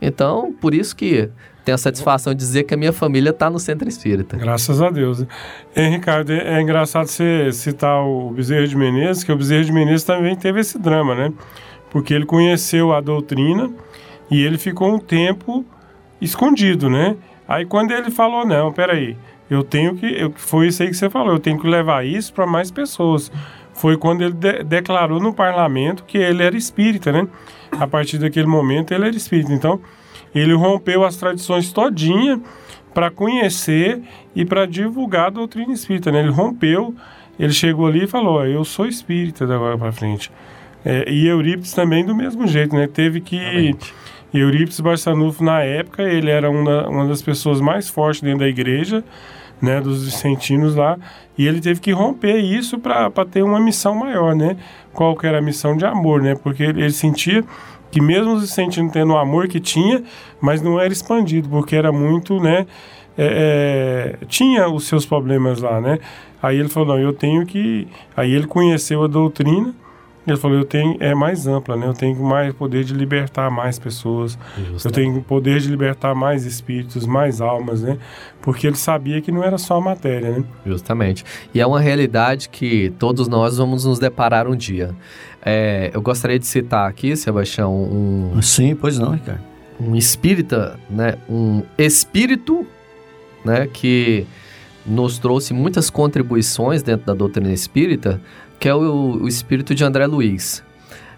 Então, 0.00 0.50
por 0.58 0.72
isso 0.72 0.96
que 0.96 1.28
tenho 1.62 1.74
a 1.74 1.78
satisfação 1.78 2.32
de 2.32 2.38
dizer 2.38 2.62
que 2.62 2.72
a 2.72 2.76
minha 2.76 2.92
família 2.92 3.28
está 3.28 3.50
no 3.50 3.58
Centro 3.58 3.86
Espírita. 3.86 4.38
Graças 4.38 4.80
a 4.80 4.88
Deus. 4.88 5.26
E, 5.76 5.88
Ricardo, 5.90 6.32
é, 6.32 6.56
é 6.56 6.62
engraçado 6.62 7.06
você 7.06 7.52
citar 7.52 8.02
o 8.02 8.30
Bezerra 8.30 8.66
de 8.66 8.74
Menezes, 8.74 9.24
que 9.24 9.30
o 9.30 9.36
Bezerra 9.36 9.62
de 9.62 9.72
Menezes 9.72 10.04
também 10.04 10.34
teve 10.34 10.60
esse 10.60 10.78
drama, 10.78 11.14
né? 11.14 11.34
Porque 11.90 12.14
ele 12.14 12.24
conheceu 12.24 12.94
a 12.94 13.02
doutrina 13.02 13.70
e 14.30 14.42
ele 14.42 14.56
ficou 14.56 14.94
um 14.94 14.98
tempo 14.98 15.66
escondido, 16.18 16.88
né? 16.88 17.14
Aí 17.46 17.66
quando 17.66 17.90
ele 17.90 18.10
falou, 18.10 18.46
não, 18.46 18.72
peraí, 18.72 19.18
eu 19.50 19.62
tenho 19.62 19.96
que. 19.96 20.32
Foi 20.36 20.68
isso 20.68 20.82
aí 20.82 20.88
que 20.88 20.96
você 20.96 21.10
falou, 21.10 21.34
eu 21.34 21.38
tenho 21.38 21.60
que 21.60 21.68
levar 21.68 22.06
isso 22.06 22.32
para 22.32 22.46
mais 22.46 22.70
pessoas. 22.70 23.30
Foi 23.78 23.96
quando 23.96 24.22
ele 24.22 24.34
de, 24.34 24.64
declarou 24.64 25.20
no 25.20 25.32
parlamento 25.32 26.04
que 26.04 26.18
ele 26.18 26.42
era 26.42 26.56
espírita, 26.56 27.12
né? 27.12 27.28
A 27.70 27.86
partir 27.86 28.18
daquele 28.18 28.46
momento 28.46 28.92
ele 28.92 29.06
era 29.06 29.16
espírita. 29.16 29.52
Então, 29.52 29.80
ele 30.34 30.52
rompeu 30.52 31.04
as 31.04 31.16
tradições 31.16 31.72
todinha 31.72 32.40
para 32.92 33.10
conhecer 33.10 34.02
e 34.34 34.44
para 34.44 34.66
divulgar 34.66 35.26
a 35.26 35.30
doutrina 35.30 35.72
espírita, 35.72 36.10
né? 36.10 36.20
Ele 36.20 36.30
rompeu, 36.30 36.92
ele 37.38 37.52
chegou 37.52 37.86
ali 37.86 38.04
e 38.04 38.06
falou: 38.08 38.44
Eu 38.44 38.64
sou 38.64 38.86
espírita 38.86 39.46
da 39.46 39.54
agora 39.54 39.78
para 39.78 39.92
frente. 39.92 40.30
É, 40.84 41.08
e 41.08 41.28
Eurípides 41.28 41.72
também 41.72 42.04
do 42.04 42.16
mesmo 42.16 42.46
jeito, 42.48 42.74
né? 42.74 42.88
Teve 42.88 43.20
que. 43.20 43.36
Realmente. 43.36 43.94
Eurípides 44.34 44.80
Barçanufo, 44.80 45.42
na 45.42 45.62
época, 45.62 46.02
ele 46.02 46.30
era 46.30 46.50
uma, 46.50 46.88
uma 46.88 47.06
das 47.06 47.22
pessoas 47.22 47.60
mais 47.60 47.88
fortes 47.88 48.20
dentro 48.20 48.40
da 48.40 48.48
igreja, 48.48 49.02
né? 49.60 49.80
Dos 49.80 50.04
vicentinos 50.04 50.74
lá. 50.74 50.98
E 51.36 51.46
ele 51.46 51.60
teve 51.60 51.80
que 51.80 51.92
romper 51.92 52.38
isso 52.38 52.78
para 52.78 53.10
ter 53.30 53.42
uma 53.42 53.60
missão 53.60 53.94
maior, 53.94 54.34
né? 54.34 54.56
Qual 54.92 55.16
que 55.16 55.26
era 55.26 55.38
a 55.38 55.42
missão 55.42 55.76
de 55.76 55.84
amor, 55.84 56.22
né? 56.22 56.34
Porque 56.34 56.62
ele, 56.62 56.82
ele 56.82 56.92
sentia 56.92 57.44
que 57.90 58.00
mesmo 58.00 58.34
os 58.34 58.42
vicentinos 58.42 58.92
tendo 58.92 59.12
o 59.12 59.18
amor 59.18 59.48
que 59.48 59.60
tinha, 59.60 60.02
mas 60.40 60.60
não 60.60 60.78
era 60.78 60.92
expandido, 60.92 61.48
porque 61.48 61.74
era 61.76 61.92
muito, 61.92 62.40
né? 62.40 62.66
É, 63.16 64.16
é, 64.20 64.26
tinha 64.26 64.68
os 64.68 64.86
seus 64.86 65.04
problemas 65.04 65.60
lá, 65.60 65.80
né? 65.80 65.98
Aí 66.42 66.58
ele 66.58 66.68
falou, 66.68 66.90
não, 66.90 66.98
eu 66.98 67.12
tenho 67.12 67.44
que... 67.44 67.88
Aí 68.16 68.32
ele 68.32 68.46
conheceu 68.46 69.02
a 69.02 69.08
doutrina, 69.08 69.74
ele 70.32 70.40
falou, 70.40 70.58
eu 70.58 70.64
tenho, 70.64 70.96
é 71.00 71.14
mais 71.14 71.46
ampla, 71.46 71.76
né? 71.76 71.86
Eu 71.86 71.94
tenho 71.94 72.16
mais 72.22 72.52
poder 72.54 72.84
de 72.84 72.94
libertar 72.94 73.50
mais 73.50 73.78
pessoas. 73.78 74.38
Justamente. 74.56 74.84
Eu 74.84 74.90
tenho 74.92 75.22
poder 75.22 75.60
de 75.60 75.68
libertar 75.68 76.14
mais 76.14 76.44
espíritos, 76.44 77.06
mais 77.06 77.40
almas, 77.40 77.82
né? 77.82 77.98
Porque 78.40 78.66
ele 78.66 78.76
sabia 78.76 79.20
que 79.20 79.32
não 79.32 79.42
era 79.42 79.58
só 79.58 79.76
a 79.76 79.80
matéria, 79.80 80.30
né? 80.30 80.44
Justamente. 80.66 81.24
E 81.54 81.60
é 81.60 81.66
uma 81.66 81.80
realidade 81.80 82.48
que 82.48 82.92
todos 82.98 83.28
nós 83.28 83.58
vamos 83.58 83.84
nos 83.84 83.98
deparar 83.98 84.46
um 84.46 84.56
dia. 84.56 84.94
É, 85.42 85.90
eu 85.94 86.02
gostaria 86.02 86.38
de 86.38 86.46
citar 86.46 86.88
aqui, 86.88 87.16
Sebastião, 87.16 87.74
um... 87.74 88.42
Sim, 88.42 88.74
pois 88.74 88.98
não, 88.98 89.12
Ricardo. 89.12 89.40
Um 89.80 89.94
espírita, 89.94 90.78
né? 90.90 91.14
Um 91.28 91.62
espírito, 91.78 92.66
né? 93.44 93.68
Que 93.72 94.26
nos 94.84 95.18
trouxe 95.18 95.52
muitas 95.52 95.90
contribuições 95.90 96.82
dentro 96.82 97.06
da 97.06 97.14
doutrina 97.14 97.52
espírita, 97.52 98.20
que 98.58 98.68
é 98.68 98.74
o, 98.74 99.22
o 99.22 99.28
espírito 99.28 99.74
de 99.74 99.84
André 99.84 100.06
Luiz. 100.06 100.62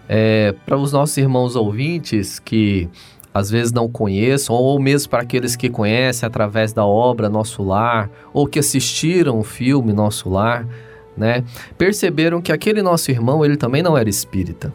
É, 0.07 0.53
para 0.65 0.77
os 0.77 0.91
nossos 0.91 1.15
irmãos 1.17 1.55
ouvintes 1.55 2.39
que 2.39 2.89
às 3.33 3.49
vezes 3.49 3.71
não 3.71 3.87
conheçam, 3.87 4.55
ou 4.55 4.79
mesmo 4.79 5.09
para 5.09 5.21
aqueles 5.23 5.55
que 5.55 5.69
conhecem 5.69 6.27
através 6.27 6.73
da 6.73 6.85
obra 6.85 7.29
Nosso 7.29 7.63
Lar, 7.63 8.09
ou 8.33 8.45
que 8.45 8.59
assistiram 8.59 9.39
o 9.39 9.43
filme 9.43 9.93
Nosso 9.93 10.29
Lar, 10.29 10.67
né, 11.15 11.43
perceberam 11.77 12.41
que 12.41 12.51
aquele 12.51 12.81
nosso 12.81 13.11
irmão 13.11 13.43
ele 13.43 13.57
também 13.57 13.81
não 13.81 13.97
era 13.97 14.09
espírita. 14.09 14.73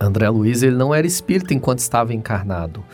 André 0.00 0.28
Luiz 0.28 0.62
ele 0.62 0.74
não 0.74 0.94
era 0.94 1.06
espírita 1.06 1.54
enquanto 1.54 1.78
estava 1.78 2.12
encarnado. 2.12 2.84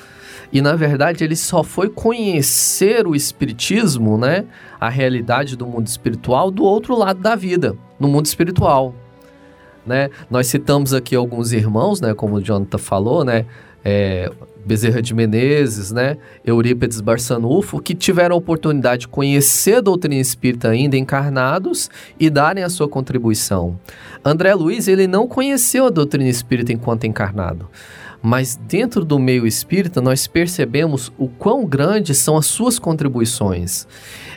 E 0.53 0.61
na 0.63 0.75
verdade 0.75 1.25
ele 1.25 1.37
só 1.37 1.63
foi 1.63 1.89
conhecer 1.89 3.07
o 3.07 3.15
espiritismo, 3.15 4.17
né, 4.17 4.45
a 4.81 4.89
realidade 4.89 5.57
do 5.57 5.67
mundo 5.67 5.87
espiritual 5.87 6.51
do 6.51 6.65
outro 6.65 6.97
lado 6.97 7.21
da 7.21 7.35
vida, 7.35 7.77
no 7.99 8.09
mundo 8.09 8.27
espiritual. 8.27 8.95
Né? 9.87 10.11
Nós 10.31 10.47
citamos 10.47 10.93
aqui 10.93 11.15
alguns 11.15 11.53
irmãos, 11.53 12.01
né, 12.01 12.15
como 12.15 12.37
o 12.37 12.43
Jonathan 12.43 12.79
falou, 12.79 13.25
né, 13.25 13.47
é, 13.85 14.31
Bezerra 14.65 15.01
de 15.01 15.15
Menezes, 15.15 15.91
né, 15.93 16.19
Eurípides 16.45 17.01
Barçanufo, 17.01 17.81
que 17.81 17.95
tiveram 17.95 18.35
a 18.35 18.39
oportunidade 18.39 19.03
de 19.03 19.09
conhecer 19.09 19.77
a 19.77 19.81
doutrina 19.81 20.21
espírita 20.21 20.69
ainda 20.69 20.97
encarnados 20.97 21.89
e 22.21 22.29
darem 22.29 22.63
a 22.63 22.69
sua 22.69 22.87
contribuição. 22.87 23.79
André 24.23 24.55
Luiz, 24.55 24.89
ele 24.89 25.07
não 25.07 25.27
conheceu 25.27 25.87
a 25.87 25.91
doutrina 25.91 26.29
espírita 26.29 26.71
enquanto 26.71 27.05
encarnado. 27.05 27.69
Mas 28.20 28.57
dentro 28.57 29.04
do 29.04 29.18
meio 29.18 29.46
espírita, 29.46 30.00
nós 30.00 30.26
percebemos 30.26 31.12
o 31.16 31.28
quão 31.28 31.64
grandes 31.64 32.18
são 32.18 32.37
as 32.37 32.46
suas 32.46 32.78
contribuições. 32.78 33.87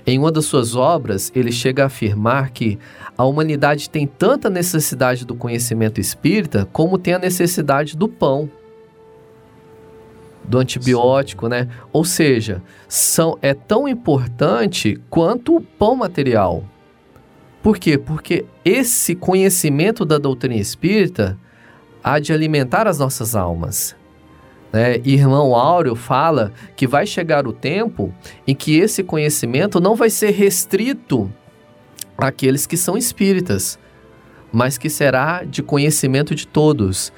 Em 0.05 0.19
uma 0.19 0.31
das 0.31 0.45
suas 0.45 0.75
obras, 0.75 1.31
ele 1.35 1.51
chega 1.51 1.83
a 1.83 1.87
afirmar 1.87 2.51
que 2.51 2.77
a 3.17 3.25
humanidade 3.25 3.89
tem 3.89 4.05
tanta 4.05 4.49
necessidade 4.49 5.25
do 5.25 5.35
conhecimento 5.35 5.99
espírita 5.99 6.67
como 6.71 6.97
tem 6.97 7.13
a 7.13 7.19
necessidade 7.19 7.97
do 7.97 8.07
pão, 8.07 8.49
do 10.43 10.59
antibiótico, 10.59 11.47
né? 11.47 11.67
Ou 11.91 12.03
seja, 12.03 12.61
são, 12.87 13.37
é 13.41 13.53
tão 13.53 13.87
importante 13.87 14.99
quanto 15.09 15.55
o 15.55 15.61
pão 15.61 15.95
material. 15.95 16.63
Por 17.61 17.77
quê? 17.77 17.97
Porque 17.97 18.45
esse 18.65 19.13
conhecimento 19.13 20.03
da 20.03 20.17
doutrina 20.17 20.55
espírita 20.55 21.37
há 22.03 22.19
de 22.19 22.33
alimentar 22.33 22.87
as 22.87 22.99
nossas 22.99 23.35
almas. 23.35 23.95
Né? 24.71 24.97
Irmão 25.03 25.55
Áureo 25.55 25.95
fala 25.95 26.53
que 26.75 26.87
vai 26.87 27.05
chegar 27.05 27.45
o 27.45 27.53
tempo 27.53 28.13
em 28.47 28.55
que 28.55 28.79
esse 28.79 29.03
conhecimento 29.03 29.79
não 29.79 29.95
vai 29.95 30.09
ser 30.09 30.31
restrito 30.31 31.31
àqueles 32.17 32.65
que 32.65 32.77
são 32.77 32.97
espíritas, 32.97 33.77
mas 34.51 34.77
que 34.77 34.89
será 34.89 35.43
de 35.43 35.61
conhecimento 35.61 36.33
de 36.33 36.47
todos. 36.47 37.11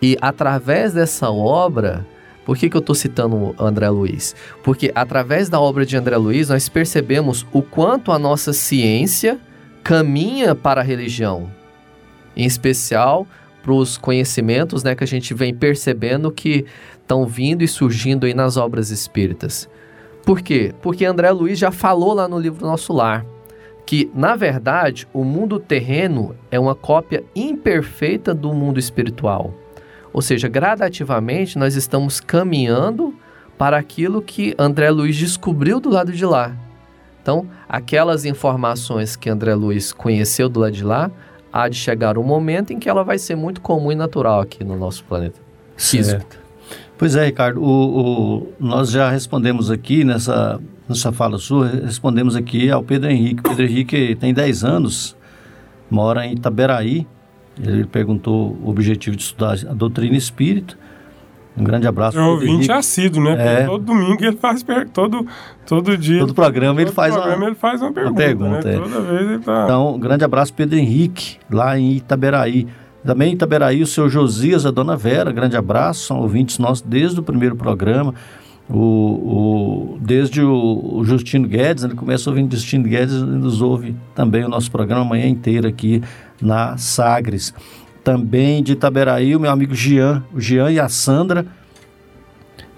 E 0.00 0.16
através 0.20 0.92
dessa 0.92 1.30
obra, 1.30 2.06
por 2.44 2.56
que, 2.56 2.68
que 2.68 2.76
eu 2.76 2.80
estou 2.80 2.94
citando 2.94 3.54
André 3.58 3.88
Luiz? 3.88 4.34
Porque 4.62 4.90
através 4.94 5.48
da 5.48 5.60
obra 5.60 5.86
de 5.86 5.96
André 5.96 6.16
Luiz 6.16 6.48
nós 6.48 6.68
percebemos 6.68 7.46
o 7.52 7.62
quanto 7.62 8.10
a 8.10 8.18
nossa 8.18 8.52
ciência 8.52 9.38
caminha 9.82 10.54
para 10.54 10.80
a 10.80 10.84
religião, 10.84 11.50
em 12.36 12.44
especial 12.44 13.26
para 13.62 13.72
os 13.72 13.96
conhecimentos 13.96 14.82
né, 14.82 14.94
que 14.94 15.04
a 15.04 15.06
gente 15.06 15.32
vem 15.32 15.54
percebendo 15.54 16.30
que 16.30 16.64
estão 17.00 17.26
vindo 17.26 17.62
e 17.62 17.68
surgindo 17.68 18.26
aí 18.26 18.34
nas 18.34 18.56
obras 18.56 18.90
espíritas. 18.90 19.68
Por 20.24 20.40
quê? 20.40 20.74
Porque 20.82 21.04
André 21.04 21.30
Luiz 21.30 21.58
já 21.58 21.70
falou 21.70 22.12
lá 22.14 22.28
no 22.28 22.38
livro 22.38 22.66
Nosso 22.66 22.92
Lar 22.92 23.24
que, 23.84 24.10
na 24.14 24.36
verdade, 24.36 25.08
o 25.12 25.24
mundo 25.24 25.58
terreno 25.58 26.36
é 26.50 26.58
uma 26.58 26.74
cópia 26.74 27.24
imperfeita 27.34 28.32
do 28.32 28.52
mundo 28.52 28.78
espiritual. 28.78 29.52
Ou 30.12 30.22
seja, 30.22 30.48
gradativamente 30.48 31.58
nós 31.58 31.74
estamos 31.74 32.20
caminhando 32.20 33.14
para 33.58 33.76
aquilo 33.76 34.22
que 34.22 34.54
André 34.58 34.90
Luiz 34.90 35.16
descobriu 35.16 35.80
do 35.80 35.90
lado 35.90 36.12
de 36.12 36.24
lá. 36.24 36.56
Então, 37.22 37.46
aquelas 37.68 38.24
informações 38.24 39.14
que 39.14 39.30
André 39.30 39.54
Luiz 39.54 39.92
conheceu 39.92 40.48
do 40.48 40.60
lado 40.60 40.72
de 40.72 40.84
lá, 40.84 41.10
há 41.52 41.68
de 41.68 41.76
chegar 41.76 42.16
um 42.16 42.22
momento 42.22 42.72
em 42.72 42.78
que 42.78 42.88
ela 42.88 43.04
vai 43.04 43.18
ser 43.18 43.36
muito 43.36 43.60
comum 43.60 43.92
e 43.92 43.94
natural 43.94 44.40
aqui 44.40 44.64
no 44.64 44.76
nosso 44.76 45.04
planeta 45.04 45.40
certo. 45.76 46.40
Pois 46.96 47.16
é, 47.16 47.26
Ricardo, 47.26 47.60
o, 47.60 48.38
o, 48.38 48.52
nós 48.60 48.90
já 48.90 49.10
respondemos 49.10 49.70
aqui 49.70 50.04
nessa, 50.04 50.60
nessa 50.88 51.10
fala 51.10 51.36
sua, 51.38 51.66
respondemos 51.66 52.36
aqui 52.36 52.70
ao 52.70 52.82
Pedro 52.82 53.10
Henrique. 53.10 53.42
Pedro 53.42 53.64
Henrique 53.64 54.14
tem 54.14 54.32
10 54.32 54.64
anos, 54.64 55.16
mora 55.90 56.24
em 56.24 56.34
Itaberaí. 56.34 57.06
Ele 57.60 57.84
perguntou 57.84 58.56
o 58.62 58.70
objetivo 58.70 59.16
de 59.16 59.22
estudar 59.22 59.56
a 59.68 59.74
doutrina 59.74 60.16
espírita. 60.16 60.76
Um 61.56 61.64
grande 61.64 61.86
abraço. 61.86 62.18
É 62.18 62.22
um 62.22 62.30
ouvinte 62.30 62.70
assíduo, 62.72 63.22
né? 63.22 63.62
É. 63.62 63.66
Todo 63.66 63.84
domingo 63.84 64.24
ele 64.24 64.36
faz 64.36 64.64
todo 64.92 65.26
todo 65.66 65.96
dia. 65.98 66.20
Todo 66.20 66.34
programa, 66.34 66.74
todo 66.74 66.80
ele, 66.80 66.92
faz 66.92 67.12
programa 67.12 67.36
uma, 67.36 67.46
ele 67.46 67.54
faz 67.54 67.82
uma 67.82 67.92
pergunta. 67.92 68.12
Uma 68.12 68.26
pergunta 68.26 68.68
né? 68.68 68.74
é. 68.74 68.78
Toda 68.78 69.00
vez 69.00 69.30
ele 69.30 69.38
tá. 69.40 69.64
Então, 69.64 69.94
um 69.94 69.98
grande 69.98 70.24
abraço, 70.24 70.54
Pedro 70.54 70.78
Henrique, 70.78 71.36
lá 71.50 71.78
em 71.78 71.96
Itaberaí. 71.96 72.66
Também 73.04 73.30
em 73.30 73.34
Itaberaí, 73.34 73.82
o 73.82 73.86
seu 73.86 74.08
Josias, 74.08 74.64
a 74.64 74.70
dona 74.70 74.96
Vera, 74.96 75.30
grande 75.32 75.56
abraço, 75.56 76.06
são 76.06 76.20
ouvintes 76.20 76.58
nossos 76.58 76.82
desde 76.82 77.20
o 77.20 77.22
primeiro 77.22 77.56
programa. 77.56 78.14
O, 78.70 78.78
o, 78.78 79.98
desde 80.00 80.40
o, 80.40 80.98
o, 80.98 81.04
Justino 81.04 81.46
Guedes, 81.46 81.84
ele 81.84 81.94
começa 81.94 82.30
ouvindo 82.30 82.54
Justino 82.54 82.84
Guedes 82.84 83.14
e 83.16 83.24
nos 83.24 83.60
ouve 83.60 83.94
também 84.14 84.44
o 84.44 84.48
nosso 84.48 84.70
programa 84.70 85.02
a 85.02 85.04
manhã 85.04 85.26
inteira 85.26 85.68
aqui 85.68 86.00
na 86.40 86.78
Sagres 86.78 87.52
também 88.02 88.62
de 88.62 88.72
Itaberaí, 88.72 89.34
o 89.34 89.40
meu 89.40 89.50
amigo 89.50 89.74
Gian, 89.74 90.22
o 90.32 90.40
Gian 90.40 90.70
e 90.70 90.78
a 90.78 90.88
Sandra. 90.88 91.46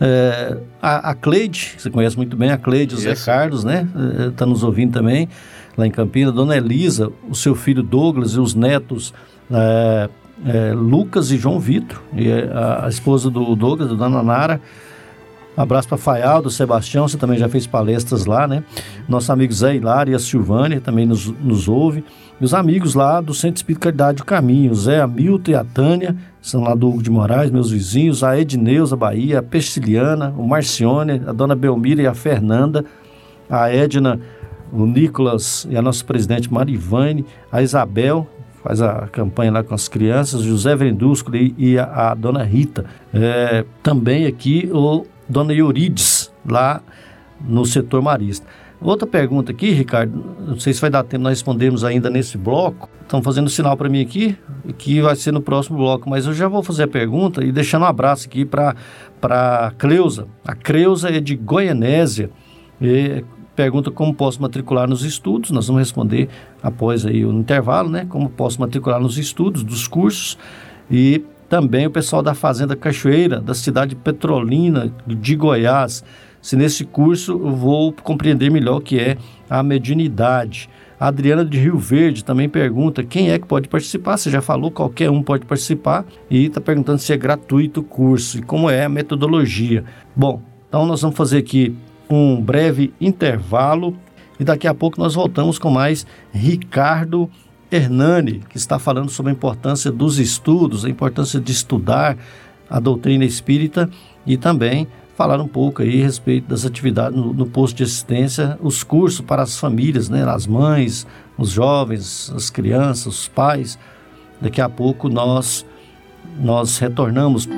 É, 0.01 0.59
a, 0.83 1.11
a 1.11 1.15
Cleide, 1.15 1.75
você 1.79 1.89
conhece 1.89 2.17
muito 2.17 2.37
bem 2.37 2.51
a 2.51 2.59
Cleide, 2.59 2.95
o 2.95 2.99
Zé 2.99 3.15
Carlos, 3.15 3.65
né? 3.65 3.89
Está 4.29 4.45
é, 4.45 4.49
nos 4.49 4.63
ouvindo 4.63 4.93
também, 4.93 5.29
lá 5.77 5.87
em 5.87 5.91
Campinas. 5.91 6.35
Dona 6.35 6.57
Elisa, 6.57 7.11
o 7.29 7.35
seu 7.35 7.55
filho 7.55 7.83
Douglas 7.83 8.33
e 8.33 8.41
os 8.41 8.55
netos 8.55 9.15
é, 9.51 10.09
é, 10.47 10.73
Lucas 10.73 11.31
e 11.31 11.37
João 11.37 11.61
Vitor, 11.61 12.03
e 12.13 12.31
a, 12.31 12.87
a, 12.87 12.89
esposa 12.89 13.31
do 13.31 13.55
Douglas, 13.55 13.91
a 13.91 13.95
Dona 13.95 14.23
Nara. 14.23 14.61
Abraço 15.57 15.89
para 15.89 15.97
Faialdo, 15.97 16.51
Sebastião, 16.51 17.07
você 17.07 17.17
também 17.17 17.39
já 17.39 17.49
fez 17.49 17.67
palestras 17.67 18.27
lá, 18.27 18.47
né? 18.49 18.65
Nosso 19.09 19.31
amigo 19.33 19.53
Zé 19.53 19.77
Hilário 19.77 20.13
e 20.13 20.15
a 20.15 20.19
Silvânia 20.19 20.81
também 20.81 21.07
nos, 21.07 21.27
nos 21.27 21.69
ouve. 21.69 22.05
E 22.41 22.45
os 22.45 22.53
amigos 22.53 22.95
lá 22.95 23.21
do 23.21 23.33
Centro 23.33 23.57
Espírita 23.57 23.85
Caridade 23.85 24.19
do 24.19 24.25
Caminho, 24.25 24.75
Zé 24.75 25.01
Hamilton 25.01 25.51
e 25.51 25.55
a 25.55 25.65
Tânia, 25.65 26.17
são 26.43 26.63
lá 26.63 26.75
do 26.75 26.89
Hugo 26.89 27.03
de 27.03 27.11
Moraes, 27.11 27.51
meus 27.51 27.71
vizinhos, 27.71 28.25
a 28.25 28.39
Edneuza 28.39 28.97
Bahia, 28.97 29.39
a 29.39 29.43
Pestilhana, 29.43 30.35
o 30.37 30.47
Marcione, 30.47 31.23
a 31.27 31.33
Dona 31.33 31.55
Belmira 31.55 32.03
e 32.03 32.07
a 32.07 32.15
Fernanda, 32.15 32.85
a 33.49 33.71
Edna, 33.73 34.21
o 34.73 34.85
Nicolas 34.85 35.67
e 35.71 35.77
a 35.77 35.83
nossa 35.83 36.05
presidente 36.05 36.53
Marivane, 36.53 37.25
a 37.51 37.63
Isabel, 37.63 38.27
faz 38.65 38.81
a 38.81 39.07
campanha 39.13 39.53
lá 39.53 39.63
com 39.63 39.75
as 39.75 39.89
crianças, 39.89 40.41
José 40.43 40.75
Vendúsculo 40.75 41.37
e, 41.37 41.55
e 41.57 41.79
a, 41.79 42.11
a, 42.11 42.15
Dona 42.15 42.43
Rita. 42.43 42.87
É, 43.13 43.65
também 43.83 44.27
aqui 44.27 44.69
o 44.73 45.07
Dona 45.29 45.53
Eurides, 45.53 46.33
lá 46.49 46.83
no 47.41 47.65
setor 47.65 48.03
marista. 48.03 48.47
Outra 48.81 49.07
pergunta 49.07 49.51
aqui, 49.51 49.71
Ricardo, 49.71 50.23
não 50.47 50.59
sei 50.59 50.75
se 50.75 50.81
vai 50.81 50.91
dar 50.91 51.03
tempo 51.05 51.23
nós 51.23 51.31
respondermos 51.39 51.85
ainda 51.85 52.11
nesse 52.11 52.37
bloco. 52.37 52.89
Estão 53.01 53.23
fazendo 53.23 53.49
sinal 53.49 53.77
para 53.77 53.89
mim 53.89 54.03
aqui, 54.03 54.37
que 54.77 55.01
vai 55.01 55.17
ser 55.17 55.33
no 55.33 55.41
próximo 55.41 55.79
bloco, 55.79 56.11
mas 56.11 56.27
eu 56.27 56.35
já 56.35 56.49
vou 56.49 56.63
fazer 56.63 56.83
a 56.83 56.89
pergunta 56.89 57.43
e 57.43 57.51
deixando 57.51 57.83
um 57.83 57.87
abraço 57.87 58.27
aqui 58.27 58.45
para 58.45 58.75
a 59.23 59.73
Cleusa. 59.79 60.27
A 60.47 60.55
Cleusa 60.55 61.09
é 61.09 61.21
de 61.21 61.35
Goianésia. 61.35 62.31
E 62.81 63.25
pergunta 63.57 63.91
como 63.91 64.13
posso 64.13 64.43
matricular 64.43 64.87
nos 64.87 65.03
estudos. 65.03 65.51
Nós 65.51 65.67
vamos 65.67 65.81
responder 65.81 66.29
após 66.63 67.07
aí 67.07 67.25
o 67.25 67.33
intervalo, 67.33 67.89
né? 67.89 68.05
Como 68.09 68.29
posso 68.29 68.61
matricular 68.61 69.01
nos 69.01 69.17
estudos 69.17 69.63
dos 69.63 69.89
cursos 69.89 70.37
e 70.91 71.25
também 71.49 71.87
o 71.87 71.91
pessoal 71.91 72.23
da 72.23 72.35
Fazenda 72.35 72.75
Cachoeira, 72.77 73.41
da 73.41 73.55
cidade 73.55 73.95
Petrolina 73.95 74.93
de 75.07 75.37
Goiás. 75.37 76.05
Se 76.41 76.57
nesse 76.57 76.85
curso 76.85 77.33
eu 77.33 77.51
vou 77.51 77.93
compreender 77.93 78.51
melhor 78.51 78.79
o 78.79 78.81
que 78.81 78.99
é 78.99 79.17
a 79.49 79.63
mediunidade. 79.63 80.69
A 80.99 81.09
Adriana 81.09 81.45
de 81.45 81.59
Rio 81.59 81.77
Verde 81.77 82.25
também 82.25 82.49
pergunta 82.49 83.03
quem 83.03 83.31
é 83.31 83.39
que 83.39 83.47
pode 83.47 83.69
participar. 83.69 84.17
Você 84.17 84.31
já 84.31 84.41
falou, 84.41 84.71
qualquer 84.71 85.11
um 85.11 85.23
pode 85.23 85.45
participar. 85.45 86.05
E 86.31 86.47
está 86.47 86.61
perguntando 86.61 86.99
se 86.99 87.13
é 87.13 87.17
gratuito 87.17 87.81
o 87.81 87.85
curso 87.85 88.39
e 88.39 88.43
como 88.43 88.71
é 88.71 88.85
a 88.85 88.89
metodologia. 88.89 89.85
Bom, 90.15 90.41
então 90.69 90.87
nós 90.87 91.03
vamos 91.03 91.17
fazer 91.17 91.39
aqui 91.39 91.75
um 92.09 92.41
breve 92.41 92.93
intervalo 93.01 93.97
e 94.39 94.45
daqui 94.45 94.67
a 94.67 94.75
pouco 94.75 95.01
nós 95.01 95.15
voltamos 95.15 95.59
com 95.59 95.71
mais 95.71 96.07
Ricardo 96.33 97.31
Hernani, 97.75 98.41
que 98.49 98.57
está 98.57 98.79
falando 98.79 99.11
sobre 99.11 99.31
a 99.31 99.35
importância 99.35 99.91
dos 99.91 100.19
estudos, 100.19 100.85
a 100.85 100.89
importância 100.89 101.41
de 101.41 101.51
estudar 101.51 102.17
a 102.71 102.79
doutrina 102.79 103.25
espírita 103.25 103.91
e 104.25 104.37
também 104.37 104.87
falar 105.17 105.41
um 105.41 105.49
pouco 105.49 105.83
aí 105.83 106.01
a 106.01 106.05
respeito 106.05 106.49
das 106.49 106.65
atividades 106.65 107.19
no, 107.19 107.33
no 107.33 107.47
posto 107.47 107.77
de 107.77 107.83
assistência, 107.83 108.59
os 108.61 108.83
cursos 108.83 109.21
para 109.21 109.43
as 109.43 109.59
famílias, 109.59 110.09
né, 110.09 110.25
as 110.29 110.47
mães, 110.47 111.07
os 111.37 111.51
jovens, 111.51 112.33
as 112.35 112.49
crianças, 112.49 113.07
os 113.07 113.29
pais. 113.29 113.79
Daqui 114.41 114.61
a 114.61 114.69
pouco 114.69 115.09
nós 115.09 115.67
nós 116.41 116.79
retornamos. 116.79 117.49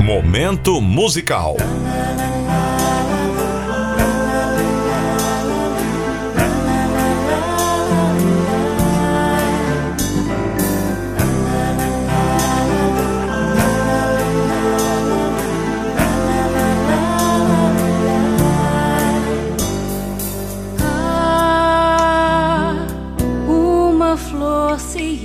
Momento 0.00 0.80
musical. 0.80 1.56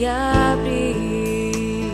abrir. 0.08 1.92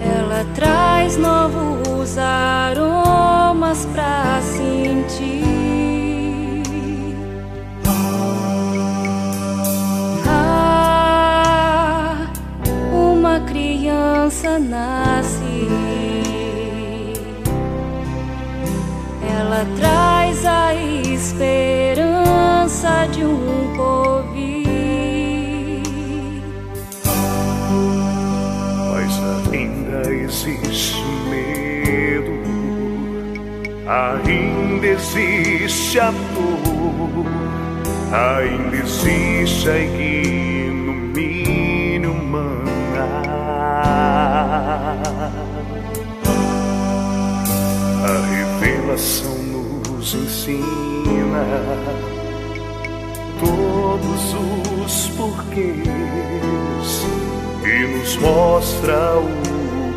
Ela 0.00 0.44
traz 0.54 1.16
novos 1.16 2.16
aromas 2.16 3.84
pra 3.86 4.40
sentir. 4.40 5.42
Ah, 10.26 12.28
uma 12.92 13.40
criança 13.40 14.58
nasce. 14.58 15.66
Ela 19.38 19.66
traz 19.76 20.46
a 20.46 20.74
esperança 20.74 23.06
de 23.12 23.24
um 23.24 23.74
povo. 23.76 24.17
Existe 34.86 35.98
a 35.98 36.12
ainda 38.12 38.76
existe 38.76 39.70
a 39.70 39.78
ignomínia 39.78 42.10
humana. 42.10 43.22
A 48.04 48.08
revelação 48.60 49.38
nos 49.38 50.14
ensina 50.14 51.46
todos 53.40 54.34
os 54.84 55.08
porquês 55.16 55.86
e 57.64 57.86
nos 57.96 58.16
mostra 58.16 59.16
o 59.18 59.32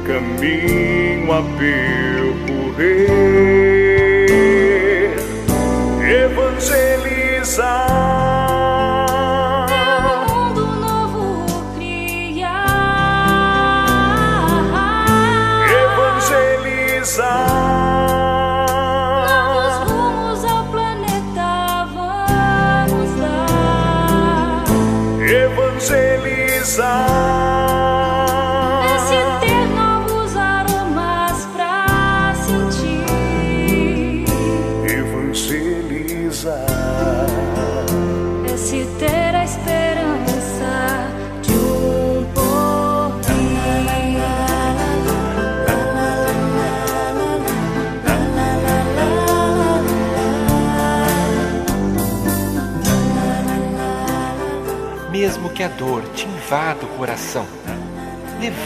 caminho 0.07 1.33
a 1.33 1.43
percorrer. 1.57 3.70
Que 6.11 6.27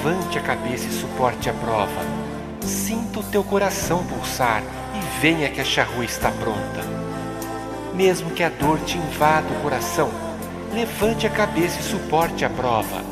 levante 0.05 0.37
a 0.37 0.41
cabeça 0.41 0.85
e 0.85 0.91
suporte 0.91 1.49
a 1.49 1.53
prova. 1.53 2.01
Sinta 2.61 3.21
o 3.21 3.23
teu 3.23 3.43
coração 3.43 4.05
pulsar 4.05 4.61
e 4.61 5.19
venha 5.19 5.49
que 5.49 5.59
a 5.59 5.65
charrua 5.65 6.05
está 6.05 6.29
pronta. 6.29 6.83
Mesmo 7.95 8.29
que 8.29 8.43
a 8.43 8.49
dor 8.49 8.79
te 8.81 8.99
invada 8.99 9.51
o 9.51 9.61
coração, 9.63 10.11
levante 10.71 11.25
a 11.25 11.29
cabeça 11.29 11.79
e 11.79 11.83
suporte 11.83 12.45
a 12.45 12.49
prova, 12.51 13.03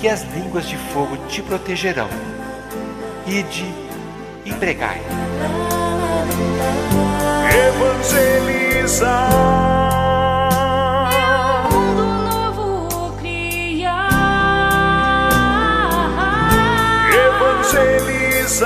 que 0.00 0.08
as 0.08 0.22
línguas 0.34 0.66
de 0.66 0.76
fogo 0.76 1.16
te 1.28 1.40
protegerão. 1.40 2.08
Ide 3.28 3.72
e 4.44 4.52
pregai. 4.54 5.00
Evangelizar. 7.68 9.73
Novos 17.74 18.62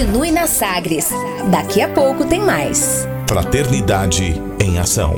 Continue 0.00 0.30
na 0.30 0.46
Sagres. 0.46 1.10
Daqui 1.50 1.82
a 1.82 1.88
pouco 1.90 2.24
tem 2.24 2.40
mais. 2.40 3.06
Fraternidade 3.28 4.32
em 4.58 4.78
Ação. 4.78 5.14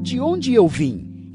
De 0.00 0.18
onde 0.18 0.54
eu 0.54 0.66
vim? 0.66 1.07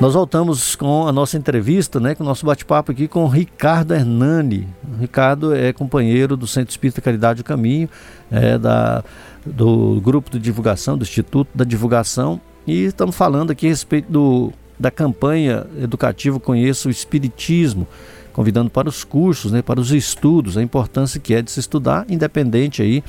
Nós 0.00 0.14
voltamos 0.14 0.76
com 0.76 1.08
a 1.08 1.12
nossa 1.12 1.36
entrevista, 1.36 1.98
né, 1.98 2.14
com 2.14 2.22
o 2.22 2.26
nosso 2.26 2.46
bate-papo 2.46 2.92
aqui 2.92 3.08
com 3.08 3.26
Ricardo 3.26 3.92
Hernani. 3.92 4.68
O 4.94 5.00
Ricardo 5.00 5.52
é 5.52 5.72
companheiro 5.72 6.36
do 6.36 6.46
Centro 6.46 6.70
Espírita 6.70 7.00
Caridade 7.00 7.42
do 7.42 7.44
Caminho, 7.44 7.88
é 8.30 8.56
da, 8.56 9.02
do 9.44 10.00
grupo 10.00 10.30
de 10.30 10.38
divulgação, 10.38 10.96
do 10.96 11.02
Instituto 11.02 11.50
da 11.52 11.64
Divulgação, 11.64 12.40
e 12.64 12.84
estamos 12.84 13.16
falando 13.16 13.50
aqui 13.50 13.66
a 13.66 13.70
respeito 13.70 14.10
do, 14.10 14.52
da 14.78 14.88
campanha 14.88 15.66
educativa 15.82 16.38
Conheça 16.38 16.86
o 16.86 16.92
Espiritismo, 16.92 17.84
convidando 18.32 18.70
para 18.70 18.88
os 18.88 19.02
cursos, 19.02 19.50
né, 19.50 19.62
para 19.62 19.80
os 19.80 19.90
estudos, 19.90 20.56
a 20.56 20.62
importância 20.62 21.18
que 21.18 21.34
é 21.34 21.42
de 21.42 21.50
se 21.50 21.58
estudar, 21.58 22.06
independente 22.08 22.82
aí 22.82 23.02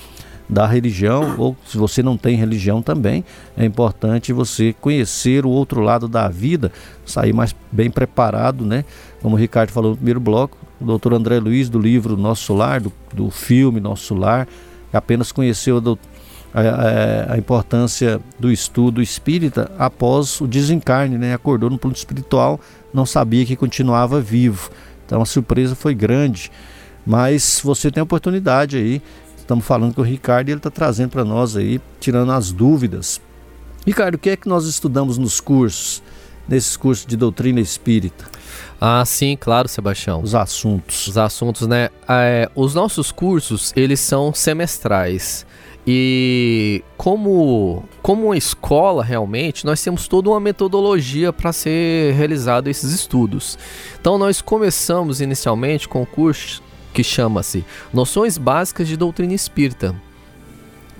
da 0.49 0.65
religião, 0.65 1.35
ou 1.37 1.55
se 1.67 1.77
você 1.77 2.01
não 2.01 2.17
tem 2.17 2.35
religião 2.35 2.81
também, 2.81 3.23
é 3.55 3.63
importante 3.63 4.33
você 4.33 4.73
conhecer 4.81 5.45
o 5.45 5.49
outro 5.49 5.79
lado 5.79 6.07
da 6.07 6.27
vida, 6.27 6.71
sair 7.05 7.31
mais 7.31 7.55
bem 7.71 7.91
preparado, 7.91 8.65
né? 8.65 8.83
Como 9.21 9.35
o 9.35 9.39
Ricardo 9.39 9.71
falou 9.71 9.91
no 9.91 9.97
primeiro 9.97 10.19
bloco, 10.19 10.57
o 10.81 10.85
doutor 10.85 11.13
André 11.13 11.39
Luiz, 11.39 11.69
do 11.69 11.77
livro 11.77 12.17
Nosso 12.17 12.55
Lar, 12.55 12.81
do, 12.81 12.91
do 13.13 13.29
filme 13.29 13.79
Nosso 13.79 14.15
Lar, 14.15 14.47
apenas 14.91 15.31
conheceu 15.31 15.77
a, 16.51 16.59
a, 16.59 17.33
a, 17.33 17.37
importância 17.37 18.19
do 18.39 18.51
estudo 18.51 19.03
espírita 19.03 19.71
após 19.77 20.41
o 20.41 20.47
desencarne, 20.47 21.15
né? 21.19 21.31
Acordou 21.31 21.69
no 21.69 21.77
plano 21.77 21.95
espiritual, 21.95 22.59
não 22.91 23.05
sabia 23.05 23.45
que 23.45 23.55
continuava 23.55 24.19
vivo. 24.19 24.71
Então 25.05 25.21
a 25.21 25.25
surpresa 25.25 25.75
foi 25.75 25.93
grande. 25.93 26.51
Mas 27.05 27.61
você 27.63 27.89
tem 27.89 28.01
a 28.01 28.03
oportunidade 28.03 28.77
aí 28.77 29.01
Estamos 29.49 29.65
falando 29.65 29.95
com 29.95 30.01
o 30.01 30.05
Ricardo 30.05 30.47
e 30.47 30.51
ele 30.51 30.59
está 30.59 30.69
trazendo 30.69 31.09
para 31.09 31.25
nós 31.25 31.57
aí, 31.57 31.81
tirando 31.99 32.31
as 32.31 32.51
dúvidas. 32.51 33.19
Ricardo, 33.83 34.13
o 34.13 34.17
que 34.19 34.29
é 34.29 34.35
que 34.35 34.47
nós 34.47 34.67
estudamos 34.67 35.17
nos 35.17 35.41
cursos, 35.41 36.03
nesses 36.47 36.77
cursos 36.77 37.03
de 37.03 37.17
doutrina 37.17 37.59
espírita? 37.59 38.25
Ah, 38.79 39.03
sim, 39.03 39.35
claro, 39.35 39.67
Sebastião. 39.67 40.21
Os 40.21 40.35
assuntos. 40.35 41.07
Os 41.07 41.17
assuntos, 41.17 41.65
né? 41.65 41.89
É, 42.07 42.47
os 42.53 42.75
nossos 42.75 43.11
cursos, 43.11 43.73
eles 43.75 43.99
são 43.99 44.31
semestrais. 44.35 45.47
E 45.87 46.83
como, 46.95 47.83
como 48.03 48.25
uma 48.25 48.37
escola, 48.37 49.03
realmente, 49.03 49.65
nós 49.65 49.81
temos 49.81 50.07
toda 50.07 50.29
uma 50.29 50.39
metodologia 50.39 51.33
para 51.33 51.51
ser 51.51 52.13
realizado 52.13 52.67
esses 52.67 52.91
estudos. 52.91 53.57
Então, 53.99 54.15
nós 54.15 54.43
começamos 54.43 55.21
inicialmente 55.21 55.89
com 55.89 56.03
o 56.03 56.05
curso 56.05 56.61
que 56.93 57.03
chama-se 57.03 57.65
Noções 57.93 58.37
Básicas 58.37 58.87
de 58.87 58.97
Doutrina 58.97 59.33
Espírita. 59.33 59.95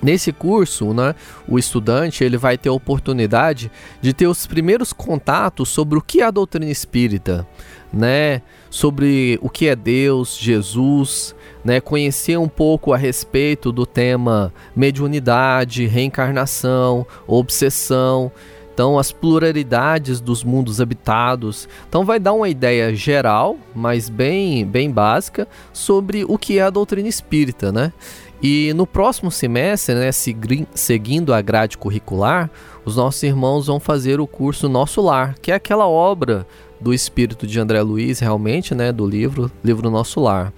Nesse 0.01 0.31
curso, 0.31 0.93
né, 0.93 1.13
o 1.45 1.59
estudante 1.59 2.23
ele 2.23 2.37
vai 2.37 2.57
ter 2.57 2.69
a 2.69 2.73
oportunidade 2.73 3.69
de 4.01 4.13
ter 4.13 4.27
os 4.27 4.47
primeiros 4.47 4.93
contatos 4.93 5.67
sobre 5.67 5.97
o 5.97 6.01
que 6.01 6.21
é 6.21 6.25
a 6.25 6.31
doutrina 6.31 6.71
espírita, 6.71 7.45
né, 7.91 8.41
sobre 8.69 9.37
o 9.41 9.49
que 9.49 9.67
é 9.67 9.75
Deus, 9.75 10.37
Jesus, 10.39 11.35
né, 11.65 11.81
conhecer 11.81 12.37
um 12.37 12.47
pouco 12.47 12.93
a 12.93 12.97
respeito 12.97 13.73
do 13.73 13.85
tema 13.85 14.53
mediunidade, 14.73 15.85
reencarnação, 15.85 17.05
obsessão, 17.27 18.31
então 18.79 18.97
as 18.97 19.11
pluralidades 19.11 20.21
dos 20.21 20.41
mundos 20.41 20.79
habitados. 20.79 21.67
Então 21.89 22.05
vai 22.05 22.17
dar 22.17 22.31
uma 22.31 22.47
ideia 22.47 22.95
geral, 22.95 23.57
mas 23.75 24.07
bem, 24.07 24.65
bem 24.65 24.89
básica, 24.89 25.49
sobre 25.73 26.23
o 26.23 26.37
que 26.37 26.59
é 26.59 26.61
a 26.61 26.69
doutrina 26.69 27.09
espírita, 27.09 27.73
né? 27.73 27.91
E 28.41 28.71
no 28.73 28.87
próximo 28.87 29.29
semestre, 29.29 29.95
né, 29.95 30.11
seguindo 30.13 31.33
a 31.33 31.41
grade 31.41 31.77
curricular, 31.77 32.49
os 32.85 32.95
nossos 32.95 33.21
irmãos 33.21 33.67
vão 33.67 33.81
fazer 33.81 34.21
o 34.21 34.25
curso 34.25 34.69
Nosso 34.69 35.01
Lar, 35.01 35.35
que 35.41 35.51
é 35.51 35.55
aquela 35.55 35.85
obra 35.85 36.47
do 36.79 36.93
espírito 36.93 37.45
de 37.45 37.59
André 37.59 37.81
Luiz, 37.81 38.19
realmente, 38.19 38.73
né, 38.73 38.93
do 38.93 39.05
livro, 39.05 39.51
livro 39.61 39.89
Nosso 39.89 40.21
Lar. 40.21 40.53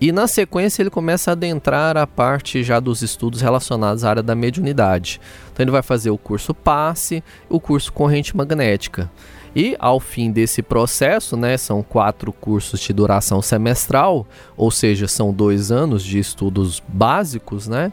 E 0.00 0.10
na 0.10 0.26
sequência 0.26 0.82
ele 0.82 0.90
começa 0.90 1.30
a 1.30 1.32
adentrar 1.32 1.96
a 1.96 2.06
parte 2.06 2.62
já 2.62 2.80
dos 2.80 3.02
estudos 3.02 3.40
relacionados 3.40 4.04
à 4.04 4.10
área 4.10 4.22
da 4.22 4.34
mediunidade. 4.34 5.20
Então 5.52 5.64
ele 5.64 5.70
vai 5.70 5.82
fazer 5.82 6.10
o 6.10 6.18
curso 6.18 6.52
passe, 6.52 7.22
o 7.48 7.60
curso 7.60 7.92
corrente 7.92 8.36
magnética. 8.36 9.10
E 9.56 9.76
ao 9.78 10.00
fim 10.00 10.32
desse 10.32 10.62
processo, 10.62 11.36
né, 11.36 11.56
são 11.56 11.80
quatro 11.80 12.32
cursos 12.32 12.80
de 12.80 12.92
duração 12.92 13.40
semestral, 13.40 14.26
ou 14.56 14.68
seja, 14.68 15.06
são 15.06 15.32
dois 15.32 15.70
anos 15.70 16.02
de 16.02 16.18
estudos 16.18 16.82
básicos, 16.88 17.68
né? 17.68 17.92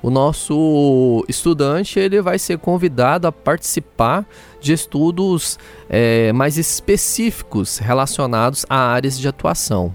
O 0.00 0.08
nosso 0.08 1.22
estudante 1.28 1.98
ele 1.98 2.22
vai 2.22 2.38
ser 2.38 2.58
convidado 2.58 3.26
a 3.26 3.32
participar 3.32 4.24
de 4.58 4.72
estudos 4.72 5.58
é, 5.88 6.32
mais 6.32 6.56
específicos 6.56 7.76
relacionados 7.76 8.64
a 8.70 8.76
áreas 8.76 9.18
de 9.18 9.28
atuação 9.28 9.94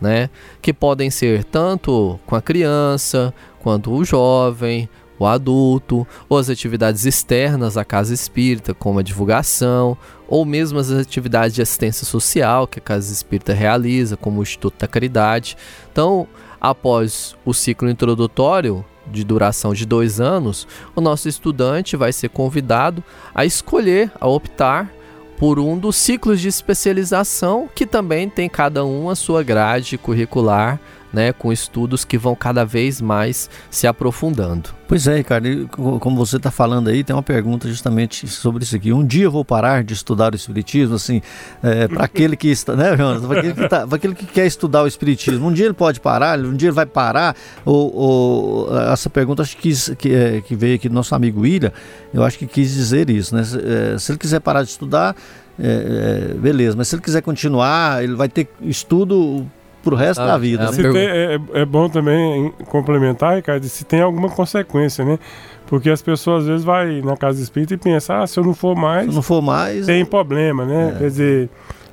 né? 0.00 0.30
Que 0.60 0.72
podem 0.72 1.10
ser 1.10 1.44
tanto 1.44 2.18
com 2.26 2.36
a 2.36 2.42
criança, 2.42 3.32
quanto 3.60 3.92
o 3.92 4.04
jovem, 4.04 4.88
o 5.18 5.26
adulto, 5.26 6.06
ou 6.28 6.38
as 6.38 6.48
atividades 6.48 7.04
externas 7.04 7.76
à 7.76 7.84
casa 7.84 8.14
espírita, 8.14 8.72
como 8.72 8.98
a 8.98 9.02
divulgação, 9.02 9.96
ou 10.28 10.44
mesmo 10.44 10.78
as 10.78 10.90
atividades 10.90 11.54
de 11.54 11.62
assistência 11.62 12.06
social 12.06 12.66
que 12.66 12.78
a 12.78 12.82
casa 12.82 13.12
espírita 13.12 13.52
realiza, 13.52 14.16
como 14.16 14.40
o 14.40 14.42
Instituto 14.42 14.78
da 14.78 14.86
Caridade. 14.86 15.56
Então, 15.90 16.26
após 16.60 17.36
o 17.44 17.52
ciclo 17.52 17.90
introdutório, 17.90 18.84
de 19.10 19.24
duração 19.24 19.72
de 19.72 19.86
dois 19.86 20.20
anos, 20.20 20.68
o 20.94 21.00
nosso 21.00 21.28
estudante 21.28 21.96
vai 21.96 22.12
ser 22.12 22.28
convidado 22.28 23.02
a 23.34 23.44
escolher, 23.44 24.12
a 24.20 24.28
optar 24.28 24.92
por 25.38 25.60
um 25.60 25.78
dos 25.78 25.96
ciclos 25.96 26.40
de 26.40 26.48
especialização 26.48 27.68
que 27.72 27.86
também 27.86 28.28
tem 28.28 28.48
cada 28.48 28.84
um 28.84 29.08
a 29.08 29.14
sua 29.14 29.42
grade 29.42 29.96
curricular, 29.96 30.80
né, 31.12 31.32
com 31.32 31.52
estudos 31.52 32.04
que 32.04 32.18
vão 32.18 32.34
cada 32.34 32.64
vez 32.64 33.00
mais 33.00 33.48
se 33.70 33.86
aprofundando. 33.86 34.70
Pois 34.86 35.06
é, 35.06 35.16
Ricardo, 35.18 35.68
como 36.00 36.16
você 36.16 36.38
está 36.38 36.50
falando 36.50 36.88
aí, 36.88 37.04
tem 37.04 37.14
uma 37.14 37.22
pergunta 37.22 37.68
justamente 37.68 38.26
sobre 38.26 38.64
isso 38.64 38.74
aqui. 38.74 38.90
Um 38.90 39.04
dia 39.04 39.24
eu 39.24 39.30
vou 39.30 39.44
parar 39.44 39.84
de 39.84 39.92
estudar 39.92 40.32
o 40.32 40.36
Espiritismo, 40.36 40.94
assim, 40.94 41.20
é, 41.62 41.86
para 41.86 42.04
aquele 42.04 42.36
que 42.36 42.48
está, 42.48 42.74
né, 42.74 42.96
Jonas? 42.96 43.24
Para 43.26 43.38
aquele, 43.38 43.54
que 43.54 43.68
tá, 43.68 43.86
aquele 43.90 44.14
que 44.14 44.24
quer 44.24 44.46
estudar 44.46 44.82
o 44.82 44.86
Espiritismo, 44.86 45.46
um 45.46 45.52
dia 45.52 45.66
ele 45.66 45.74
pode 45.74 46.00
parar, 46.00 46.38
um 46.38 46.56
dia 46.56 46.68
ele 46.68 46.74
vai 46.74 46.86
parar, 46.86 47.36
ou, 47.66 47.94
ou 47.94 48.78
essa 48.90 49.10
pergunta 49.10 49.42
acho 49.42 49.58
que, 49.58 49.74
que, 49.96 50.14
é, 50.14 50.40
que 50.40 50.56
veio 50.56 50.76
aqui 50.76 50.88
do 50.88 50.94
nosso 50.94 51.14
amigo 51.14 51.42
William, 51.42 51.72
eu 52.14 52.24
acho 52.24 52.38
que 52.38 52.46
quis 52.46 52.72
dizer 52.72 53.10
isso, 53.10 53.34
né? 53.34 53.42
É, 53.42 53.98
se 53.98 54.10
ele 54.10 54.18
quiser 54.18 54.40
parar 54.40 54.62
de 54.62 54.70
estudar, 54.70 55.14
é, 55.60 56.30
é, 56.32 56.34
beleza, 56.34 56.76
mas 56.76 56.88
se 56.88 56.94
ele 56.94 57.02
quiser 57.02 57.20
continuar, 57.20 58.02
ele 58.02 58.14
vai 58.14 58.28
ter 58.28 58.48
estudo 58.62 59.46
pro 59.82 59.96
resto 59.96 60.20
Ah, 60.20 60.26
da 60.26 60.38
vida. 60.38 60.64
é 60.64 60.66
né? 60.66 60.72
Se 60.72 60.82
tem- 60.82 60.96
é, 61.06 61.40
é 61.54 61.64
bom 61.64 61.88
também 61.88 62.52
complementar, 62.66 63.36
Ricardo, 63.36 63.64
se 63.66 63.84
tem 63.84 64.00
alguma 64.00 64.28
consequência, 64.28 65.04
né? 65.04 65.18
Porque 65.66 65.90
as 65.90 66.00
pessoas 66.02 66.42
às 66.44 66.48
vezes 66.48 66.64
vai 66.64 67.00
na 67.02 67.16
casa 67.16 67.42
espírita 67.42 67.74
e 67.74 67.76
pensa, 67.76 68.22
ah, 68.22 68.26
se 68.26 68.38
eu 68.40 68.44
não 68.44 68.54
for 68.54 68.74
mais, 68.74 69.08
Se 69.10 69.14
não 69.14 69.22
for 69.22 69.42
mais, 69.42 69.86
tem 69.86 70.04
problema, 70.04 70.64
né? 70.64 70.94
Quer 70.98 71.08
dizer, 71.08 71.50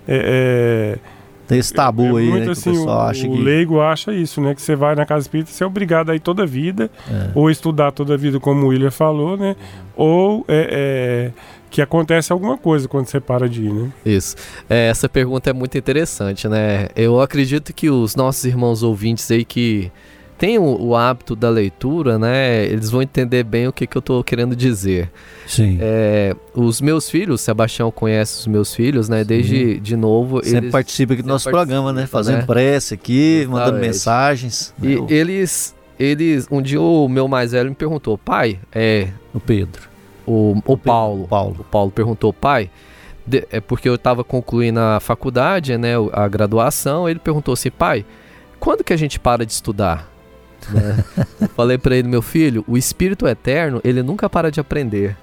é, 0.07 0.95
é, 0.97 0.97
tem 1.47 1.59
esse 1.59 1.73
tabu 1.73 2.17
é 2.17 2.21
aí, 2.21 2.27
muito 2.29 2.39
né? 2.39 2.45
Que 2.45 2.51
assim, 2.51 2.69
o 2.69 2.73
pessoal 2.73 2.97
o, 2.97 3.09
acha 3.09 3.27
o 3.27 3.31
que. 3.31 3.41
leigo 3.41 3.81
acha 3.81 4.13
isso, 4.13 4.39
né? 4.41 4.55
Que 4.55 4.61
você 4.61 4.75
vai 4.75 4.95
na 4.95 5.05
casa 5.05 5.21
espírita, 5.21 5.51
você 5.51 5.63
é 5.63 5.67
obrigado 5.67 6.09
a 6.09 6.15
ir 6.15 6.19
toda 6.21 6.43
a 6.43 6.45
vida, 6.45 6.89
É. 7.09 7.29
ou 7.35 7.51
estudar 7.51 7.91
toda 7.91 8.13
a 8.13 8.17
vida, 8.17 8.39
como 8.39 8.65
o 8.65 8.67
William 8.69 8.91
falou, 8.91 9.35
né? 9.37 9.55
Ou 9.95 10.43
é, 10.47 11.31
é, 11.31 11.31
que 11.69 11.81
acontece 11.81 12.31
alguma 12.31 12.57
coisa 12.57 12.87
quando 12.87 13.07
você 13.07 13.19
para 13.19 13.49
de 13.49 13.63
ir, 13.65 13.73
né? 13.73 13.91
Isso. 14.05 14.35
É, 14.69 14.87
essa 14.87 15.09
pergunta 15.09 15.49
é 15.49 15.53
muito 15.53 15.77
interessante, 15.77 16.47
né? 16.47 16.87
Eu 16.95 17.19
acredito 17.19 17.73
que 17.73 17.89
os 17.89 18.15
nossos 18.15 18.45
irmãos 18.45 18.81
ouvintes 18.83 19.29
aí 19.29 19.43
que 19.43 19.91
têm 20.37 20.57
o, 20.57 20.63
o 20.81 20.95
hábito 20.95 21.35
da 21.35 21.49
leitura, 21.49 22.17
né? 22.19 22.65
Eles 22.65 22.89
vão 22.89 23.01
entender 23.01 23.43
bem 23.43 23.67
o 23.67 23.73
que, 23.73 23.87
que 23.87 23.97
eu 23.97 24.01
tô 24.01 24.23
querendo 24.23 24.55
dizer. 24.55 25.09
Sim. 25.47 25.77
É, 25.81 26.35
os 26.53 26.79
meus 26.81 27.09
filhos, 27.09 27.41
Sebastião 27.41 27.89
conhece 27.91 28.39
os 28.41 28.47
meus 28.47 28.73
filhos, 28.75 29.07
né? 29.09 29.23
Desde 29.23 29.79
de 29.79 29.95
novo. 29.95 30.41
Sempre 30.43 30.57
eles 30.59 30.71
participa 30.71 31.13
aqui 31.13 31.21
do 31.21 31.27
nosso 31.29 31.49
programa, 31.49 31.91
né? 31.91 32.01
participam, 32.01 32.17
Fazendo 32.19 32.39
né? 32.39 32.45
prece 32.45 32.93
aqui, 32.93 33.39
mandando 33.49 33.61
Exatamente. 33.77 33.85
mensagens. 33.87 34.73
né? 34.77 34.91
E 34.91 34.95
O- 34.97 35.07
eles, 35.09 35.75
eles, 35.99 36.47
um 36.51 36.61
dia 36.61 36.79
o 36.81 37.07
meu 37.09 37.27
mais 37.27 37.51
velho 37.53 37.69
me 37.69 37.75
perguntou, 37.75 38.17
pai, 38.17 38.59
é, 38.73 39.09
o 39.33 39.39
Pedro. 39.39 39.94
O, 40.25 40.61
o 40.65 40.77
Paulo, 40.77 41.27
Paulo. 41.27 41.55
o 41.59 41.63
Paulo 41.63 41.91
perguntou, 41.91 42.33
pai, 42.33 42.69
de- 43.25 43.47
é 43.51 43.59
porque 43.59 43.87
eu 43.89 43.95
estava 43.95 44.23
concluindo 44.23 44.79
a 44.79 44.99
faculdade, 44.99 45.77
né, 45.77 45.93
a 46.13 46.27
graduação, 46.27 47.07
ele 47.09 47.19
perguntou 47.19 47.53
assim, 47.53 47.71
pai, 47.71 48.05
quando 48.59 48.83
que 48.83 48.93
a 48.93 48.97
gente 48.97 49.19
para 49.19 49.45
de 49.45 49.51
estudar? 49.51 50.09
Né? 50.69 51.03
Falei 51.55 51.77
para 51.77 51.95
ele, 51.95 52.07
meu 52.07 52.21
filho, 52.21 52.63
o 52.67 52.77
Espírito 52.77 53.27
Eterno, 53.27 53.81
ele 53.83 54.01
nunca 54.01 54.29
para 54.29 54.49
de 54.51 54.59
aprender. 54.59 55.15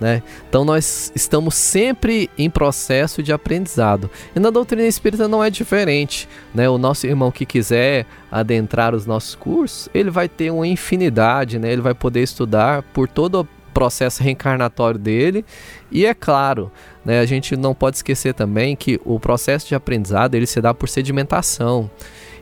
Né? 0.00 0.22
Então 0.48 0.64
nós 0.64 1.10
estamos 1.12 1.56
sempre 1.56 2.30
em 2.38 2.48
processo 2.48 3.20
de 3.20 3.32
aprendizado. 3.32 4.08
E 4.34 4.38
na 4.38 4.48
doutrina 4.48 4.86
espírita 4.86 5.26
não 5.26 5.42
é 5.42 5.50
diferente. 5.50 6.28
Né? 6.54 6.68
O 6.68 6.78
nosso 6.78 7.04
irmão 7.04 7.32
que 7.32 7.44
quiser 7.44 8.06
adentrar 8.30 8.94
os 8.94 9.06
nossos 9.06 9.34
cursos, 9.34 9.88
ele 9.92 10.08
vai 10.08 10.28
ter 10.28 10.52
uma 10.52 10.68
infinidade, 10.68 11.58
né? 11.58 11.72
ele 11.72 11.82
vai 11.82 11.94
poder 11.94 12.22
estudar 12.22 12.82
por 12.94 13.08
todo 13.08 13.46
processo 13.78 14.24
reencarnatório 14.24 14.98
dele. 14.98 15.44
E 15.88 16.04
é 16.04 16.12
claro, 16.12 16.68
né, 17.04 17.20
a 17.20 17.26
gente 17.26 17.56
não 17.56 17.72
pode 17.72 17.94
esquecer 17.94 18.34
também 18.34 18.74
que 18.74 19.00
o 19.04 19.20
processo 19.20 19.68
de 19.68 19.74
aprendizado 19.76 20.34
ele 20.34 20.48
se 20.48 20.60
dá 20.60 20.74
por 20.74 20.88
sedimentação. 20.88 21.88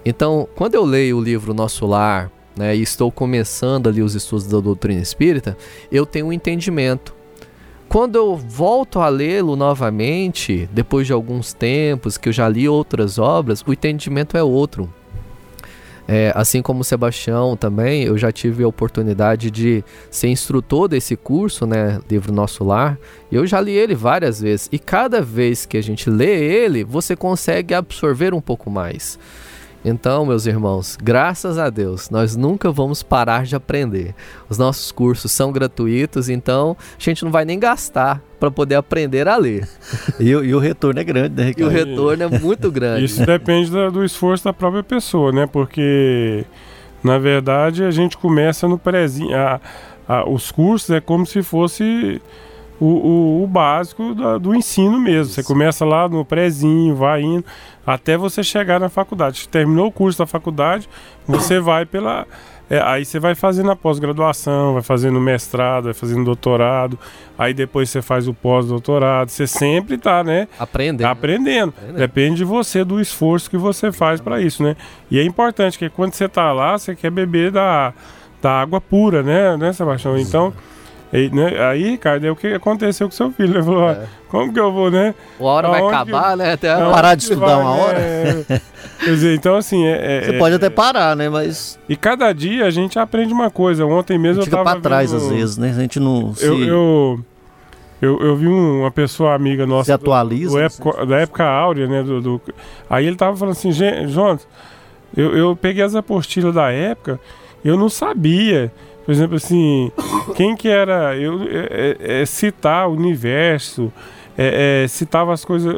Então, 0.02 0.48
quando 0.56 0.76
eu 0.76 0.82
leio 0.82 1.18
o 1.18 1.22
livro 1.22 1.52
Nosso 1.52 1.84
Lar, 1.84 2.32
né, 2.56 2.74
e 2.74 2.80
estou 2.80 3.12
começando 3.12 3.86
ali 3.86 4.00
os 4.00 4.14
estudos 4.14 4.46
da 4.46 4.60
doutrina 4.60 5.02
espírita, 5.02 5.58
eu 5.92 6.06
tenho 6.06 6.28
um 6.28 6.32
entendimento. 6.32 7.14
Quando 7.86 8.16
eu 8.16 8.34
volto 8.34 9.00
a 9.00 9.08
lê-lo 9.10 9.56
novamente, 9.56 10.66
depois 10.72 11.06
de 11.06 11.12
alguns 11.12 11.52
tempos 11.52 12.16
que 12.16 12.30
eu 12.30 12.32
já 12.32 12.48
li 12.48 12.66
outras 12.66 13.18
obras, 13.18 13.62
o 13.66 13.74
entendimento 13.74 14.38
é 14.38 14.42
outro. 14.42 14.90
É, 16.08 16.32
assim 16.36 16.62
como 16.62 16.80
o 16.80 16.84
Sebastião 16.84 17.56
também, 17.56 18.04
eu 18.04 18.16
já 18.16 18.30
tive 18.30 18.62
a 18.62 18.68
oportunidade 18.68 19.50
de 19.50 19.84
ser 20.10 20.28
instrutor 20.28 20.88
desse 20.88 21.16
curso, 21.16 21.66
né, 21.66 22.00
livro 22.08 22.32
Nosso 22.32 22.62
Lar. 22.62 22.96
Eu 23.30 23.46
já 23.46 23.60
li 23.60 23.72
ele 23.72 23.94
várias 23.94 24.40
vezes 24.40 24.68
e 24.70 24.78
cada 24.78 25.20
vez 25.20 25.66
que 25.66 25.76
a 25.76 25.82
gente 25.82 26.08
lê 26.08 26.44
ele, 26.44 26.84
você 26.84 27.16
consegue 27.16 27.74
absorver 27.74 28.32
um 28.32 28.40
pouco 28.40 28.70
mais. 28.70 29.18
Então, 29.88 30.26
meus 30.26 30.46
irmãos, 30.46 30.98
graças 31.00 31.58
a 31.58 31.70
Deus, 31.70 32.10
nós 32.10 32.34
nunca 32.34 32.72
vamos 32.72 33.04
parar 33.04 33.44
de 33.44 33.54
aprender. 33.54 34.16
Os 34.48 34.58
nossos 34.58 34.90
cursos 34.90 35.30
são 35.30 35.52
gratuitos, 35.52 36.28
então 36.28 36.76
a 36.98 37.00
gente 37.00 37.24
não 37.24 37.30
vai 37.30 37.44
nem 37.44 37.56
gastar 37.56 38.20
para 38.40 38.50
poder 38.50 38.74
aprender 38.74 39.28
a 39.28 39.36
ler. 39.36 39.68
E, 40.18 40.34
o- 40.34 40.44
e 40.44 40.52
o 40.54 40.58
retorno 40.58 40.98
é 40.98 41.04
grande, 41.04 41.36
né, 41.36 41.52
E 41.56 41.62
o 41.62 41.68
Ricardo? 41.68 41.88
retorno 41.90 42.22
é 42.24 42.38
muito 42.40 42.68
grande. 42.72 43.04
Isso 43.04 43.24
depende 43.26 43.70
da- 43.70 43.88
do 43.88 44.04
esforço 44.04 44.44
da 44.44 44.52
própria 44.52 44.82
pessoa, 44.82 45.30
né? 45.30 45.46
Porque, 45.46 46.44
na 47.04 47.16
verdade, 47.18 47.84
a 47.84 47.90
gente 47.92 48.16
começa 48.18 48.66
no 48.66 48.76
prezinho. 48.78 49.36
a- 49.36 49.60
a- 50.08 50.28
os 50.28 50.50
cursos 50.50 50.90
é 50.90 51.00
como 51.00 51.24
se 51.26 51.42
fosse 51.44 52.20
o, 52.80 52.86
o- 52.86 53.44
o 53.44 53.46
básico 53.46 54.14
da- 54.14 54.36
do 54.38 54.52
ensino 54.54 54.98
mesmo. 54.98 55.32
Você 55.32 55.42
começa 55.44 55.84
lá 55.84 56.08
no 56.08 56.24
prezinho, 56.24 56.94
vai 56.96 57.22
indo, 57.22 57.44
até 57.86 58.16
você 58.16 58.42
chegar 58.42 58.80
na 58.80 58.88
faculdade. 58.88 59.48
Terminou 59.48 59.86
o 59.86 59.92
curso 59.92 60.18
da 60.18 60.26
faculdade, 60.26 60.88
você 61.26 61.60
vai 61.60 61.86
pela. 61.86 62.26
é, 62.68 62.80
aí 62.80 63.04
você 63.04 63.20
vai 63.20 63.34
fazendo 63.36 63.70
a 63.70 63.76
pós-graduação, 63.76 64.72
vai 64.74 64.82
fazendo 64.82 65.20
mestrado, 65.20 65.84
vai 65.84 65.94
fazendo 65.94 66.24
doutorado, 66.24 66.98
aí 67.38 67.54
depois 67.54 67.88
você 67.88 68.02
faz 68.02 68.26
o 68.26 68.34
pós-doutorado. 68.34 69.30
Você 69.30 69.46
sempre 69.46 69.96
tá, 69.96 70.24
né? 70.24 70.48
Aprendendo. 70.58 71.06
Aprendendo. 71.06 71.74
Depende 71.96 72.38
de 72.38 72.44
você, 72.44 72.82
do 72.82 73.00
esforço 73.00 73.48
que 73.48 73.56
você 73.56 73.92
faz 73.92 74.20
para 74.20 74.40
isso, 74.40 74.62
né? 74.64 74.76
E 75.08 75.20
é 75.20 75.22
importante 75.22 75.78
que 75.78 75.88
quando 75.88 76.14
você 76.14 76.28
tá 76.28 76.52
lá, 76.52 76.76
você 76.76 76.96
quer 76.96 77.10
beber 77.10 77.52
da, 77.52 77.94
da 78.42 78.60
água 78.60 78.80
pura, 78.80 79.22
né, 79.22 79.56
né, 79.56 79.72
Sebastião? 79.72 80.18
Então, 80.18 80.52
e, 81.12 81.30
né, 81.30 81.60
aí, 81.68 81.90
Ricardo, 81.90 82.26
é 82.26 82.30
o 82.30 82.36
que 82.36 82.48
aconteceu 82.48 83.06
com 83.08 83.12
seu 83.14 83.30
filho. 83.30 83.54
Ele 83.56 83.62
falou, 83.62 83.88
"Ah, 83.88 84.04
como 84.28 84.52
que 84.52 84.58
eu 84.58 84.72
vou, 84.72 84.90
né? 84.90 85.14
Uma 85.38 85.50
hora 85.50 85.68
vai 85.68 85.80
Aonde 85.80 85.94
acabar, 85.94 86.30
que- 86.32 86.36
né? 86.38 86.52
Até 86.52 86.72
aonde 86.72 86.90
Parar 86.92 87.14
de 87.14 87.22
estudar 87.22 87.46
vai, 87.46 87.54
uma 87.56 87.76
né? 87.76 87.82
hora? 87.82 87.98
É, 88.00 88.44
Quer 89.04 89.10
dizer, 89.10 89.34
então 89.36 89.56
assim, 89.56 89.84
é, 89.84 90.16
é- 90.18 90.22
Você 90.24 90.30
é- 90.34 90.38
pode 90.38 90.54
até 90.56 90.68
parar, 90.70 91.14
né? 91.14 91.28
Mas 91.28 91.78
E 91.88 91.94
cada 91.96 92.32
dia 92.32 92.64
a 92.66 92.70
gente 92.70 92.98
aprende 92.98 93.32
uma 93.32 93.50
coisa. 93.50 93.86
Ontem 93.86 94.18
mesmo 94.18 94.40
eu 94.40 94.44
fica 94.44 94.56
tava 94.56 94.72
pra 94.72 94.80
trás 94.80 95.12
vendo- 95.12 95.22
às 95.22 95.28
vezes, 95.30 95.56
né? 95.58 95.70
A 95.70 95.80
gente 95.80 96.00
não 96.00 96.34
se... 96.34 96.44
Eu, 96.44 96.58
eu, 96.64 97.20
eu, 98.02 98.20
eu 98.20 98.36
vi 98.36 98.48
um- 98.48 98.80
uma 98.80 98.90
pessoa 98.90 99.34
amiga 99.34 99.64
nossa. 99.66 99.84
Se 99.86 99.92
atualiza, 99.92 100.50
do- 100.50 100.54
do 100.54 100.58
né? 100.60 100.66
época- 100.66 101.06
da 101.06 101.16
época 101.18 101.44
áurea, 101.44 101.86
né? 101.86 102.02
Do, 102.02 102.20
do- 102.20 102.40
aí 102.90 103.06
ele 103.06 103.16
tava 103.16 103.36
falando 103.36 103.52
assim, 103.52 103.70
"Gen- 103.70 104.08
Jonas, 104.08 104.46
eu, 105.16 105.36
eu 105.36 105.54
peguei 105.56 105.82
as 105.84 105.94
apostilas 105.94 106.54
da 106.54 106.70
época, 106.72 107.20
eu 107.64 107.76
não 107.76 107.88
sabia. 107.88 108.72
Por 109.06 109.12
exemplo, 109.12 109.36
assim, 109.36 109.90
quem 110.34 110.54
que 110.56 110.68
era. 110.68 111.16
Eu, 111.16 111.40
é- 111.44 111.96
é- 112.00 112.20
é 112.22 112.26
citar 112.26 112.88
o 112.88 112.92
universo, 112.92 113.90
é, 114.36 114.82
é, 114.84 114.88
citava 114.88 115.32
as 115.32 115.44
coisas. 115.44 115.72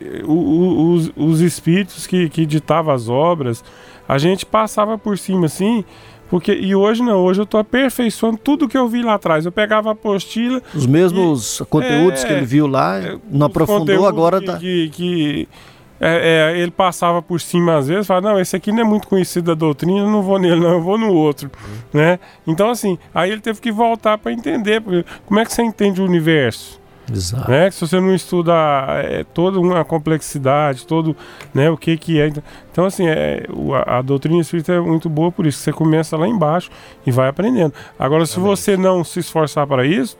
é, 0.00 0.22
os, 0.26 1.12
os 1.14 1.40
espíritos 1.40 2.06
que, 2.06 2.28
que 2.30 2.46
ditavam 2.46 2.92
as 2.94 3.08
obras. 3.08 3.62
A 4.08 4.16
gente 4.18 4.44
passava 4.46 4.96
por 4.98 5.16
cima 5.18 5.44
assim. 5.46 5.84
Porque, 6.30 6.52
e 6.52 6.74
hoje 6.76 7.02
não, 7.02 7.18
hoje 7.18 7.40
eu 7.42 7.46
tô 7.46 7.58
aperfeiçoando 7.58 8.38
tudo 8.38 8.68
que 8.68 8.78
eu 8.78 8.88
vi 8.88 9.02
lá 9.02 9.14
atrás. 9.14 9.44
Eu 9.44 9.52
pegava 9.52 9.88
a 9.90 9.92
apostila. 9.92 10.62
Os 10.74 10.86
mesmos 10.86 11.60
conteúdos 11.68 12.22
É, 12.24 12.26
que 12.26 12.32
ele 12.32 12.46
viu 12.46 12.66
lá, 12.68 12.98
não 13.30 13.46
aprofundou, 13.46 14.06
agora 14.06 14.38
que, 14.40 14.46
tá... 14.46 14.56
que, 14.56 14.88
que, 14.90 15.48
é, 16.00 16.54
é, 16.54 16.58
ele 16.58 16.70
passava 16.70 17.20
por 17.20 17.40
cima 17.40 17.76
às 17.76 17.88
vezes, 17.88 18.06
falava, 18.06 18.30
não, 18.30 18.40
esse 18.40 18.56
aqui 18.56 18.72
não 18.72 18.80
é 18.80 18.84
muito 18.84 19.06
conhecido 19.06 19.46
da 19.46 19.54
doutrina, 19.54 20.02
não 20.04 20.22
vou 20.22 20.38
nele, 20.38 20.60
não, 20.60 20.70
eu 20.70 20.82
vou 20.82 20.96
no 20.96 21.12
outro, 21.12 21.50
né? 21.92 22.18
Então, 22.46 22.70
assim, 22.70 22.98
aí 23.14 23.30
ele 23.30 23.40
teve 23.40 23.60
que 23.60 23.70
voltar 23.70 24.16
para 24.16 24.32
entender, 24.32 24.80
porque 24.80 25.04
como 25.26 25.38
é 25.38 25.44
que 25.44 25.52
você 25.52 25.62
entende 25.62 26.00
o 26.00 26.04
universo? 26.04 26.80
Exato. 27.12 27.50
Né? 27.50 27.68
Que 27.68 27.74
se 27.74 27.80
você 27.80 28.00
não 28.00 28.14
estuda 28.14 28.52
é, 29.02 29.24
toda 29.24 29.58
uma 29.58 29.84
complexidade, 29.84 30.86
todo, 30.86 31.16
né, 31.52 31.68
o 31.68 31.76
que 31.76 31.96
que 31.96 32.20
é. 32.20 32.30
Então, 32.70 32.84
assim, 32.84 33.06
é, 33.06 33.46
a, 33.84 33.98
a 33.98 34.02
doutrina 34.02 34.40
espírita 34.40 34.72
é 34.72 34.80
muito 34.80 35.08
boa 35.08 35.32
por 35.32 35.46
isso. 35.46 35.58
Você 35.58 35.72
começa 35.72 36.16
lá 36.16 36.28
embaixo 36.28 36.70
e 37.04 37.10
vai 37.10 37.28
aprendendo. 37.28 37.74
Agora, 37.98 38.24
se 38.26 38.38
você 38.38 38.76
não 38.76 39.02
se 39.02 39.18
esforçar 39.20 39.66
para 39.66 39.84
isso, 39.84 40.16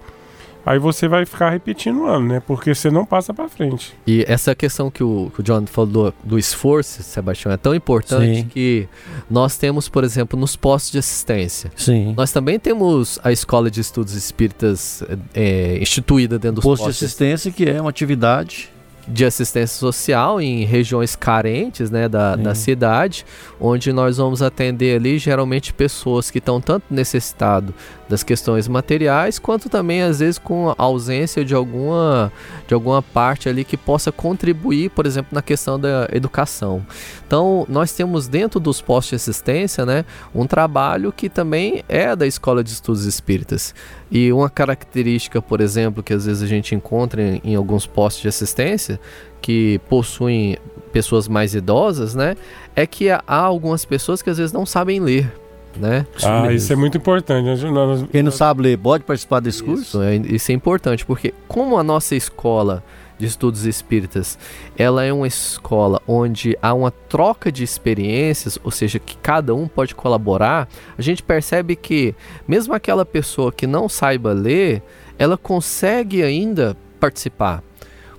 aí 0.64 0.78
você 0.78 1.08
vai 1.08 1.24
ficar 1.24 1.50
repetindo 1.50 2.00
o 2.00 2.06
ano, 2.06 2.28
né? 2.28 2.42
Porque 2.46 2.74
você 2.74 2.90
não 2.90 3.04
passa 3.04 3.32
para 3.32 3.48
frente. 3.48 3.94
E 4.06 4.24
essa 4.26 4.54
questão 4.54 4.90
que 4.90 5.02
o, 5.02 5.30
que 5.34 5.40
o 5.40 5.42
John 5.42 5.66
falou 5.66 5.90
do, 5.90 6.14
do 6.24 6.38
esforço, 6.38 7.02
Sebastião, 7.02 7.52
é 7.52 7.56
tão 7.56 7.74
importante 7.74 8.40
Sim. 8.40 8.48
que 8.48 8.88
nós 9.30 9.56
temos, 9.56 9.88
por 9.88 10.04
exemplo, 10.04 10.38
nos 10.38 10.56
postos 10.56 10.92
de 10.92 10.98
assistência. 10.98 11.72
Sim. 11.76 12.14
Nós 12.16 12.32
também 12.32 12.58
temos 12.58 13.18
a 13.22 13.32
escola 13.32 13.70
de 13.70 13.80
estudos 13.80 14.14
espíritas 14.14 15.02
é, 15.34 15.78
instituída 15.80 16.38
dentro 16.38 16.56
dos 16.56 16.64
Posto 16.64 16.82
de 16.82 16.88
postos 16.88 17.04
assistência, 17.06 17.50
que 17.50 17.64
é 17.64 17.80
uma 17.80 17.90
atividade 17.90 18.70
de 19.10 19.24
assistência 19.24 19.76
social 19.78 20.40
em 20.40 20.64
regiões 20.64 21.16
carentes 21.16 21.90
né, 21.90 22.08
da, 22.08 22.36
da 22.36 22.54
cidade, 22.54 23.26
onde 23.60 23.92
nós 23.92 24.16
vamos 24.18 24.40
atender 24.40 24.96
ali 24.96 25.18
geralmente 25.18 25.72
pessoas 25.72 26.30
que 26.30 26.38
estão 26.38 26.60
tanto 26.60 26.84
necessitado 26.90 27.74
das 28.08 28.22
questões 28.22 28.66
materiais, 28.66 29.38
quanto 29.38 29.68
também 29.68 30.02
às 30.02 30.18
vezes 30.20 30.38
com 30.38 30.70
a 30.70 30.74
ausência 30.78 31.44
de 31.44 31.54
alguma, 31.54 32.32
de 32.66 32.74
alguma 32.74 33.02
parte 33.02 33.48
ali 33.48 33.64
que 33.64 33.76
possa 33.76 34.10
contribuir, 34.10 34.90
por 34.90 35.06
exemplo, 35.06 35.30
na 35.32 35.42
questão 35.42 35.78
da 35.78 36.08
educação. 36.12 36.84
Então, 37.26 37.64
nós 37.68 37.92
temos 37.92 38.26
dentro 38.26 38.58
dos 38.58 38.80
postos 38.80 39.10
de 39.10 39.16
assistência, 39.16 39.86
né, 39.86 40.04
um 40.34 40.46
trabalho 40.46 41.12
que 41.12 41.28
também 41.28 41.84
é 41.88 42.14
da 42.16 42.26
Escola 42.26 42.64
de 42.64 42.70
Estudos 42.70 43.04
Espíritas. 43.04 43.74
E 44.10 44.32
uma 44.32 44.50
característica, 44.50 45.40
por 45.40 45.60
exemplo, 45.60 46.02
que 46.02 46.12
às 46.12 46.26
vezes 46.26 46.42
a 46.42 46.46
gente 46.46 46.74
encontra 46.74 47.22
em, 47.22 47.40
em 47.44 47.54
alguns 47.54 47.86
postos 47.86 48.22
de 48.22 48.28
assistência, 48.28 48.98
que 49.40 49.80
possuem 49.88 50.56
pessoas 50.92 51.28
mais 51.28 51.54
idosas, 51.54 52.14
né? 52.14 52.36
É 52.74 52.86
que 52.86 53.08
há 53.10 53.22
algumas 53.26 53.84
pessoas 53.84 54.20
que 54.20 54.30
às 54.30 54.38
vezes 54.38 54.52
não 54.52 54.66
sabem 54.66 55.00
ler. 55.00 55.32
Né? 55.76 56.04
Ah, 56.24 56.52
isso 56.52 56.72
é 56.72 56.76
muito 56.76 56.98
importante. 56.98 57.44
né? 57.44 58.08
Quem 58.10 58.24
não 58.24 58.32
sabe 58.32 58.62
ler 58.62 58.76
pode 58.76 59.04
participar 59.04 59.38
desse 59.38 59.62
curso? 59.62 59.82
Isso 59.82 60.02
é, 60.02 60.16
isso 60.16 60.50
é 60.50 60.54
importante, 60.54 61.06
porque 61.06 61.32
como 61.46 61.78
a 61.78 61.82
nossa 61.84 62.16
escola 62.16 62.82
de 63.20 63.26
estudos 63.26 63.66
espíritas, 63.66 64.38
ela 64.76 65.04
é 65.04 65.12
uma 65.12 65.26
escola 65.26 66.00
onde 66.08 66.56
há 66.62 66.72
uma 66.72 66.90
troca 66.90 67.52
de 67.52 67.62
experiências, 67.62 68.58
ou 68.64 68.70
seja, 68.70 68.98
que 68.98 69.16
cada 69.18 69.54
um 69.54 69.68
pode 69.68 69.94
colaborar, 69.94 70.66
a 70.96 71.02
gente 71.02 71.22
percebe 71.22 71.76
que 71.76 72.14
mesmo 72.48 72.72
aquela 72.72 73.04
pessoa 73.04 73.52
que 73.52 73.66
não 73.66 73.88
saiba 73.88 74.32
ler, 74.32 74.82
ela 75.18 75.36
consegue 75.36 76.22
ainda 76.22 76.74
participar. 76.98 77.62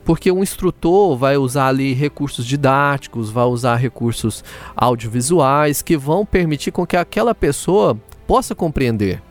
Porque 0.05 0.31
o 0.31 0.41
instrutor 0.41 1.17
vai 1.17 1.37
usar 1.37 1.67
ali 1.67 1.93
recursos 1.93 2.45
didáticos, 2.45 3.31
vai 3.31 3.45
usar 3.45 3.75
recursos 3.75 4.43
audiovisuais 4.75 5.81
que 5.81 5.97
vão 5.97 6.25
permitir 6.25 6.71
com 6.71 6.85
que 6.85 6.97
aquela 6.97 7.33
pessoa 7.33 7.97
possa 8.27 8.53
compreender. 8.53 9.21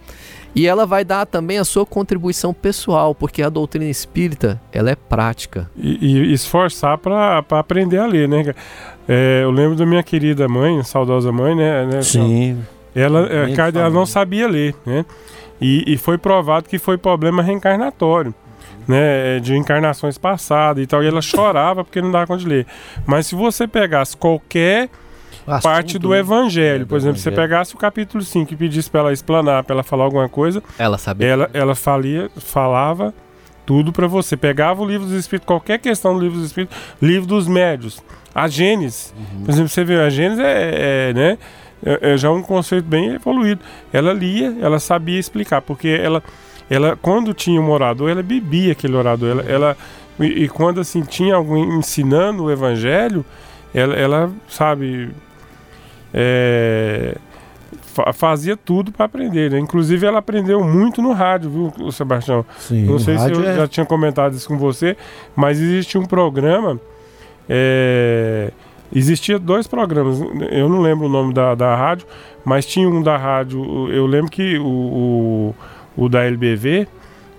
E 0.55 0.67
ela 0.67 0.85
vai 0.85 1.05
dar 1.05 1.27
também 1.27 1.59
a 1.59 1.65
sua 1.65 1.87
contribuição 1.87 2.53
pessoal, 2.53 3.15
porque 3.15 3.43
a 3.43 3.49
doutrina 3.49 3.89
espírita, 3.89 4.61
ela 4.73 4.91
é 4.91 4.97
prática. 4.97 5.71
e, 5.77 6.19
e 6.19 6.33
esforçar 6.33 6.99
para 6.99 7.45
aprender 7.51 7.99
a 7.99 8.07
ler, 8.07 8.29
né? 8.29 8.55
É, 9.09 9.41
eu 9.43 9.51
lembro 9.51 9.77
da 9.77 9.87
minha 9.87 10.03
querida 10.03 10.49
mãe, 10.49 10.83
saudosa 10.83 11.33
mãe, 11.33 11.55
né? 11.55 11.87
né, 11.87 12.03
Sim. 12.03 12.59
Ela, 12.95 13.27
é, 13.31 13.53
cara, 13.55 13.79
ela 13.79 13.91
não 13.91 14.07
sabia 14.07 14.49
ler, 14.49 14.75
né? 14.85 15.05
E, 15.61 15.95
e 15.95 15.97
foi 15.97 16.19
provado 16.19 16.69
que 16.69 16.79
foi 16.79 16.97
problema 16.97 17.43
reencarnatório, 17.43 18.35
né? 18.89 19.39
De 19.41 19.57
encarnações 19.57 20.19
passadas 20.19 20.83
e 20.83 20.87
tal. 20.87 21.03
E 21.03 21.07
ela 21.07 21.23
chorava 21.23 21.85
porque 21.85 22.01
não 22.01 22.11
dava 22.11 22.27
conta 22.27 22.41
de 22.41 22.49
ler. 22.49 22.67
Mas 23.07 23.27
se 23.27 23.35
você 23.35 23.69
pegasse 23.69 24.17
qualquer 24.17 24.89
Assunto, 25.57 25.73
parte 25.73 25.99
do 25.99 26.11
né? 26.11 26.19
evangelho, 26.21 26.83
É, 26.83 26.85
por 26.87 26.91
do 26.91 26.97
exemplo, 26.97 27.17
se 27.19 27.23
você 27.25 27.31
pegasse 27.31 27.75
o 27.75 27.79
capítulo 27.79 28.23
5 28.23 28.53
e 28.53 28.57
pedisse 28.57 28.91
para 28.91 29.01
ela 29.01 29.13
explanar, 29.13 29.65
para 29.65 29.75
ela 29.75 29.83
falar 29.83 30.05
alguma 30.05 30.29
coisa, 30.29 30.63
Ela 30.79 30.99
sabia. 30.99 31.27
ela, 31.29 31.51
ela 31.53 31.75
falia, 31.75 32.31
falava 32.37 33.13
tudo 33.67 33.93
para 33.93 34.07
você. 34.07 34.37
Pegava 34.37 34.83
o 34.83 34.87
livro 34.87 35.07
dos 35.07 35.15
Espíritos, 35.17 35.47
qualquer 35.47 35.79
questão 35.79 36.15
do 36.15 36.21
livro 36.21 36.37
dos 36.39 36.47
Espíritos, 36.47 36.77
livro 37.01 37.27
dos 37.27 37.47
médios, 37.47 38.03
a 38.35 38.49
Gênesis. 38.49 39.15
Uhum. 39.17 39.45
Por 39.45 39.51
exemplo, 39.51 39.69
você 39.69 39.85
vê, 39.85 40.01
a 40.01 40.09
Gênesis 40.11 40.41
é, 40.45 41.09
é, 41.11 41.13
né, 41.15 41.39
é, 41.85 42.13
é 42.13 42.17
já 42.17 42.31
um 42.31 42.43
conceito 42.43 42.85
bem 42.87 43.15
evoluído. 43.15 43.61
Ela 43.93 44.13
lia, 44.13 44.57
ela 44.61 44.79
sabia 44.79 45.19
explicar, 45.19 45.61
porque 45.63 45.89
ela, 45.89 46.23
ela 46.69 46.97
quando 47.01 47.33
tinha 47.33 47.61
um 47.61 47.71
orador, 47.71 48.11
ela 48.11 48.23
bebia 48.23 48.73
aquele 48.73 48.97
orador. 48.97 49.31
Ela, 49.31 49.43
ela- 49.43 49.77
e, 50.19 50.45
e 50.45 50.49
quando 50.49 50.81
assim 50.81 51.03
tinha 51.03 51.35
alguém 51.37 51.65
ensinando 51.79 52.45
o 52.45 52.51
evangelho, 52.51 53.25
ela, 53.73 53.95
ela 53.95 54.31
sabe, 54.49 55.11
é, 56.13 57.17
fa- 57.83 58.13
fazia 58.13 58.57
tudo 58.57 58.91
para 58.93 59.07
aprender. 59.07 59.51
Né? 59.51 59.59
Inclusive, 59.59 60.07
ela 60.07 60.19
aprendeu 60.19 60.63
muito 60.65 61.01
no 61.03 61.13
rádio, 61.13 61.51
viu, 61.77 61.93
Sebastião? 61.93 62.45
Sim, 62.59 62.85
Não 62.87 62.99
sei 62.99 63.17
se 63.19 63.31
eu 63.33 63.45
é- 63.45 63.57
já 63.57 63.69
tinha 63.69 63.87
comentado 63.87 64.35
isso 64.35 64.49
com 64.49 64.59
você, 64.59 64.97
mas 65.37 65.61
existe 65.61 65.97
um 65.99 66.05
programa. 66.07 66.79
é, 67.49 68.51
existia 68.95 69.39
dois 69.39 69.67
programas, 69.67 70.21
eu 70.51 70.69
não 70.69 70.81
lembro 70.81 71.07
o 71.07 71.09
nome 71.09 71.33
da, 71.35 71.55
da 71.55 71.75
rádio, 71.75 72.07
mas 72.45 72.65
tinha 72.67 72.89
um 72.89 73.03
da 73.03 73.17
rádio. 73.17 73.89
Eu 73.91 74.07
lembro 74.07 74.31
que 74.31 74.57
o, 74.59 74.65
o, 74.67 75.55
o 76.05 76.09
da 76.09 76.25
LBV, 76.25 76.87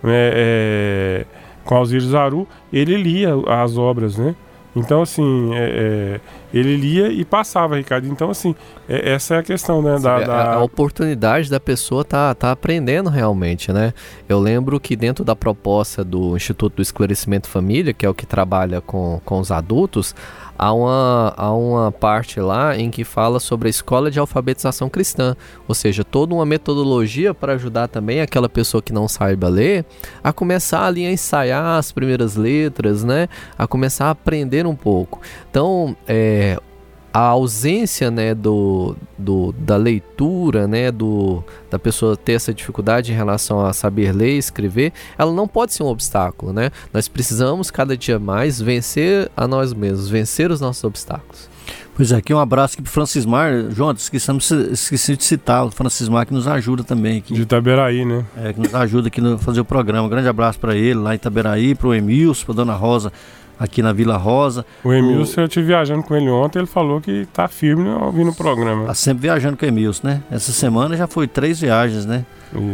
né, 0.03 0.31
é, 0.33 1.25
com 1.63 1.75
Alzir 1.75 2.01
Zaru, 2.01 2.47
ele 2.73 2.95
lia 2.97 3.31
as 3.47 3.77
obras, 3.77 4.17
né? 4.17 4.35
Então, 4.75 5.01
assim, 5.01 5.53
é, 5.53 6.19
é, 6.19 6.57
ele 6.57 6.77
lia 6.77 7.09
e 7.09 7.25
passava, 7.25 7.75
Ricardo. 7.75 8.07
Então, 8.07 8.29
assim, 8.29 8.55
é- 8.87 9.11
essa 9.13 9.35
é 9.35 9.37
a 9.39 9.43
questão, 9.43 9.81
né? 9.81 9.99
Da, 9.99 10.19
da- 10.21 10.33
A, 10.33 10.53
a 10.55 10.63
oportunidade 10.63 11.49
da 11.49 11.59
pessoa 11.59 12.05
tá, 12.05 12.33
tá 12.33 12.51
aprendendo 12.51 13.09
realmente, 13.09 13.71
né? 13.73 13.93
Eu 14.29 14.39
lembro 14.39 14.79
que 14.79 14.95
dentro 14.95 15.25
da 15.25 15.35
proposta 15.35 16.03
do 16.05 16.35
Instituto 16.37 16.77
do 16.77 16.81
Esclarecimento 16.81 17.49
Família, 17.49 17.93
que 17.93 18.05
é 18.05 18.09
o 18.09 18.13
que 18.13 18.25
trabalha 18.25 18.79
com, 18.79 19.19
com 19.25 19.39
os 19.39 19.51
adultos, 19.51 20.15
há 20.61 20.71
uma, 20.71 21.33
há 21.35 21.51
uma 21.51 21.91
parte 21.91 22.39
lá 22.39 22.77
em 22.77 22.91
que 22.91 23.03
fala 23.03 23.39
sobre 23.39 23.67
a 23.67 23.71
escola 23.71 24.11
de 24.11 24.19
alfabetização 24.19 24.87
cristã, 24.87 25.35
ou 25.67 25.73
seja, 25.73 26.03
toda 26.03 26.35
uma 26.35 26.45
metodologia 26.45 27.33
para 27.33 27.53
ajudar 27.53 27.87
também 27.87 28.21
aquela 28.21 28.47
pessoa 28.47 28.79
que 28.79 28.93
não 28.93 29.07
saiba 29.07 29.49
ler 29.49 29.83
a 30.23 30.31
começar 30.31 30.85
ali 30.85 31.03
a 31.03 31.11
ensaiar 31.11 31.79
as 31.79 31.91
primeiras 31.91 32.35
letras, 32.35 33.03
né? 33.03 33.27
A 33.57 33.65
começar 33.65 34.05
a 34.05 34.09
aprender 34.11 34.67
um 34.67 34.75
pouco. 34.75 35.19
Então, 35.49 35.97
é, 36.07 36.59
a 37.13 37.19
ausência 37.19 38.09
né, 38.09 38.33
do, 38.33 38.95
do, 39.17 39.53
da 39.57 39.75
leitura, 39.75 40.67
né, 40.67 40.91
do, 40.91 41.43
da 41.69 41.77
pessoa 41.77 42.15
ter 42.15 42.33
essa 42.33 42.53
dificuldade 42.53 43.11
em 43.11 43.15
relação 43.15 43.65
a 43.65 43.73
saber 43.73 44.13
ler 44.13 44.35
e 44.35 44.37
escrever, 44.37 44.93
ela 45.17 45.31
não 45.33 45.47
pode 45.47 45.73
ser 45.73 45.83
um 45.83 45.87
obstáculo. 45.87 46.53
Né? 46.53 46.71
Nós 46.93 47.07
precisamos 47.07 47.69
cada 47.69 47.97
dia 47.97 48.17
mais 48.17 48.61
vencer 48.61 49.29
a 49.35 49.47
nós 49.47 49.73
mesmos, 49.73 50.09
vencer 50.09 50.51
os 50.51 50.61
nossos 50.61 50.83
obstáculos. 50.83 51.49
Pois 51.93 52.11
é, 52.11 52.15
aqui 52.15 52.33
um 52.33 52.39
abraço 52.39 52.75
aqui 52.75 52.81
pro 52.81 52.91
Francismar. 52.91 53.69
João, 53.69 53.91
esquecemos, 53.91 54.49
esqueci 54.49 55.17
de 55.17 55.23
citar 55.23 55.65
o 55.65 55.71
Francismar 55.71 56.25
que 56.25 56.33
nos 56.33 56.47
ajuda 56.47 56.83
também 56.83 57.17
aqui. 57.17 57.33
de 57.33 57.41
Itaberaí, 57.41 58.05
né? 58.05 58.25
É, 58.37 58.53
que 58.53 58.59
nos 58.61 58.73
ajuda 58.73 59.09
aqui 59.09 59.19
no 59.19 59.37
fazer 59.37 59.59
o 59.59 59.65
programa. 59.65 60.07
Um 60.07 60.09
grande 60.09 60.27
abraço 60.27 60.57
para 60.57 60.75
ele 60.75 60.95
lá 60.95 61.13
em 61.13 61.17
Itaberaí, 61.17 61.75
pro 61.75 61.93
Emilson, 61.93 62.45
pra 62.45 62.55
Dona 62.55 62.73
Rosa 62.73 63.11
aqui 63.61 63.83
na 63.83 63.93
Vila 63.93 64.17
Rosa. 64.17 64.65
O 64.83 64.91
Emilson, 64.91 65.41
eu 65.41 65.45
estive 65.45 65.67
viajando 65.67 66.01
com 66.01 66.15
ele 66.15 66.29
ontem, 66.29 66.57
ele 66.57 66.67
falou 66.67 66.99
que 66.99 67.27
tá 67.31 67.47
firme 67.47 67.87
ouvindo 67.89 68.31
o 68.31 68.35
programa. 68.35 68.87
Tá 68.87 68.95
sempre 68.95 69.21
viajando 69.21 69.55
com 69.55 69.63
o 69.63 69.67
Emilson, 69.67 70.07
né? 70.07 70.23
Essa 70.31 70.51
semana 70.51 70.97
já 70.97 71.05
foi 71.05 71.27
três 71.27 71.59
viagens, 71.61 72.05
né? 72.05 72.25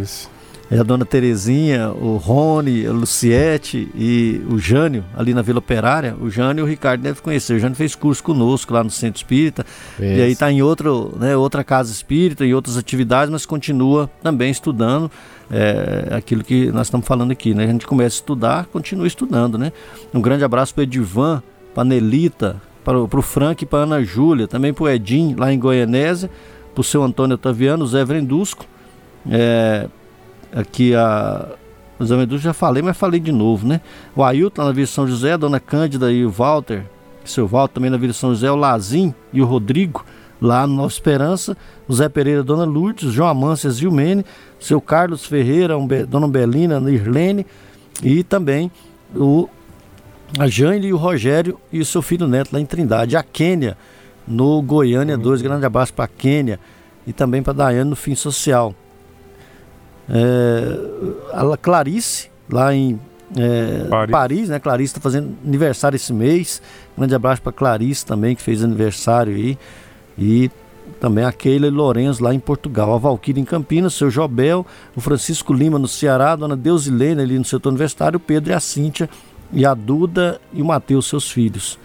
Isso. 0.02 0.30
É 0.70 0.78
a 0.78 0.84
dona 0.84 1.06
Terezinha, 1.06 1.92
o 1.92 2.18
Rony, 2.18 2.86
a 2.86 2.92
Luciete 2.92 3.90
e 3.96 4.42
o 4.50 4.60
Jânio, 4.60 5.06
ali 5.16 5.34
na 5.34 5.42
Vila 5.42 5.60
Operária. 5.60 6.14
O 6.20 6.30
Jânio 6.30 6.66
o 6.66 6.68
Ricardo 6.68 7.02
deve 7.02 7.22
conhecer. 7.22 7.54
O 7.54 7.60
Jânio 7.60 7.76
fez 7.76 7.96
curso 7.96 8.22
conosco 8.22 8.74
lá 8.74 8.84
no 8.84 8.90
Centro 8.90 9.18
Espírita. 9.18 9.66
E 9.98 10.22
aí 10.22 10.34
está 10.34 10.52
em 10.52 10.62
outro, 10.62 11.16
né, 11.18 11.38
outra 11.38 11.64
casa 11.64 11.90
espírita, 11.92 12.46
em 12.46 12.54
outras 12.54 12.76
atividades, 12.76 13.32
mas 13.32 13.46
continua 13.46 14.10
também 14.22 14.52
estudando 14.52 15.10
é, 15.50 16.10
aquilo 16.12 16.44
que 16.44 16.70
nós 16.72 16.88
estamos 16.88 17.08
falando 17.08 17.32
aqui. 17.32 17.54
Né? 17.54 17.64
A 17.64 17.68
gente 17.68 17.88
começa 17.88 18.16
a 18.16 18.20
estudar, 18.20 18.66
continua 18.66 19.08
estudando. 19.08 19.58
Né? 19.58 19.72
Um 20.14 20.20
grande 20.20 20.44
abraço 20.44 20.74
para 20.74 20.82
o 20.82 20.84
Edivan, 20.84 21.42
para 21.74 21.84
a 21.84 21.86
Nelita, 21.86 22.62
para 22.84 23.00
o 23.00 23.22
Frank 23.22 23.64
e 23.64 23.68
para 23.68 23.80
a 23.80 23.84
Ana 23.84 24.04
Júlia, 24.04 24.50
também 24.50 24.74
para 24.74 24.84
o 24.84 24.90
Edim, 24.90 25.34
lá 25.38 25.52
em 25.54 25.58
Goianésia, 25.58 26.30
para 26.74 26.82
o 26.82 26.84
seu 26.84 27.02
Antônio 27.04 27.36
Otaviano, 27.36 27.86
o 27.86 27.88
Zé 27.88 28.04
Vrendusco. 28.04 28.66
É, 29.30 29.88
aqui 30.54 30.96
a. 30.96 31.48
O 32.00 32.06
Zé 32.06 32.16
Vrendusco 32.16 32.44
já 32.44 32.54
falei, 32.54 32.84
mas 32.84 32.96
falei 32.96 33.20
de 33.20 33.32
novo, 33.32 33.68
né? 33.68 33.82
O 34.16 34.24
Ailton 34.24 34.62
lá 34.62 34.68
na 34.68 34.74
Vila 34.74 34.86
São 34.86 35.08
José, 35.08 35.34
a 35.34 35.38
Dona 35.38 35.60
Cândida 35.60 36.12
e 36.12 36.24
o 36.24 36.30
Walter, 36.30 36.84
seu 37.26 37.48
Walter 37.48 37.74
também 37.74 37.90
na 37.90 37.98
Vila 37.98 38.14
São 38.14 38.30
José, 38.30 38.52
o 38.52 38.56
Lazim 38.56 39.16
e 39.34 39.42
o 39.42 39.46
Rodrigo, 39.46 40.06
lá 40.40 40.68
no 40.68 40.76
Nova 40.76 40.90
Esperança, 40.90 41.58
o 41.88 41.94
Zé 41.96 42.08
Pereira, 42.08 42.44
Dona 42.44 42.66
Lourdes, 42.66 43.12
João 43.12 43.28
Amância 43.28 43.68
Zilmene, 43.72 44.24
o 44.62 44.64
seu 44.64 44.80
Carlos 44.80 45.26
Ferreira, 45.26 45.74
Dona 46.08 46.28
Belina, 46.28 46.80
Nirlene 46.80 47.48
e 48.04 48.24
também 48.24 48.72
o 49.16 49.50
a 50.38 50.48
Jane 50.48 50.88
e 50.88 50.94
o 50.94 50.98
Rogério 50.98 51.58
e 51.72 51.80
o 51.80 51.86
seu 51.86 52.02
filho 52.02 52.28
Neto 52.28 52.52
lá 52.52 52.60
em 52.60 52.66
Trindade. 52.66 53.16
A 53.16 53.24
Quênia, 53.24 53.78
no 54.28 54.62
Goiânia 54.62 55.18
2. 55.18 55.42
Grande 55.42 55.66
abraço 55.66 55.94
para 55.94 56.06
a 56.06 56.10
Quênia 56.10 56.60
e 57.06 57.14
também 57.14 57.42
para 57.42 57.54
a 57.54 57.56
Daiane 57.56 57.90
no 57.90 57.96
Fim 57.96 58.14
Social. 58.14 58.76
É, 60.10 60.78
a 61.34 61.58
Clarice, 61.58 62.30
lá 62.50 62.74
em 62.74 63.00
é, 63.36 63.86
Paris. 63.90 64.12
Paris. 64.12 64.50
né? 64.50 64.60
Clarice 64.60 64.92
está 64.92 65.02
fazendo 65.02 65.36
aniversário 65.46 65.96
esse 65.96 66.14
mês. 66.14 66.62
Grande 66.98 67.16
abraço 67.16 67.42
para 67.42 67.52
Clarice 67.52 68.06
também, 68.06 68.36
que 68.36 68.42
fez 68.42 68.64
aniversário 68.64 69.36
aí. 69.36 69.58
E 70.18 70.50
também 71.00 71.24
a 71.24 71.32
Keila 71.32 71.68
e 71.68 71.70
Lourenço 71.70 72.24
lá 72.24 72.34
em 72.34 72.40
Portugal. 72.40 72.94
A 72.94 72.98
Valquíria 72.98 73.42
em 73.42 73.46
Campinas, 73.46 73.96
o 73.96 73.98
seu 73.98 74.10
Jobel, 74.10 74.66
o 74.96 75.02
Francisco 75.02 75.54
Lima 75.54 75.78
no 75.78 75.88
Ceará, 75.88 76.32
a 76.32 76.36
dona 76.36 76.56
Deusilene 76.56 77.22
ali 77.22 77.38
no 77.38 77.46
setor 77.46 77.70
universitário, 77.70 78.18
o 78.18 78.20
Pedro 78.20 78.52
e 78.52 78.54
a 78.54 78.60
Cíntia, 78.60 79.10
e 79.52 79.66
a 79.66 79.74
Duda 79.74 80.40
e 80.54 80.62
o 80.62 80.66
Matheus, 80.66 81.08
seus 81.08 81.30
filhos. 81.30 81.78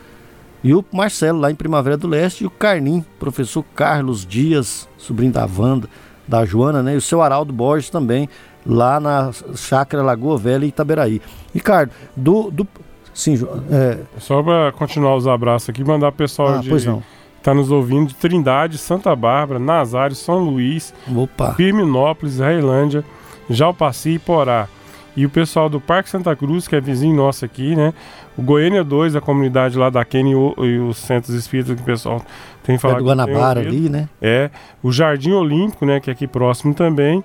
E 0.64 0.72
o 0.72 0.84
Marcelo 0.92 1.40
lá 1.40 1.50
em 1.50 1.56
Primavera 1.56 1.96
do 1.96 2.06
Leste 2.06 2.44
e 2.44 2.46
o 2.46 2.50
Carnim, 2.50 3.04
professor 3.18 3.64
Carlos 3.74 4.24
Dias, 4.24 4.88
sobrinho 4.96 5.32
da 5.32 5.44
Wanda, 5.44 5.88
da 6.26 6.44
Joana, 6.44 6.82
né? 6.82 6.94
E 6.94 6.96
o 6.96 7.00
seu 7.00 7.20
Araldo 7.22 7.52
Borges 7.52 7.90
também, 7.90 8.28
lá 8.66 9.00
na 9.00 9.30
Chácara 9.56 10.02
Lagoa 10.02 10.38
Velha, 10.38 10.64
Itaberaí. 10.64 11.20
Ricardo, 11.54 11.90
do. 12.16 12.50
do 12.50 12.66
sim, 13.12 13.34
é, 13.70 13.98
Só 14.18 14.42
para 14.42 14.72
continuar 14.72 15.16
os 15.16 15.26
abraços 15.26 15.68
aqui, 15.68 15.84
mandar 15.84 16.08
o 16.08 16.12
pessoal 16.12 16.54
Ah, 16.54 16.58
de, 16.58 16.68
pois 16.68 16.84
não. 16.84 17.02
tá 17.42 17.52
nos 17.52 17.70
ouvindo 17.70 18.08
de 18.08 18.14
Trindade, 18.14 18.78
Santa 18.78 19.14
Bárbara, 19.16 19.58
Nazário, 19.58 20.14
São 20.16 20.38
Luís, 20.38 20.94
Opa. 21.14 21.52
Firminópolis, 21.54 22.38
Railândia, 22.38 23.04
Jalpaci 23.50 24.10
e 24.10 24.18
Porá. 24.18 24.68
E 25.14 25.26
o 25.26 25.30
pessoal 25.30 25.68
do 25.68 25.78
Parque 25.78 26.08
Santa 26.08 26.34
Cruz, 26.34 26.66
que 26.66 26.74
é 26.74 26.80
vizinho 26.80 27.14
nosso 27.14 27.44
aqui, 27.44 27.76
né? 27.76 27.92
O 28.34 28.40
Goiânia 28.40 28.82
2, 28.82 29.14
a 29.14 29.20
comunidade 29.20 29.76
lá 29.76 29.90
da 29.90 30.02
Kenny 30.06 30.32
e, 30.32 30.64
e 30.64 30.78
os 30.78 30.96
centros 30.96 31.34
espíritas 31.34 31.76
que 31.76 31.82
o 31.82 31.84
pessoal 31.84 32.22
tem 32.62 32.78
falado. 32.78 32.98
É 32.98 33.00
do 33.00 33.04
Guanabara 33.06 33.60
ali, 33.60 33.88
né? 33.88 34.08
É. 34.20 34.50
O 34.82 34.92
Jardim 34.92 35.32
Olímpico, 35.32 35.84
né? 35.84 36.00
Que 36.00 36.10
é 36.10 36.12
aqui 36.12 36.26
próximo 36.26 36.74
também. 36.74 37.22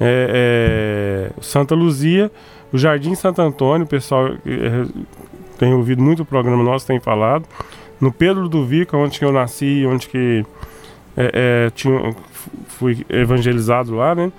É, 0.00 1.30
é, 1.30 1.40
Santa 1.40 1.74
Luzia. 1.74 2.30
O 2.72 2.78
Jardim 2.78 3.14
Santo 3.14 3.40
Antônio, 3.40 3.86
o 3.86 3.88
pessoal 3.88 4.26
é, 4.28 4.86
tem 5.58 5.72
ouvido 5.72 6.02
muito 6.02 6.22
o 6.22 6.26
programa 6.26 6.62
nosso, 6.62 6.86
tem 6.86 7.00
falado. 7.00 7.44
No 8.00 8.12
Pedro 8.12 8.48
do 8.48 8.64
Vico, 8.64 8.96
onde 8.96 9.18
que 9.18 9.24
eu 9.24 9.32
nasci, 9.32 9.84
onde 9.86 10.08
que 10.08 10.44
é, 11.16 11.66
é, 11.66 11.70
tinha, 11.70 12.14
fui 12.66 13.06
evangelizado 13.08 13.94
lá, 13.94 14.14
né? 14.14 14.30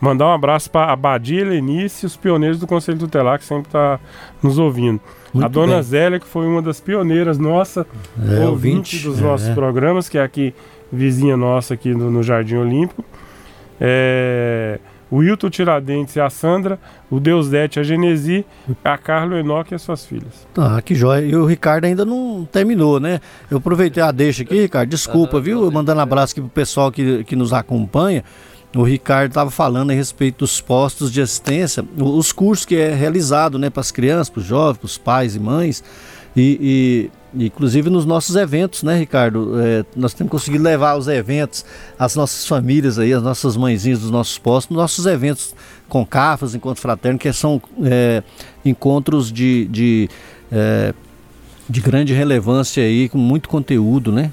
Mandar 0.00 0.26
um 0.26 0.32
abraço 0.32 0.70
para 0.70 0.92
a 0.92 0.96
Badia 0.96 1.40
Helenice 1.40 2.04
e 2.04 2.06
os 2.06 2.16
pioneiros 2.16 2.58
do 2.58 2.66
Conselho 2.66 2.98
Tutelar, 2.98 3.38
que 3.38 3.44
sempre 3.44 3.68
está 3.68 3.98
nos 4.42 4.58
ouvindo. 4.58 5.00
Muito 5.32 5.44
a 5.44 5.48
dona 5.48 5.74
bem. 5.74 5.82
Zélia, 5.82 6.20
que 6.20 6.26
foi 6.26 6.46
uma 6.46 6.62
das 6.62 6.80
pioneiras 6.80 7.38
nossa, 7.38 7.86
É, 8.18 8.46
ouvinte 8.46 8.46
ouvinte, 8.46 8.98
dos 9.00 9.18
é. 9.18 9.22
nossos 9.22 9.48
programas, 9.50 10.08
que 10.08 10.16
é 10.16 10.22
aqui, 10.22 10.54
vizinha 10.92 11.36
nossa 11.36 11.74
aqui 11.74 11.94
no, 11.94 12.10
no 12.10 12.22
Jardim 12.22 12.56
Olímpico. 12.56 13.04
É, 13.80 14.78
o 15.10 15.16
Wilton 15.16 15.48
Tiradentes 15.48 16.16
e 16.16 16.20
a 16.20 16.28
Sandra, 16.28 16.78
o 17.10 17.18
Deusdete, 17.18 17.80
a 17.80 17.82
Genesi, 17.82 18.44
a 18.84 18.98
Carla, 18.98 19.36
o 19.36 19.38
Enoque 19.38 19.72
e 19.72 19.74
as 19.74 19.82
suas 19.82 20.04
filhas. 20.04 20.46
Ah, 20.56 20.82
que 20.82 20.94
joia. 20.94 21.24
E 21.24 21.34
o 21.34 21.46
Ricardo 21.46 21.86
ainda 21.86 22.04
não 22.04 22.46
terminou, 22.50 23.00
né? 23.00 23.20
Eu 23.50 23.58
aproveitei 23.58 24.02
a 24.02 24.10
deixa 24.10 24.42
aqui, 24.42 24.60
Ricardo. 24.60 24.90
Desculpa, 24.90 25.40
viu? 25.40 25.70
Mandando 25.70 26.00
abraço 26.00 26.32
aqui 26.32 26.40
pro 26.40 26.50
pessoal 26.50 26.92
que, 26.92 27.24
que 27.24 27.34
nos 27.34 27.52
acompanha. 27.52 28.22
O 28.78 28.84
Ricardo 28.84 29.30
estava 29.30 29.50
falando 29.50 29.90
a 29.90 29.92
respeito 29.92 30.38
dos 30.38 30.60
postos 30.60 31.10
de 31.10 31.20
assistência, 31.20 31.84
os 31.96 32.30
cursos 32.30 32.64
que 32.64 32.76
é 32.76 32.94
realizado, 32.94 33.58
né, 33.58 33.68
para 33.68 33.80
as 33.80 33.90
crianças, 33.90 34.30
para 34.30 34.38
os 34.38 34.46
jovens, 34.46 34.78
para 34.78 34.86
os 34.86 34.96
pais 34.96 35.34
e 35.34 35.40
mães. 35.40 35.82
E, 36.36 37.10
e, 37.34 37.46
inclusive 37.46 37.90
nos 37.90 38.04
nossos 38.04 38.36
eventos, 38.36 38.84
né, 38.84 38.96
Ricardo? 38.96 39.60
É, 39.60 39.84
nós 39.96 40.14
temos 40.14 40.30
conseguido 40.30 40.62
levar 40.62 40.96
os 40.96 41.08
eventos, 41.08 41.64
as 41.98 42.14
nossas 42.14 42.46
famílias 42.46 43.00
aí, 43.00 43.12
as 43.12 43.20
nossas 43.20 43.56
mãezinhas 43.56 43.98
dos 43.98 44.12
nossos 44.12 44.38
postos, 44.38 44.76
nos 44.76 44.80
nossos 44.80 45.06
eventos 45.06 45.56
com 45.88 46.06
CAFAS, 46.06 46.54
Encontro 46.54 46.80
Fraterno, 46.80 47.18
que 47.18 47.32
são 47.32 47.60
é, 47.82 48.22
encontros 48.64 49.32
de, 49.32 49.66
de, 49.66 50.08
é, 50.52 50.94
de 51.68 51.80
grande 51.80 52.14
relevância 52.14 52.84
aí, 52.84 53.08
com 53.08 53.18
muito 53.18 53.48
conteúdo, 53.48 54.12
né? 54.12 54.32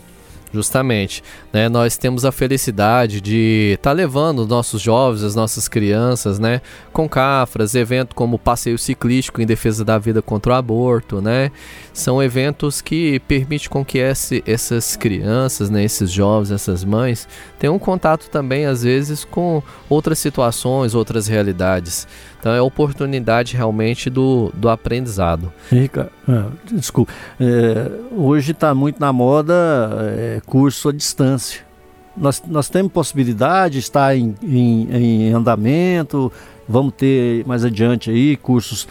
Justamente, 0.56 1.22
né? 1.52 1.68
Nós 1.68 1.98
temos 1.98 2.24
a 2.24 2.32
felicidade 2.32 3.20
de 3.20 3.74
estar 3.76 3.92
levando 3.92 4.40
os 4.40 4.48
nossos 4.48 4.82
jovens, 4.82 5.22
as 5.22 5.36
nossas 5.36 5.68
crianças, 5.68 6.40
né? 6.40 6.62
Com 6.94 7.10
cafras, 7.10 7.76
evento 7.76 8.16
como 8.16 8.40
passeio 8.40 8.78
ciclístico 8.78 9.42
em 9.42 9.46
defesa 9.46 9.84
da 9.84 9.98
vida 9.98 10.22
contra 10.22 10.54
o 10.54 10.56
aborto, 10.56 11.22
né? 11.22 11.52
São 11.92 12.24
eventos 12.24 12.80
que 12.80 13.20
permitem 13.28 13.68
com 13.68 13.84
que 13.84 13.98
esse, 13.98 14.42
essas 14.48 14.96
crianças, 14.96 15.70
né? 15.70 15.84
Esses 15.84 16.10
jovens, 16.10 16.52
essas 16.52 16.86
mães 16.86 17.28
tenham 17.60 17.76
um 17.76 17.80
contato 17.80 18.30
também 18.30 18.66
às 18.66 18.82
vezes 18.84 19.26
com 19.26 19.62
outras 19.90 20.20
situações, 20.20 20.96
outras 20.96 21.28
realidades. 21.28 22.08
Então 22.46 22.54
é 22.54 22.62
oportunidade 22.62 23.58
realmente 23.58 24.08
do, 24.08 24.52
do 24.54 24.70
aprendizado. 24.70 25.52
Ricardo, 25.68 26.12
ah, 26.30 26.52
desculpa. 26.72 27.12
É, 27.40 27.90
hoje 28.12 28.52
está 28.52 28.72
muito 28.76 29.00
na 29.00 29.12
moda 29.12 29.56
é, 30.16 30.42
curso 30.46 30.90
à 30.90 30.92
distância. 30.92 31.62
Nós, 32.16 32.44
nós 32.46 32.70
temos 32.70 32.92
possibilidade, 32.92 33.80
está 33.80 34.16
em, 34.16 34.36
em, 34.44 34.88
em 34.92 35.34
andamento, 35.34 36.32
vamos 36.70 36.94
ter 36.96 37.44
mais 37.48 37.66
adiante 37.66 38.12
aí 38.12 38.38
cursos 38.38 38.88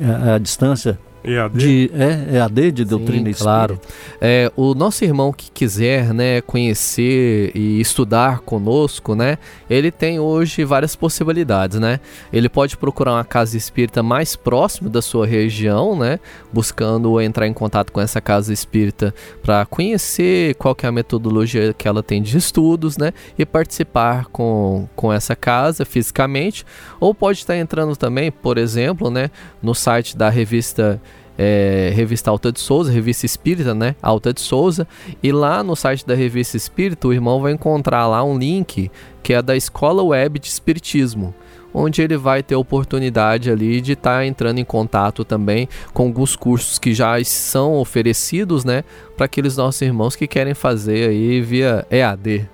é, 0.00 0.32
à 0.32 0.38
distância 0.38 0.98
EAD? 1.26 1.58
de 1.58 1.90
é, 1.94 2.36
EAD, 2.36 2.72
de 2.72 2.84
doutrina 2.84 3.32
Sim, 3.32 3.42
claro. 3.42 3.80
É, 4.20 4.50
o 4.56 4.74
nosso 4.74 5.04
irmão 5.04 5.32
que 5.32 5.50
quiser, 5.50 6.14
né, 6.14 6.40
conhecer 6.40 7.50
e 7.54 7.80
estudar 7.80 8.40
conosco, 8.40 9.14
né, 9.14 9.38
ele 9.68 9.90
tem 9.90 10.20
hoje 10.20 10.64
várias 10.64 10.94
possibilidades, 10.94 11.78
né? 11.78 12.00
Ele 12.32 12.48
pode 12.48 12.76
procurar 12.76 13.12
uma 13.12 13.24
casa 13.24 13.56
espírita 13.56 14.02
mais 14.02 14.36
próximo 14.36 14.88
da 14.88 15.02
sua 15.02 15.26
região, 15.26 15.98
né, 15.98 16.20
buscando 16.52 17.20
entrar 17.20 17.46
em 17.46 17.52
contato 17.52 17.90
com 17.90 18.00
essa 18.00 18.20
casa 18.20 18.52
espírita 18.52 19.14
para 19.42 19.66
conhecer 19.66 20.54
qual 20.54 20.74
que 20.74 20.86
é 20.86 20.88
a 20.88 20.92
metodologia 20.92 21.74
que 21.74 21.88
ela 21.88 22.02
tem 22.02 22.22
de 22.22 22.36
estudos, 22.36 22.96
né, 22.96 23.12
e 23.38 23.44
participar 23.44 24.26
com, 24.26 24.88
com 24.94 25.12
essa 25.12 25.34
casa 25.34 25.84
fisicamente, 25.84 26.64
ou 27.00 27.14
pode 27.14 27.38
estar 27.38 27.56
entrando 27.56 27.96
também, 27.96 28.30
por 28.30 28.58
exemplo, 28.58 29.10
né, 29.10 29.30
no 29.62 29.74
site 29.74 30.16
da 30.16 30.28
revista 30.28 31.00
é, 31.38 31.92
revista 31.94 32.30
Alta 32.30 32.50
de 32.50 32.60
Souza, 32.60 32.90
revista 32.90 33.26
Espírita, 33.26 33.74
né? 33.74 33.94
Alta 34.00 34.32
de 34.32 34.40
Souza. 34.40 34.86
E 35.22 35.30
lá 35.32 35.62
no 35.62 35.76
site 35.76 36.06
da 36.06 36.14
revista 36.14 36.56
Espírita, 36.56 37.08
o 37.08 37.12
irmão 37.12 37.40
vai 37.40 37.52
encontrar 37.52 38.06
lá 38.06 38.24
um 38.24 38.38
link 38.38 38.90
que 39.22 39.34
é 39.34 39.42
da 39.42 39.56
Escola 39.56 40.02
Web 40.02 40.38
de 40.38 40.48
Espiritismo. 40.48 41.34
Onde 41.74 42.00
ele 42.00 42.16
vai 42.16 42.42
ter 42.42 42.56
oportunidade 42.56 43.50
ali 43.50 43.82
de 43.82 43.92
estar 43.92 44.24
entrando 44.24 44.58
em 44.58 44.64
contato 44.64 45.24
também 45.24 45.68
com 45.92 46.04
alguns 46.04 46.34
cursos 46.34 46.78
que 46.78 46.94
já 46.94 47.22
são 47.22 47.74
oferecidos, 47.74 48.64
né? 48.64 48.82
Para 49.14 49.26
aqueles 49.26 49.56
nossos 49.58 49.82
irmãos 49.82 50.16
que 50.16 50.26
querem 50.26 50.54
fazer 50.54 51.10
aí 51.10 51.40
via 51.42 51.86
EAD. 51.90 52.48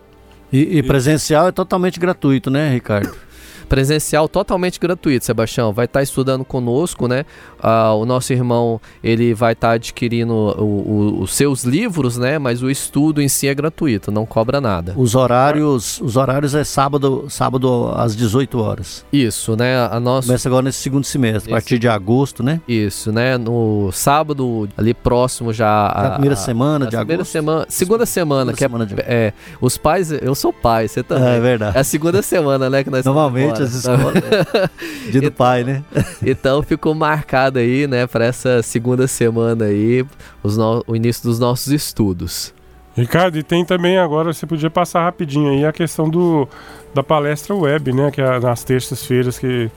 E, 0.53 0.79
e 0.79 0.83
presencial 0.83 1.47
é 1.47 1.53
totalmente 1.53 2.01
gratuito, 2.01 2.51
né, 2.51 2.73
Ricardo? 2.73 3.17
Presencial 3.77 4.29
totalmente 4.29 4.79
gratuito, 4.79 5.25
Sebastião. 5.25 5.73
Vai 5.73 5.87
estar 5.87 6.03
estudando 6.03 6.45
conosco, 6.45 7.09
né? 7.09 7.25
Ah, 7.59 7.95
o 7.95 8.05
nosso 8.05 8.31
irmão 8.31 8.79
ele 9.03 9.33
vai 9.33 9.55
estar 9.55 9.71
adquirindo 9.73 10.35
o- 10.35 10.63
o- 10.63 11.21
os 11.23 11.33
seus 11.35 11.65
livros, 11.65 12.19
né? 12.19 12.39
Mas 12.39 12.63
o 12.63 12.69
estudo 12.69 13.23
em 13.23 13.29
si 13.29 13.49
é 13.49 13.55
gratuito, 13.55 14.13
não 14.13 14.27
cobra 14.27 14.61
nada. 14.61 14.93
Os 14.95 15.15
horários, 15.15 15.99
os 16.03 16.19
horários 16.19 16.55
é 16.55 16.65
sábado, 16.65 17.25
sábado 17.31 17.91
às 17.97 18.15
18 18.15 18.61
horas. 18.61 19.07
Isso, 19.11 19.57
né? 19.57 19.89
A 19.91 19.99
nossa 19.99 20.27
Começa 20.27 20.49
agora 20.51 20.65
nesse 20.65 20.81
segundo 20.81 21.05
semestre, 21.05 21.51
a 21.51 21.55
partir 21.57 21.79
de 21.79 21.89
agosto, 21.89 22.43
né? 22.43 22.61
Isso, 22.69 23.11
né? 23.11 23.39
No 23.39 23.91
sábado, 23.91 24.69
ali 24.77 24.93
próximo 24.93 25.51
já. 25.51 25.91
Na 25.97 26.11
primeira 26.11 26.37
semana 26.37 26.81
na 26.85 26.91
de 26.91 26.97
primeira 26.99 27.23
agosto? 27.23 27.33
Semana, 27.33 27.65
segunda 27.71 28.05
semana, 28.05 28.53
Segunda 28.55 28.57
que 28.59 28.65
é- 28.65 28.69
semana 28.69 28.87
de 28.87 28.95
é, 29.01 29.33
Os 29.63 29.79
pais, 29.79 30.11
eu 30.13 30.35
sou 30.35 30.53
pai, 30.53 30.89
você 30.89 31.03
também. 31.03 31.23
É 31.37 31.41
verdade. 31.41 31.75
É 31.79 31.81
a 31.81 31.85
segunda 31.85 32.21
semana, 32.21 32.69
né? 32.69 32.85
Que 32.85 32.91
nós 32.91 33.03
Normalmente 33.07 33.62
as 33.63 33.87
agora. 33.89 34.19
escolas. 34.19 34.71
Dia 35.11 35.21
do 35.23 35.33
pai, 35.33 35.65
né? 35.65 35.83
Então 36.25 36.63
ficou 36.63 36.95
marcado 36.95 37.59
aí, 37.59 37.87
né, 37.87 38.07
para 38.07 38.25
essa 38.25 38.63
segunda 38.63 39.07
semana 39.07 39.67
aí, 39.67 40.05
os 40.43 40.57
no- 40.57 40.83
o 40.87 40.97
início 40.97 41.23
dos 41.25 41.39
nossos 41.39 41.69
estudos. 41.73 42.53
Ricardo, 42.95 43.39
e 43.39 43.43
tem 43.43 43.65
também 43.65 43.97
agora, 43.99 44.33
você 44.35 44.47
podia 44.47 44.69
passar 44.69 45.03
rapidinho 45.05 45.51
aí 45.51 45.65
a 45.65 45.73
questão 45.73 46.09
do, 46.11 46.47
da 46.95 47.03
palestra 47.03 47.55
web, 47.55 47.91
né? 47.93 48.11
Que 48.11 48.21
é 48.21 48.39
nas 48.39 48.63
terças-feiras 48.65 49.39
que 49.39 49.71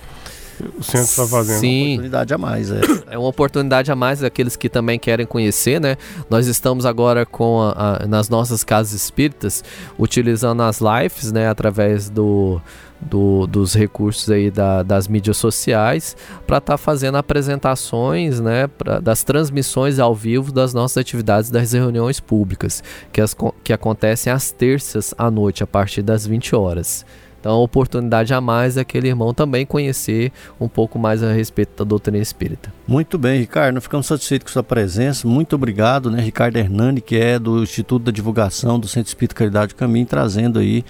o 0.78 0.84
centro 0.84 1.02
está 1.08 1.26
fazendo. 1.26 1.60
Sim. 1.60 1.92
Oportunidade 1.94 2.34
a 2.34 2.38
mais, 2.38 2.72
é. 2.72 2.82
É 3.12 3.18
uma 3.18 3.30
oportunidade 3.30 3.90
a 3.90 3.96
mais 3.96 4.20
daqueles 4.20 4.58
que 4.58 4.68
também 4.68 5.00
querem 5.00 5.26
conhecer, 5.26 5.80
né? 5.80 5.96
Nós 6.30 6.48
estamos 6.48 6.86
agora 6.86 7.26
com 7.26 7.62
a- 7.62 8.00
a- 8.04 8.06
nas 8.08 8.28
nossas 8.28 8.66
casas 8.66 8.92
espíritas 8.94 9.64
utilizando 9.98 10.62
as 10.64 10.82
lives, 10.82 11.32
né, 11.32 11.48
através 11.48 12.10
do, 12.10 12.62
do- 13.02 13.46
dos 13.48 13.74
recursos 13.76 14.30
aí 14.30 14.50
da- 14.50 14.82
das 14.84 15.08
mídias 15.08 15.38
sociais 15.38 16.16
para 16.48 16.58
estar 16.58 16.78
fazendo 16.78 17.16
apresentações, 17.18 18.40
né, 18.40 18.68
pra- 18.68 19.00
das 19.00 19.24
transmissões 19.24 20.00
ao 20.00 20.14
vivo 20.16 20.52
das 20.52 20.74
nossas 20.74 20.98
atividades 20.98 21.50
das 21.50 21.74
reuniões 21.74 22.20
públicas 22.20 22.84
que, 23.12 23.22
as, 23.22 23.36
que 23.64 23.74
acontecem 23.74 24.32
às 24.32 24.52
terças 24.52 25.14
à 25.18 25.30
noite 25.30 25.64
a 25.64 25.68
partir 25.68 26.02
das 26.02 26.26
20 26.26 26.56
horas. 26.56 27.06
Então, 27.40 27.60
oportunidade 27.62 28.34
a 28.34 28.42
mais 28.42 28.76
é 28.76 28.82
aquele 28.82 29.08
irmão 29.08 29.32
também 29.32 29.68
conhecer 29.68 30.32
um 30.60 30.68
pouco 30.68 30.98
mais 30.98 31.22
a 31.22 31.32
respeito 31.32 31.84
da 31.84 31.88
doutrina 31.88 32.18
espírita. 32.18 32.74
Muito 32.88 33.20
bem, 33.20 33.40
Ricardo. 33.40 33.80
Ficamos 33.80 34.08
satisfeitos 34.08 34.46
com 34.48 34.54
sua 34.54 34.64
presença. 34.64 35.28
Muito 35.28 35.56
obrigado, 35.56 36.10
né? 36.10 36.22
Ricardo 36.24 36.58
Hernani, 36.58 37.02
que 37.02 37.16
é 37.16 37.38
do 37.38 37.62
Instituto 37.62 38.06
da 38.06 38.12
Divulgação 38.12 38.80
do 38.80 38.88
Centro 38.88 39.10
Espírita 39.10 39.36
Caridade 39.36 39.74
do 39.74 39.76
Caminho, 39.76 40.08
trazendo 40.08 40.58
aí 40.58 40.84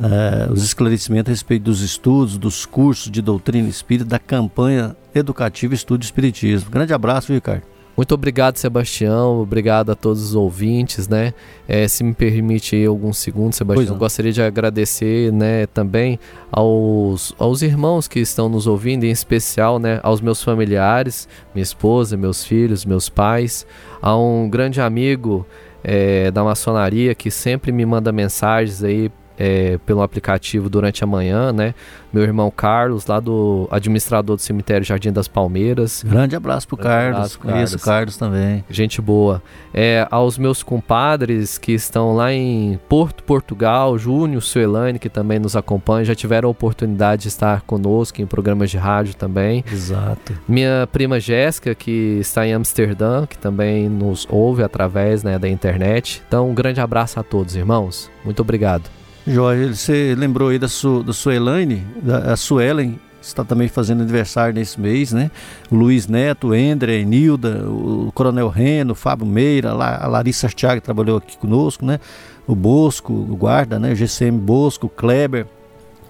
eh, 0.00 0.48
os 0.50 0.64
esclarecimentos 0.64 1.30
a 1.30 1.32
respeito 1.32 1.64
dos 1.64 1.82
estudos, 1.82 2.38
dos 2.38 2.64
cursos 2.64 3.10
de 3.10 3.20
doutrina 3.20 3.68
espírita, 3.68 4.08
da 4.08 4.18
campanha 4.18 4.96
educativa 5.14 5.74
Estudo 5.74 6.02
Espiritismo. 6.02 6.70
Grande 6.70 6.94
abraço, 6.94 7.28
viu, 7.28 7.36
Ricardo. 7.36 7.62
Muito 7.96 8.14
obrigado, 8.14 8.56
Sebastião. 8.56 9.42
Obrigado 9.42 9.92
a 9.92 9.94
todos 9.94 10.22
os 10.22 10.34
ouvintes, 10.34 11.06
né? 11.06 11.34
É, 11.68 11.86
se 11.86 12.02
me 12.02 12.14
permite 12.14 12.74
aí 12.74 12.86
alguns 12.86 13.18
segundos, 13.18 13.58
Sebastião, 13.58 13.98
gostaria 13.98 14.32
de 14.32 14.40
agradecer, 14.40 15.30
né, 15.30 15.66
também 15.66 16.18
aos, 16.50 17.34
aos 17.38 17.60
irmãos 17.60 18.08
que 18.08 18.20
estão 18.20 18.48
nos 18.48 18.66
ouvindo, 18.66 19.04
em 19.04 19.10
especial, 19.10 19.78
né, 19.78 20.00
aos 20.02 20.22
meus 20.22 20.42
familiares, 20.42 21.28
minha 21.54 21.62
esposa, 21.62 22.16
meus 22.16 22.42
filhos, 22.42 22.86
meus 22.86 23.10
pais, 23.10 23.66
a 24.00 24.16
um 24.16 24.48
grande 24.48 24.80
amigo 24.80 25.46
é, 25.84 26.30
da 26.30 26.42
maçonaria 26.42 27.14
que 27.14 27.30
sempre 27.30 27.70
me 27.70 27.84
manda 27.84 28.10
mensagens 28.10 28.82
aí 28.82 29.10
é, 29.40 29.78
pelo 29.86 30.02
aplicativo 30.02 30.68
durante 30.68 31.02
a 31.02 31.06
manhã, 31.06 31.50
né? 31.50 31.74
Meu 32.12 32.22
irmão 32.24 32.52
Carlos, 32.54 33.06
lá 33.06 33.18
do 33.18 33.66
administrador 33.70 34.36
do 34.36 34.42
cemitério 34.42 34.84
Jardim 34.84 35.10
das 35.10 35.28
Palmeiras. 35.28 36.04
Grande 36.06 36.36
abraço 36.36 36.68
pro 36.68 36.76
Grande 36.76 36.90
Carlos. 36.90 37.16
abraço, 37.16 37.38
Conheço 37.38 37.76
o 37.76 37.80
Carlos 37.80 38.16
também. 38.18 38.62
Gente 38.68 39.00
boa. 39.00 39.42
É, 39.72 40.06
aos 40.10 40.36
meus 40.36 40.62
compadres 40.62 41.56
que 41.56 41.72
estão 41.72 42.14
lá 42.14 42.30
em 42.32 42.78
Porto, 42.86 43.24
Portugal, 43.24 43.96
Júnior, 43.96 44.42
Suelane, 44.42 44.98
que 44.98 45.08
também 45.08 45.38
nos 45.38 45.56
acompanham, 45.56 46.04
já 46.04 46.14
tiveram 46.14 46.48
a 46.48 46.52
oportunidade 46.52 47.22
de 47.22 47.28
estar 47.28 47.62
conosco 47.62 48.20
em 48.20 48.26
programas 48.26 48.70
de 48.70 48.76
rádio 48.76 49.14
também. 49.14 49.64
Exato. 49.72 50.34
Minha 50.46 50.86
prima 50.92 51.18
Jéssica, 51.18 51.74
que 51.74 52.18
está 52.20 52.46
em 52.46 52.52
Amsterdã, 52.52 53.24
que 53.24 53.38
também 53.38 53.88
nos 53.88 54.26
ouve 54.28 54.62
através 54.62 55.22
né, 55.22 55.38
da 55.38 55.48
internet. 55.48 56.22
Então, 56.28 56.50
um 56.50 56.54
grande 56.54 56.80
abraço 56.80 57.18
a 57.18 57.22
todos, 57.22 57.56
irmãos. 57.56 58.10
Muito 58.22 58.40
obrigado. 58.42 58.99
Jorge, 59.26 59.76
você 59.76 60.14
lembrou 60.16 60.48
aí 60.48 60.58
da, 60.58 60.68
Su, 60.68 61.02
da 61.02 61.12
Suelane, 61.12 61.84
da 62.02 62.32
a 62.32 62.36
Suelen, 62.36 62.98
está 63.20 63.44
também 63.44 63.68
fazendo 63.68 64.02
aniversário 64.02 64.54
nesse 64.54 64.80
mês, 64.80 65.12
né? 65.12 65.30
O 65.70 65.76
Luiz 65.76 66.06
Neto, 66.06 66.48
o 66.48 66.54
Endre, 66.54 67.04
Nilda, 67.04 67.64
o 67.68 68.10
Coronel 68.14 68.48
Reno, 68.48 68.92
o 68.92 68.94
Fábio 68.94 69.26
Meira, 69.26 69.70
a 69.72 70.06
Larissa 70.06 70.48
Thiago 70.48 70.80
trabalhou 70.80 71.18
aqui 71.18 71.36
conosco, 71.36 71.84
né? 71.84 72.00
O 72.46 72.54
Bosco, 72.54 73.12
o 73.12 73.36
guarda, 73.36 73.78
né? 73.78 73.92
O 73.92 73.94
GCM 73.94 74.38
Bosco, 74.38 74.86
o 74.86 74.90
Kleber, 74.90 75.46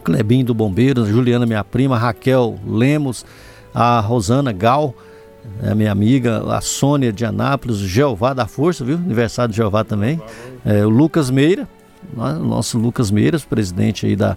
Clebinho 0.04 0.44
do 0.44 0.54
Bombeiros, 0.54 1.08
a 1.08 1.10
Juliana, 1.10 1.44
minha 1.44 1.64
prima, 1.64 1.96
a 1.96 1.98
Raquel 1.98 2.58
Lemos, 2.66 3.24
a 3.74 4.00
Rosana 4.00 4.52
Gal, 4.52 4.94
a 5.62 5.74
minha 5.74 5.90
amiga, 5.90 6.44
a 6.54 6.60
Sônia 6.60 7.12
de 7.12 7.24
Anápolis, 7.24 7.78
o 7.78 7.88
Jeová 7.88 8.32
da 8.32 8.46
Força, 8.46 8.84
viu? 8.84 8.96
Aniversário 8.96 9.50
de 9.50 9.56
Jeová 9.56 9.84
também. 9.84 10.20
É, 10.64 10.86
o 10.86 10.88
Lucas 10.88 11.28
Meira, 11.28 11.68
nosso 12.14 12.78
Lucas 12.78 13.10
Meiras, 13.10 13.44
presidente 13.44 14.06
aí 14.06 14.16
da, 14.16 14.36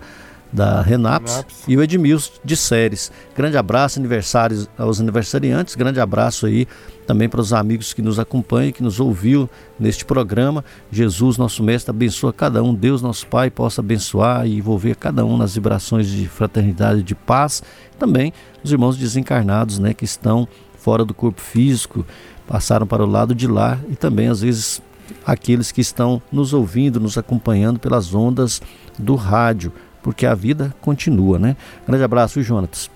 da 0.52 0.82
Renaps, 0.82 1.36
Renaps, 1.36 1.64
e 1.68 1.76
o 1.76 1.82
Edmilson 1.82 2.32
de 2.44 2.56
Séries. 2.56 3.12
Grande 3.36 3.58
abraço 3.58 3.98
aniversários 3.98 4.70
aos 4.78 5.02
aniversariantes, 5.02 5.74
grande 5.74 6.00
abraço 6.00 6.46
aí 6.46 6.68
também 7.08 7.28
para 7.28 7.42
os 7.42 7.52
amigos 7.52 7.92
que 7.92 8.02
nos 8.02 8.20
acompanham, 8.20 8.72
que 8.72 8.84
nos 8.84 9.00
ouviu 9.00 9.50
neste 9.80 10.06
programa. 10.06 10.64
Jesus, 10.92 11.38
nosso 11.38 11.64
mestre, 11.64 11.90
abençoa 11.90 12.32
cada 12.32 12.64
um. 12.64 12.74
Deus, 12.74 13.02
nosso 13.02 13.28
Pai, 13.28 13.50
possa 13.50 13.82
abençoar 13.82 14.48
e 14.48 14.58
envolver 14.58 14.96
cada 14.96 15.26
um 15.26 15.36
nas 15.36 15.56
vibrações 15.56 16.08
de 16.08 16.28
fraternidade 16.28 17.02
e 17.02 17.04
de 17.04 17.16
paz. 17.16 17.64
Também 17.98 18.32
os 18.64 18.72
irmãos 18.72 18.96
desencarnados, 18.96 19.80
né, 19.80 19.94
que 19.94 20.06
estão 20.06 20.48
fora 20.78 21.04
do 21.04 21.14
corpo 21.14 21.42
físico, 21.42 22.06
passaram 22.48 22.86
para 22.86 23.04
o 23.04 23.08
lado 23.08 23.34
de 23.34 23.48
lá 23.48 23.80
e 23.90 23.96
também 23.96 24.28
às 24.28 24.42
vezes 24.42 24.82
aqueles 25.26 25.72
que 25.72 25.82
estão 25.82 26.22
nos 26.32 26.54
ouvindo, 26.54 27.00
nos 27.00 27.18
acompanhando 27.18 27.80
pelas 27.80 28.14
ondas 28.14 28.62
do 28.98 29.16
rádio, 29.16 29.72
porque 30.02 30.26
a 30.26 30.36
vida 30.36 30.76
continua, 30.82 31.40
né? 31.40 31.56
Grande 31.88 32.04
abraço, 32.04 32.42
Jonatas. 32.42 32.90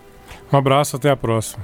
Um 0.51 0.57
abraço, 0.57 0.95
até 0.95 1.09
a 1.09 1.17
próxima. 1.17 1.63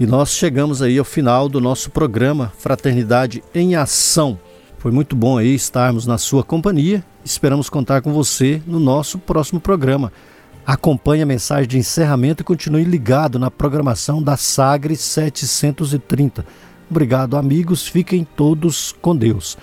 E 0.00 0.06
nós 0.06 0.30
chegamos 0.30 0.80
aí 0.80 0.98
ao 0.98 1.04
final 1.04 1.48
do 1.48 1.60
nosso 1.60 1.90
programa 1.90 2.52
Fraternidade 2.58 3.42
em 3.54 3.74
Ação. 3.74 4.38
Foi 4.78 4.92
muito 4.92 5.16
bom 5.16 5.36
aí 5.36 5.54
estarmos 5.54 6.06
na 6.06 6.18
sua 6.18 6.44
companhia. 6.44 7.04
Esperamos 7.24 7.68
contar 7.68 8.00
com 8.00 8.12
você 8.12 8.62
no 8.64 8.78
nosso 8.78 9.18
próximo 9.18 9.58
programa. 9.58 10.12
Acompanhe 10.64 11.22
a 11.22 11.26
mensagem 11.26 11.66
de 11.66 11.78
encerramento 11.78 12.42
e 12.42 12.44
continue 12.44 12.84
ligado 12.84 13.38
na 13.38 13.50
programação 13.50 14.22
da 14.22 14.36
Sagre 14.36 14.94
730. 14.94 16.44
Obrigado, 16.90 17.36
amigos. 17.36 17.88
Fiquem 17.88 18.26
todos 18.36 18.94
com 19.00 19.16
Deus. 19.16 19.58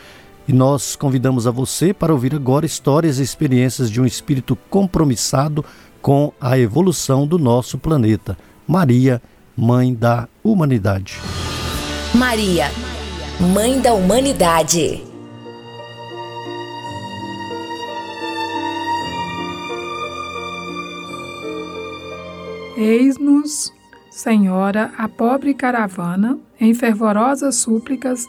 E 0.47 0.53
nós 0.53 0.95
convidamos 0.95 1.47
a 1.47 1.51
você 1.51 1.93
para 1.93 2.13
ouvir 2.13 2.35
agora 2.35 2.65
histórias 2.65 3.19
e 3.19 3.23
experiências 3.23 3.89
de 3.89 3.99
um 3.99 4.05
espírito 4.05 4.55
compromissado 4.69 5.65
com 6.01 6.31
a 6.39 6.57
evolução 6.57 7.25
do 7.25 7.39
nosso 7.39 7.77
planeta. 7.77 8.37
Maria, 8.67 9.21
Mãe 9.57 9.93
da 9.93 10.27
Humanidade. 10.43 11.19
Maria, 12.13 12.69
Mãe 13.53 13.79
da 13.81 13.93
Humanidade. 13.93 15.03
Eis-nos, 22.77 23.73
Senhora, 24.11 24.91
a 24.97 25.07
pobre 25.07 25.53
caravana, 25.53 26.37
em 26.59 26.73
fervorosas 26.73 27.55
súplicas, 27.55 28.25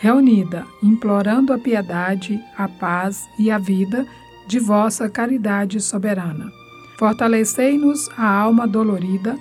reunida, 0.00 0.66
implorando 0.82 1.52
a 1.52 1.58
piedade, 1.58 2.42
a 2.56 2.66
paz 2.66 3.28
e 3.38 3.50
a 3.50 3.58
vida 3.58 4.06
de 4.46 4.58
vossa 4.58 5.10
caridade 5.10 5.78
soberana. 5.78 6.50
Fortalecei-nos 6.98 8.08
a 8.16 8.26
alma 8.26 8.66
dolorida 8.66 9.38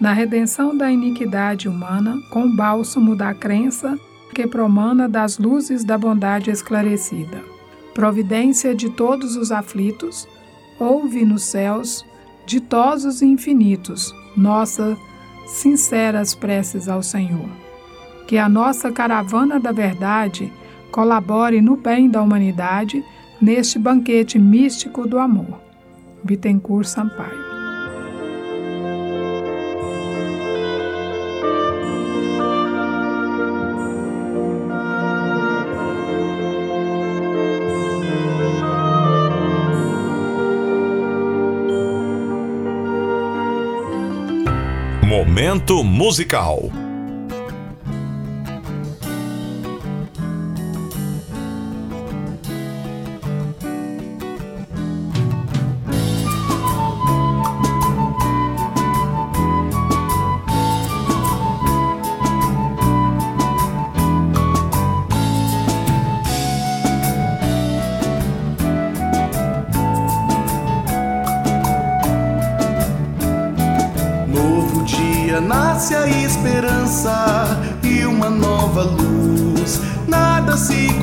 na 0.00 0.12
redenção 0.12 0.76
da 0.76 0.90
iniquidade 0.92 1.68
humana 1.68 2.16
com 2.30 2.44
o 2.44 2.56
bálsamo 2.56 3.16
da 3.16 3.34
crença 3.34 3.98
que 4.32 4.46
promana 4.46 5.08
das 5.08 5.38
luzes 5.38 5.82
da 5.82 5.98
bondade 5.98 6.50
esclarecida. 6.50 7.42
Providência 7.92 8.76
de 8.76 8.90
todos 8.90 9.34
os 9.34 9.50
aflitos, 9.50 10.28
ouve 10.78 11.24
nos 11.24 11.42
céus, 11.42 12.06
ditosos 12.46 13.22
e 13.22 13.26
infinitos, 13.26 14.14
nossas 14.36 14.96
sinceras 15.46 16.32
preces 16.32 16.88
ao 16.88 17.02
Senhor. 17.02 17.65
Que 18.26 18.38
a 18.38 18.48
nossa 18.48 18.90
caravana 18.90 19.60
da 19.60 19.72
verdade 19.72 20.52
colabore 20.90 21.60
no 21.60 21.76
bem 21.76 22.08
da 22.08 22.22
humanidade 22.22 23.04
neste 23.40 23.78
banquete 23.78 24.38
místico 24.38 25.06
do 25.06 25.18
amor. 25.18 25.60
Bittencourt 26.24 26.86
Sampaio. 26.86 27.46
Momento 45.04 45.84
musical. 45.84 46.85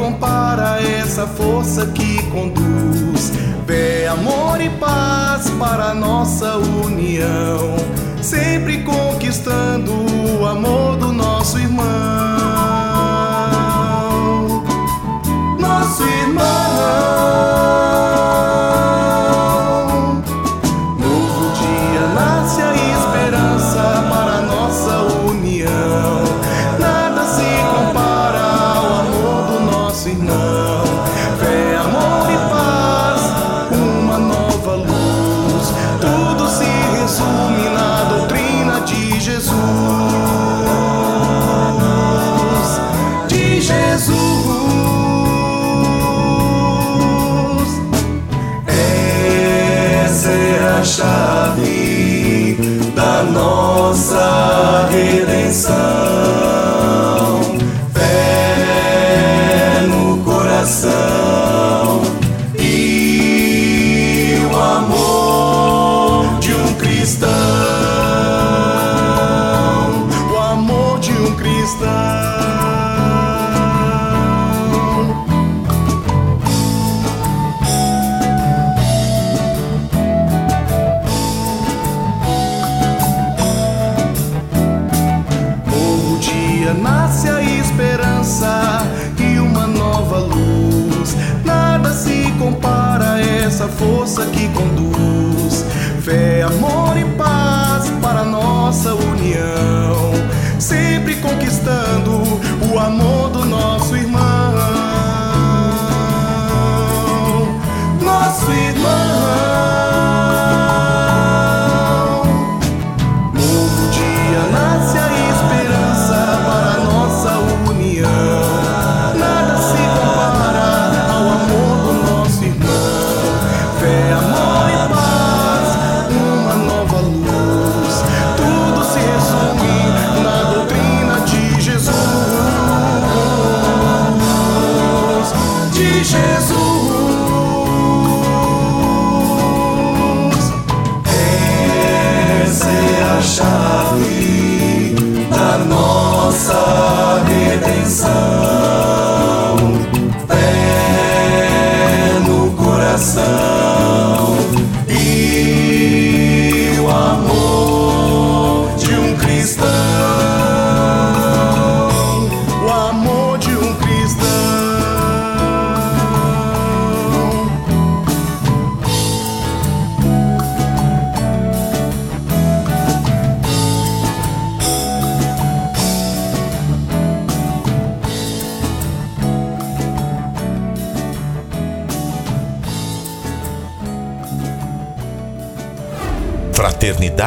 Compara 0.04 0.82
essa 0.82 1.26
força 1.26 1.86
que 1.88 2.22
conduz. 2.24 3.32
Fé, 3.66 4.10
amor 4.10 4.60
e 4.60 4.70
paz 4.72 5.49
para 5.51 5.93
nossa 5.93 6.58
união. 6.58 7.53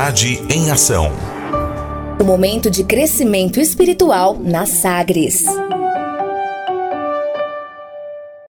Em 0.08 0.70
Ação. 0.70 1.10
O 2.20 2.22
momento 2.22 2.70
de 2.70 2.84
crescimento 2.84 3.58
espiritual 3.58 4.38
na 4.38 4.64
Sagres. 4.64 5.44